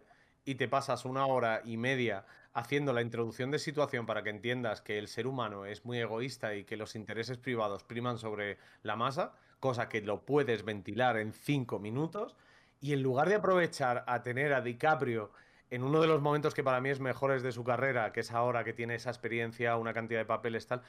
y 0.48 0.56
te 0.56 0.70
pasas 0.70 1.04
una 1.04 1.26
hora 1.26 1.62
y 1.66 1.76
media 1.76 2.24
haciendo 2.54 2.94
la 2.94 3.02
introducción 3.02 3.52
de 3.52 3.60
situación 3.60 4.06
para 4.06 4.24
que 4.24 4.30
entiendas 4.30 4.80
que 4.80 4.98
el 4.98 5.10
ser 5.10 5.28
humano 5.28 5.66
es 5.66 5.84
muy 5.84 6.00
egoísta 6.00 6.56
y 6.56 6.64
que 6.64 6.78
los 6.78 6.96
intereses 6.96 7.38
privados 7.38 7.84
priman 7.84 8.18
sobre 8.18 8.58
la 8.82 8.96
masa, 8.96 9.34
cosa 9.60 9.90
que 9.90 10.00
lo 10.00 10.26
puedes 10.26 10.64
ventilar 10.64 11.18
en 11.18 11.34
cinco 11.34 11.80
minutos, 11.80 12.38
y 12.80 12.94
en 12.94 13.04
lugar 13.04 13.28
de 13.28 13.36
aprovechar 13.36 14.06
a 14.08 14.24
tener 14.24 14.54
a 14.54 14.62
DiCaprio 14.62 15.32
en 15.70 15.84
uno 15.84 16.00
de 16.00 16.08
los 16.08 16.22
momentos 16.22 16.54
que 16.54 16.64
para 16.64 16.80
mí 16.80 16.92
es 16.92 17.02
mejores 17.02 17.44
de 17.44 17.52
su 17.52 17.66
carrera, 17.66 18.14
que 18.14 18.22
es 18.22 18.32
ahora 18.32 18.64
que 18.64 18.72
tiene 18.72 18.96
esa 18.96 19.10
experiencia, 19.10 19.76
una 19.76 19.94
cantidad 19.94 20.22
de 20.22 20.26
papeles 20.26 20.66
tal, 20.66 20.82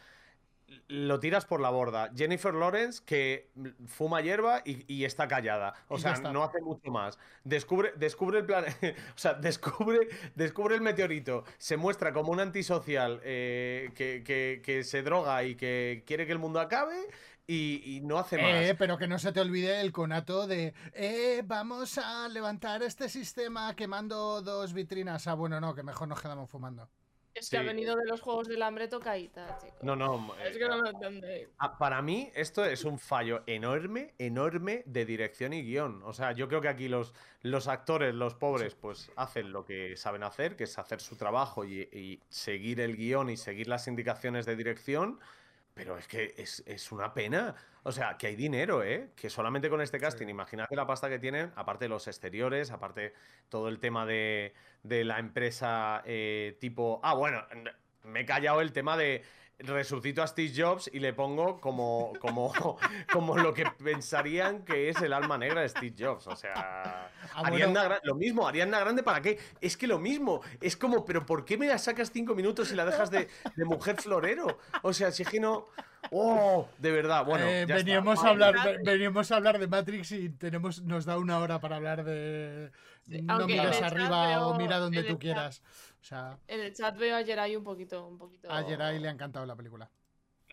lo 0.88 1.18
tiras 1.20 1.44
por 1.46 1.60
la 1.60 1.70
borda. 1.70 2.10
Jennifer 2.14 2.52
Lawrence, 2.54 3.02
que 3.04 3.50
fuma 3.86 4.20
hierba 4.20 4.62
y, 4.64 4.84
y 4.92 5.04
está 5.04 5.26
callada. 5.28 5.74
O 5.88 5.98
sea, 5.98 6.14
no 6.32 6.44
hace 6.44 6.60
mucho 6.60 6.90
más. 6.90 7.18
Descubre, 7.44 7.92
descubre 7.96 8.38
el 8.40 8.46
plan. 8.46 8.64
o 9.14 9.18
sea, 9.18 9.34
descubre, 9.34 10.08
descubre 10.34 10.74
el 10.74 10.80
meteorito. 10.82 11.44
Se 11.58 11.76
muestra 11.76 12.12
como 12.12 12.32
un 12.32 12.40
antisocial 12.40 13.20
eh, 13.24 13.90
que, 13.94 14.22
que- 14.24 14.60
que 14.64 14.84
se 14.84 15.02
droga 15.02 15.42
y 15.44 15.54
que 15.54 16.04
quiere 16.06 16.26
que 16.26 16.32
el 16.32 16.38
mundo 16.38 16.60
acabe. 16.60 16.96
Y, 17.50 17.96
y 17.96 18.00
no 18.02 18.18
hace 18.18 18.36
más. 18.36 18.50
Eh, 18.62 18.74
pero 18.78 18.98
que 18.98 19.08
no 19.08 19.18
se 19.18 19.32
te 19.32 19.40
olvide 19.40 19.80
el 19.80 19.90
conato 19.90 20.46
de 20.46 20.74
eh, 20.92 21.40
vamos 21.46 21.96
a 21.96 22.28
levantar 22.28 22.82
este 22.82 23.08
sistema 23.08 23.74
quemando 23.74 24.42
dos 24.42 24.74
vitrinas. 24.74 25.26
Ah, 25.28 25.32
bueno, 25.32 25.58
no, 25.58 25.74
que 25.74 25.82
mejor 25.82 26.08
nos 26.08 26.20
quedamos 26.20 26.50
fumando. 26.50 26.90
Es 27.38 27.50
que 27.50 27.56
ha 27.56 27.62
venido 27.62 27.96
de 27.96 28.04
los 28.06 28.20
juegos 28.20 28.48
del 28.48 28.62
hambre 28.62 28.88
tocadita, 28.88 29.58
chicos. 29.58 29.82
No, 29.82 29.96
no. 29.96 30.34
Es 30.44 30.56
eh, 30.56 30.58
que 30.58 30.68
no 30.68 30.78
lo 30.78 30.90
entendéis. 30.90 31.48
Ah, 31.58 31.78
Para 31.78 32.02
mí, 32.02 32.30
esto 32.34 32.64
es 32.64 32.84
un 32.84 32.98
fallo 32.98 33.42
enorme, 33.46 34.14
enorme 34.18 34.82
de 34.86 35.04
dirección 35.04 35.52
y 35.52 35.62
guion. 35.62 36.02
O 36.04 36.12
sea, 36.12 36.32
yo 36.32 36.48
creo 36.48 36.60
que 36.60 36.68
aquí 36.68 36.88
los, 36.88 37.14
los 37.42 37.68
actores, 37.68 38.14
los 38.14 38.34
pobres, 38.34 38.74
pues 38.74 39.10
hacen 39.16 39.52
lo 39.52 39.64
que 39.64 39.96
saben 39.96 40.22
hacer, 40.22 40.56
que 40.56 40.64
es 40.64 40.78
hacer 40.78 41.00
su 41.00 41.16
trabajo 41.16 41.64
y, 41.64 41.80
y 41.92 42.20
seguir 42.28 42.80
el 42.80 42.96
guion 42.96 43.30
y 43.30 43.36
seguir 43.36 43.68
las 43.68 43.88
indicaciones 43.88 44.46
de 44.46 44.56
dirección. 44.56 45.20
Pero 45.78 45.96
es 45.96 46.08
que 46.08 46.34
es, 46.36 46.64
es 46.66 46.90
una 46.90 47.14
pena. 47.14 47.54
O 47.84 47.92
sea, 47.92 48.18
que 48.18 48.26
hay 48.26 48.34
dinero, 48.34 48.82
¿eh? 48.82 49.12
Que 49.14 49.30
solamente 49.30 49.70
con 49.70 49.80
este 49.80 50.00
casting, 50.00 50.26
imagínate 50.26 50.74
la 50.74 50.88
pasta 50.88 51.08
que 51.08 51.20
tienen, 51.20 51.52
aparte 51.54 51.84
de 51.84 51.88
los 51.88 52.08
exteriores, 52.08 52.72
aparte 52.72 53.14
todo 53.48 53.68
el 53.68 53.78
tema 53.78 54.04
de, 54.04 54.54
de 54.82 55.04
la 55.04 55.20
empresa 55.20 56.02
eh, 56.04 56.56
tipo... 56.58 56.98
Ah, 57.04 57.14
bueno, 57.14 57.46
me 58.02 58.22
he 58.22 58.26
callado 58.26 58.60
el 58.60 58.72
tema 58.72 58.96
de 58.96 59.22
resucito 59.58 60.22
a 60.22 60.26
Steve 60.26 60.52
Jobs 60.56 60.88
y 60.92 61.00
le 61.00 61.12
pongo 61.12 61.60
como, 61.60 62.12
como, 62.20 62.52
como 63.12 63.36
lo 63.36 63.52
que 63.52 63.64
pensarían 63.82 64.64
que 64.64 64.88
es 64.88 65.00
el 65.02 65.12
alma 65.12 65.36
negra 65.38 65.62
de 65.62 65.68
Steve 65.68 65.94
Jobs. 65.98 66.26
O 66.28 66.36
sea, 66.36 67.10
Ah, 67.34 67.50
bueno. 67.50 67.72
Lo 68.04 68.14
mismo, 68.14 68.46
Ariana 68.48 68.80
Grande, 68.80 69.02
¿para 69.02 69.20
qué? 69.20 69.38
Es 69.60 69.76
que 69.76 69.86
lo 69.86 69.98
mismo, 69.98 70.40
es 70.60 70.76
como, 70.76 71.04
pero 71.04 71.26
¿por 71.26 71.44
qué 71.44 71.58
me 71.58 71.66
la 71.66 71.78
sacas 71.78 72.10
cinco 72.12 72.34
minutos 72.34 72.72
y 72.72 72.74
la 72.74 72.84
dejas 72.84 73.10
de, 73.10 73.28
de 73.56 73.64
mujer 73.64 73.96
florero? 74.00 74.58
O 74.82 74.92
sea, 74.92 75.10
si 75.12 75.22
es 75.24 75.28
que 75.28 75.40
no... 75.40 75.66
¡Oh! 76.12 76.68
De 76.78 76.90
verdad, 76.92 77.24
bueno. 77.24 77.44
Eh, 77.44 77.66
ya 77.68 77.74
está. 77.74 77.84
veníamos, 77.84 78.24
a 78.24 78.28
hablar, 78.28 78.54
ve- 78.64 78.78
veníamos 78.84 79.30
a 79.30 79.36
hablar 79.36 79.58
de 79.58 79.66
Matrix 79.66 80.12
y 80.12 80.30
tenemos, 80.30 80.80
nos 80.82 81.04
da 81.04 81.18
una 81.18 81.38
hora 81.38 81.60
para 81.60 81.76
hablar 81.76 82.04
de 82.04 82.70
no 83.08 83.46
chat 83.46 83.82
arriba 83.82 84.46
o 84.46 84.54
mira 84.56 84.78
donde 84.78 85.02
tú 85.02 85.14
chat- 85.14 85.18
quieras. 85.20 85.62
O 86.00 86.04
sea, 86.04 86.38
En 86.46 86.60
el 86.60 86.74
chat 86.74 86.96
veo 86.96 87.16
ayer 87.16 87.38
ahí 87.38 87.56
un 87.56 87.64
poquito, 87.64 88.06
un 88.06 88.18
poquito. 88.18 88.50
a 88.52 88.62
Jerai 88.62 88.98
le 88.98 89.08
ha 89.08 89.10
encantado 89.12 89.44
la 89.46 89.56
película. 89.56 89.90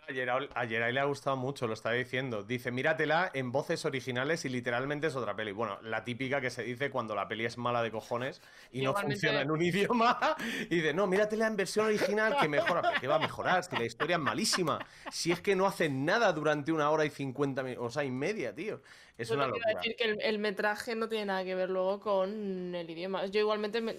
Ayer, 0.07 0.30
ayer 0.53 0.84
a 0.84 0.90
él 0.90 0.95
le 0.95 1.02
ha 1.02 1.06
gustado 1.06 1.36
mucho, 1.36 1.65
lo 1.68 1.73
estaba 1.73 1.95
diciendo. 1.95 2.44
Dice, 2.44 2.69
míratela 2.72 3.32
en 3.34 3.52
voces 3.52 3.86
originales 3.86 4.45
y 4.45 4.49
literalmente 4.49 5.07
es 5.07 5.15
otra 5.15 5.36
peli. 5.36 5.52
Bueno, 5.52 5.80
la 5.82 6.03
típica 6.03 6.40
que 6.40 6.49
se 6.52 6.61
dice 6.64 6.91
cuando 6.91 7.15
la 7.15 7.27
peli 7.27 7.45
es 7.45 7.57
mala 7.57 7.82
de 7.82 7.90
cojones 7.91 8.41
y 8.72 8.82
no 8.82 8.94
funciona 8.94 9.41
en 9.41 9.49
un 9.52 9.61
idioma. 9.61 10.19
Y 10.69 10.76
dice, 10.76 10.94
no, 10.94 11.07
míratela 11.07 11.48
en 11.48 11.56
versión 11.56 11.88
original 11.88 12.38
que 12.40 12.48
mejora. 12.48 12.82
¿Pero 12.84 12.99
qué 13.02 13.07
va 13.07 13.15
a 13.15 13.19
mejorar? 13.19 13.64
Si 13.64 13.76
la 13.76 13.86
historia 13.86 14.18
es 14.18 14.22
malísima. 14.22 14.86
Si 15.11 15.32
es 15.32 15.41
que 15.41 15.56
no 15.56 15.65
hacen 15.65 16.06
nada 16.06 16.32
durante 16.34 16.72
una 16.72 16.90
hora 16.91 17.06
y 17.06 17.10
cincuenta 17.10 17.64
minutos, 17.64 17.88
o 17.88 17.90
sea, 17.90 18.03
y 18.03 18.11
media, 18.11 18.53
tío. 18.53 18.82
Es 19.18 19.30
Yo 19.30 19.36
una 19.36 19.48
locura. 19.48 19.73
decir 19.76 19.95
que 19.95 20.03
el, 20.03 20.22
el 20.22 20.40
metraje 20.40 20.94
no 20.95 21.07
tiene 21.10 21.26
nada 21.27 21.44
que 21.44 21.56
ver 21.56 21.69
luego 21.69 21.99
con 21.99 22.76
el 22.76 22.90
idioma. 22.90 23.26
Yo 23.27 23.40
igualmente 23.40 23.82
me, 23.82 23.95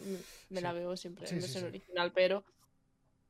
me 0.51 0.61
la 0.61 0.73
veo 0.73 0.97
siempre 0.97 1.27
Sí, 1.27 1.35
en 1.35 1.41
sí, 1.41 1.47
versión 1.47 1.63
sí. 1.65 1.69
original, 1.69 2.13
pero 2.15 2.45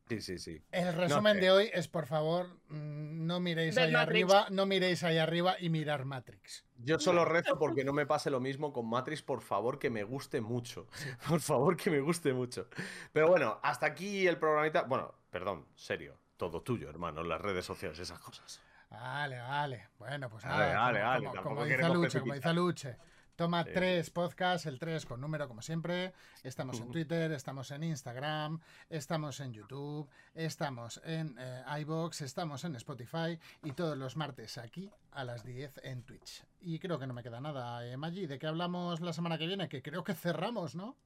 Sí, 0.09 0.21
sí, 0.21 0.39
sí. 0.39 0.63
El 0.71 0.95
resumen 0.95 1.35
sé. 1.35 1.41
de 1.41 1.51
hoy 1.51 1.71
es, 1.73 1.89
por 1.89 2.07
favor, 2.07 2.47
mm, 2.69 3.27
no 3.27 3.41
miréis 3.41 3.77
ahí 3.77 3.91
Matrix. 3.91 4.09
arriba, 4.09 4.47
no 4.51 4.65
miréis 4.65 5.03
ahí 5.03 5.19
arriba 5.19 5.57
y 5.59 5.69
mirar 5.69 6.05
Matrix. 6.05 6.65
Yo 6.79 7.01
solo 7.01 7.25
rezo 7.25 7.59
porque 7.59 7.83
no 7.85 7.93
me 7.93 8.07
pase 8.07 8.31
lo 8.31 8.39
mismo 8.39 8.73
con 8.73 8.89
Matrix, 8.89 9.23
por 9.23 9.41
favor, 9.43 9.79
que 9.81 9.91
me 9.91 10.05
guste 10.05 10.41
mucho. 10.41 10.87
Por 11.29 11.41
favor, 11.41 11.77
que 11.77 11.91
me 11.91 12.01
guste 12.01 12.33
mucho. 12.33 12.69
Pero 13.13 13.29
bueno, 13.29 13.59
hasta 13.63 13.87
aquí 13.87 14.27
el 14.29 14.39
programita. 14.39 14.83
Bueno, 14.83 15.13
perdón, 15.31 15.67
serio. 15.75 16.17
Todo 16.37 16.63
tuyo, 16.63 16.89
hermano, 16.91 17.23
las 17.25 17.41
redes 17.41 17.65
sociales, 17.65 17.99
esas 17.99 18.19
cosas. 18.21 18.61
Vale, 18.91 19.39
vale. 19.41 19.89
Bueno, 19.99 20.29
pues 20.31 20.45
Vale, 20.45 20.73
nada. 20.73 20.79
vale, 20.81 20.99
como, 21.01 21.09
vale, 21.09 21.19
como- 21.27 21.35
tampoco 21.35 21.55
como 21.57 21.65
dice 21.67 21.89
Luche, 21.89 22.21
como 22.21 22.35
dice 22.35 22.53
Luche. 22.53 22.97
Toma 23.37 23.65
Sí. 23.65 23.71
3 23.75 24.11
podcast, 24.11 24.65
el 24.65 24.79
3 24.79 25.05
con 25.05 25.21
número 25.21 25.47
como 25.47 25.61
siempre. 25.61 26.15
Estamos 26.43 26.81
en. 26.81 26.91
Twitter, 26.93 27.31
estamos 27.33 27.71
en 27.71 27.83
Instagram, 27.83 28.61
estamos 28.89 29.41
en 29.41 29.53
YouTube, 29.53 30.09
estamos 30.35 31.01
en 31.05 31.37
eh, 31.39 31.63
iBox, 31.81 32.23
estamos 32.23 32.65
en 32.65 32.77
Spotify 32.77 33.39
y 33.63 33.73
todos 33.73 33.97
los 33.99 34.17
martes 34.17 34.57
aquí 34.57 34.91
a 35.13 35.23
las 35.25 35.45
10 35.45 35.81
en 35.83 36.03
Twitch. 36.05 36.45
Y 36.61 36.79
creo 36.79 36.99
que 36.99 37.07
no 37.07 37.13
me 37.13 37.23
queda 37.23 37.41
nada, 37.41 37.87
eh, 37.87 37.99
Maggi. 37.99 38.27
¿De 38.27 38.39
qué 38.39 38.47
hablamos 38.47 39.01
la 39.01 39.13
semana 39.13 39.37
que 39.37 39.47
viene? 39.47 39.69
Que 39.69 39.83
creo 39.83 40.03
que 40.03 40.15
cerramos, 40.15 40.75
¿no? 40.75 40.97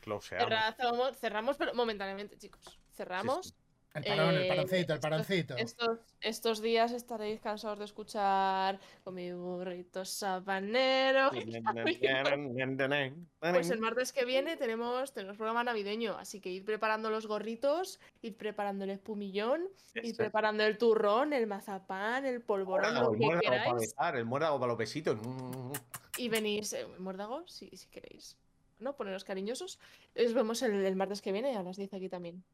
Closeamos. 0.00 0.48
Cerramos, 0.48 1.18
cerramos, 1.18 1.56
pero 1.58 1.74
momentáneamente, 1.74 2.38
chicos. 2.38 2.78
Cerramos. 2.94 3.54
El 3.96 4.04
parón, 4.04 4.34
el 4.34 4.42
Eh, 4.42 4.48
paroncito, 4.48 4.92
el 4.94 5.00
paroncito. 5.00 5.56
Estos, 5.56 5.98
estos 6.20 6.60
días 6.62 6.92
estaréis 6.92 7.40
cansados 7.40 7.78
de 7.78 7.84
escuchar 7.86 8.78
con 9.04 9.14
mi 9.14 9.32
burrito 9.32 10.04
sabanero. 10.04 11.30
Pues 13.40 13.70
el 13.70 13.78
martes 13.80 14.12
que 14.12 14.24
viene 14.24 14.56
tenemos, 14.56 15.12
tenemos 15.12 15.36
programa 15.36 15.62
navideño, 15.64 16.16
así 16.18 16.40
que 16.40 16.50
id 16.50 16.64
preparando 16.64 17.10
los 17.10 17.26
gorritos, 17.26 18.00
id 18.22 18.34
preparando 18.34 18.84
el 18.84 18.90
espumillón, 18.90 19.68
Eso. 19.94 20.16
preparando 20.16 20.64
el 20.64 20.78
turrón, 20.78 21.32
el 21.32 21.46
mazapán, 21.46 22.24
el 22.26 22.40
polvorón, 22.42 22.94
lo 22.94 23.12
el 23.12 23.18
que 23.18 23.24
muérdago 23.24 23.44
para 23.46 23.62
queráis. 23.64 23.80
besar, 23.80 24.16
el 24.16 24.24
muérdago 24.24 24.58
para 24.58 24.68
los 24.68 24.78
besitos. 24.78 25.18
Y 26.18 26.28
venís, 26.28 26.72
eh, 26.72 26.86
muérdago, 26.98 27.46
si, 27.46 27.68
si 27.76 27.88
queréis. 27.88 28.36
¿No? 28.78 28.94
Poneros 28.94 29.24
cariñosos. 29.24 29.78
Os 30.22 30.34
vemos 30.34 30.60
el, 30.62 30.84
el 30.84 30.96
martes 30.96 31.22
que 31.22 31.32
viene 31.32 31.56
a 31.56 31.62
las 31.62 31.76
10 31.78 31.94
aquí 31.94 32.08
también. 32.10 32.44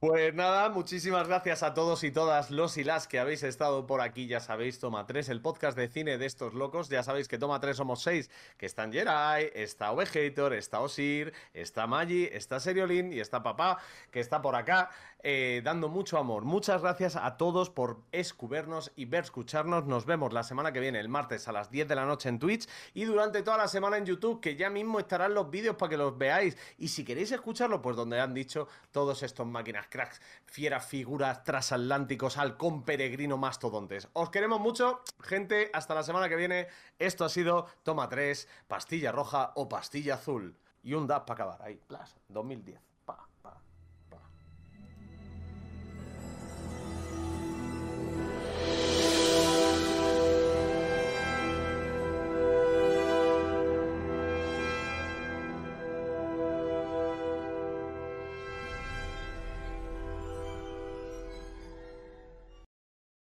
Pues 0.00 0.32
nada, 0.32 0.70
muchísimas 0.70 1.28
gracias 1.28 1.62
a 1.62 1.74
todos 1.74 2.04
y 2.04 2.10
todas 2.10 2.50
los 2.50 2.78
y 2.78 2.84
las 2.84 3.06
que 3.06 3.18
habéis 3.18 3.42
estado 3.42 3.86
por 3.86 4.00
aquí. 4.00 4.26
Ya 4.26 4.40
sabéis, 4.40 4.78
Toma 4.78 5.06
3, 5.06 5.28
el 5.28 5.42
podcast 5.42 5.76
de 5.76 5.88
cine 5.88 6.16
de 6.16 6.24
estos 6.24 6.54
locos. 6.54 6.88
Ya 6.88 7.02
sabéis 7.02 7.28
que 7.28 7.36
Toma 7.36 7.60
3 7.60 7.76
somos 7.76 8.00
6, 8.04 8.30
que 8.56 8.64
están 8.64 8.94
Jerai, 8.94 9.50
está 9.54 9.92
Ovejator, 9.92 10.54
está 10.54 10.80
Osir, 10.80 11.34
está 11.52 11.86
Maggi, 11.86 12.30
está 12.32 12.60
Seriolin 12.60 13.12
y 13.12 13.20
está 13.20 13.42
Papá, 13.42 13.76
que 14.10 14.20
está 14.20 14.40
por 14.40 14.56
acá, 14.56 14.88
eh, 15.22 15.60
dando 15.62 15.90
mucho 15.90 16.16
amor. 16.16 16.46
Muchas 16.46 16.80
gracias 16.80 17.16
a 17.16 17.36
todos 17.36 17.68
por 17.68 18.00
escucharnos 18.10 18.92
y 18.96 19.04
ver 19.04 19.24
escucharnos. 19.24 19.84
Nos 19.84 20.06
vemos 20.06 20.32
la 20.32 20.44
semana 20.44 20.72
que 20.72 20.80
viene, 20.80 20.98
el 20.98 21.10
martes 21.10 21.46
a 21.46 21.52
las 21.52 21.70
10 21.70 21.88
de 21.88 21.94
la 21.94 22.06
noche 22.06 22.30
en 22.30 22.38
Twitch 22.38 22.66
y 22.94 23.04
durante 23.04 23.42
toda 23.42 23.58
la 23.58 23.68
semana 23.68 23.98
en 23.98 24.06
YouTube, 24.06 24.40
que 24.40 24.56
ya 24.56 24.70
mismo 24.70 24.98
estarán 24.98 25.34
los 25.34 25.50
vídeos 25.50 25.76
para 25.76 25.90
que 25.90 25.98
los 25.98 26.16
veáis. 26.16 26.56
Y 26.78 26.88
si 26.88 27.04
queréis 27.04 27.32
escucharlo, 27.32 27.82
pues 27.82 27.96
donde 27.96 28.18
han 28.18 28.32
dicho 28.32 28.66
todos 28.92 29.22
estos 29.22 29.46
máquinas 29.46 29.89
cracks, 29.90 30.22
fieras 30.46 30.86
figuras 30.86 31.44
transatlánticos, 31.44 32.38
halcón 32.38 32.84
peregrino, 32.84 33.36
mastodontes. 33.36 34.08
Os 34.14 34.30
queremos 34.30 34.60
mucho, 34.60 35.02
gente. 35.20 35.70
Hasta 35.74 35.94
la 35.94 36.02
semana 36.02 36.28
que 36.28 36.36
viene. 36.36 36.68
Esto 36.98 37.26
ha 37.26 37.28
sido 37.28 37.66
Toma 37.82 38.08
3, 38.08 38.48
pastilla 38.66 39.12
roja 39.12 39.52
o 39.56 39.68
pastilla 39.68 40.14
azul. 40.14 40.56
Y 40.82 40.94
un 40.94 41.06
DAP 41.06 41.26
para 41.26 41.44
acabar 41.44 41.62
ahí, 41.62 41.78
plas, 41.86 42.16
2010. 42.28 42.89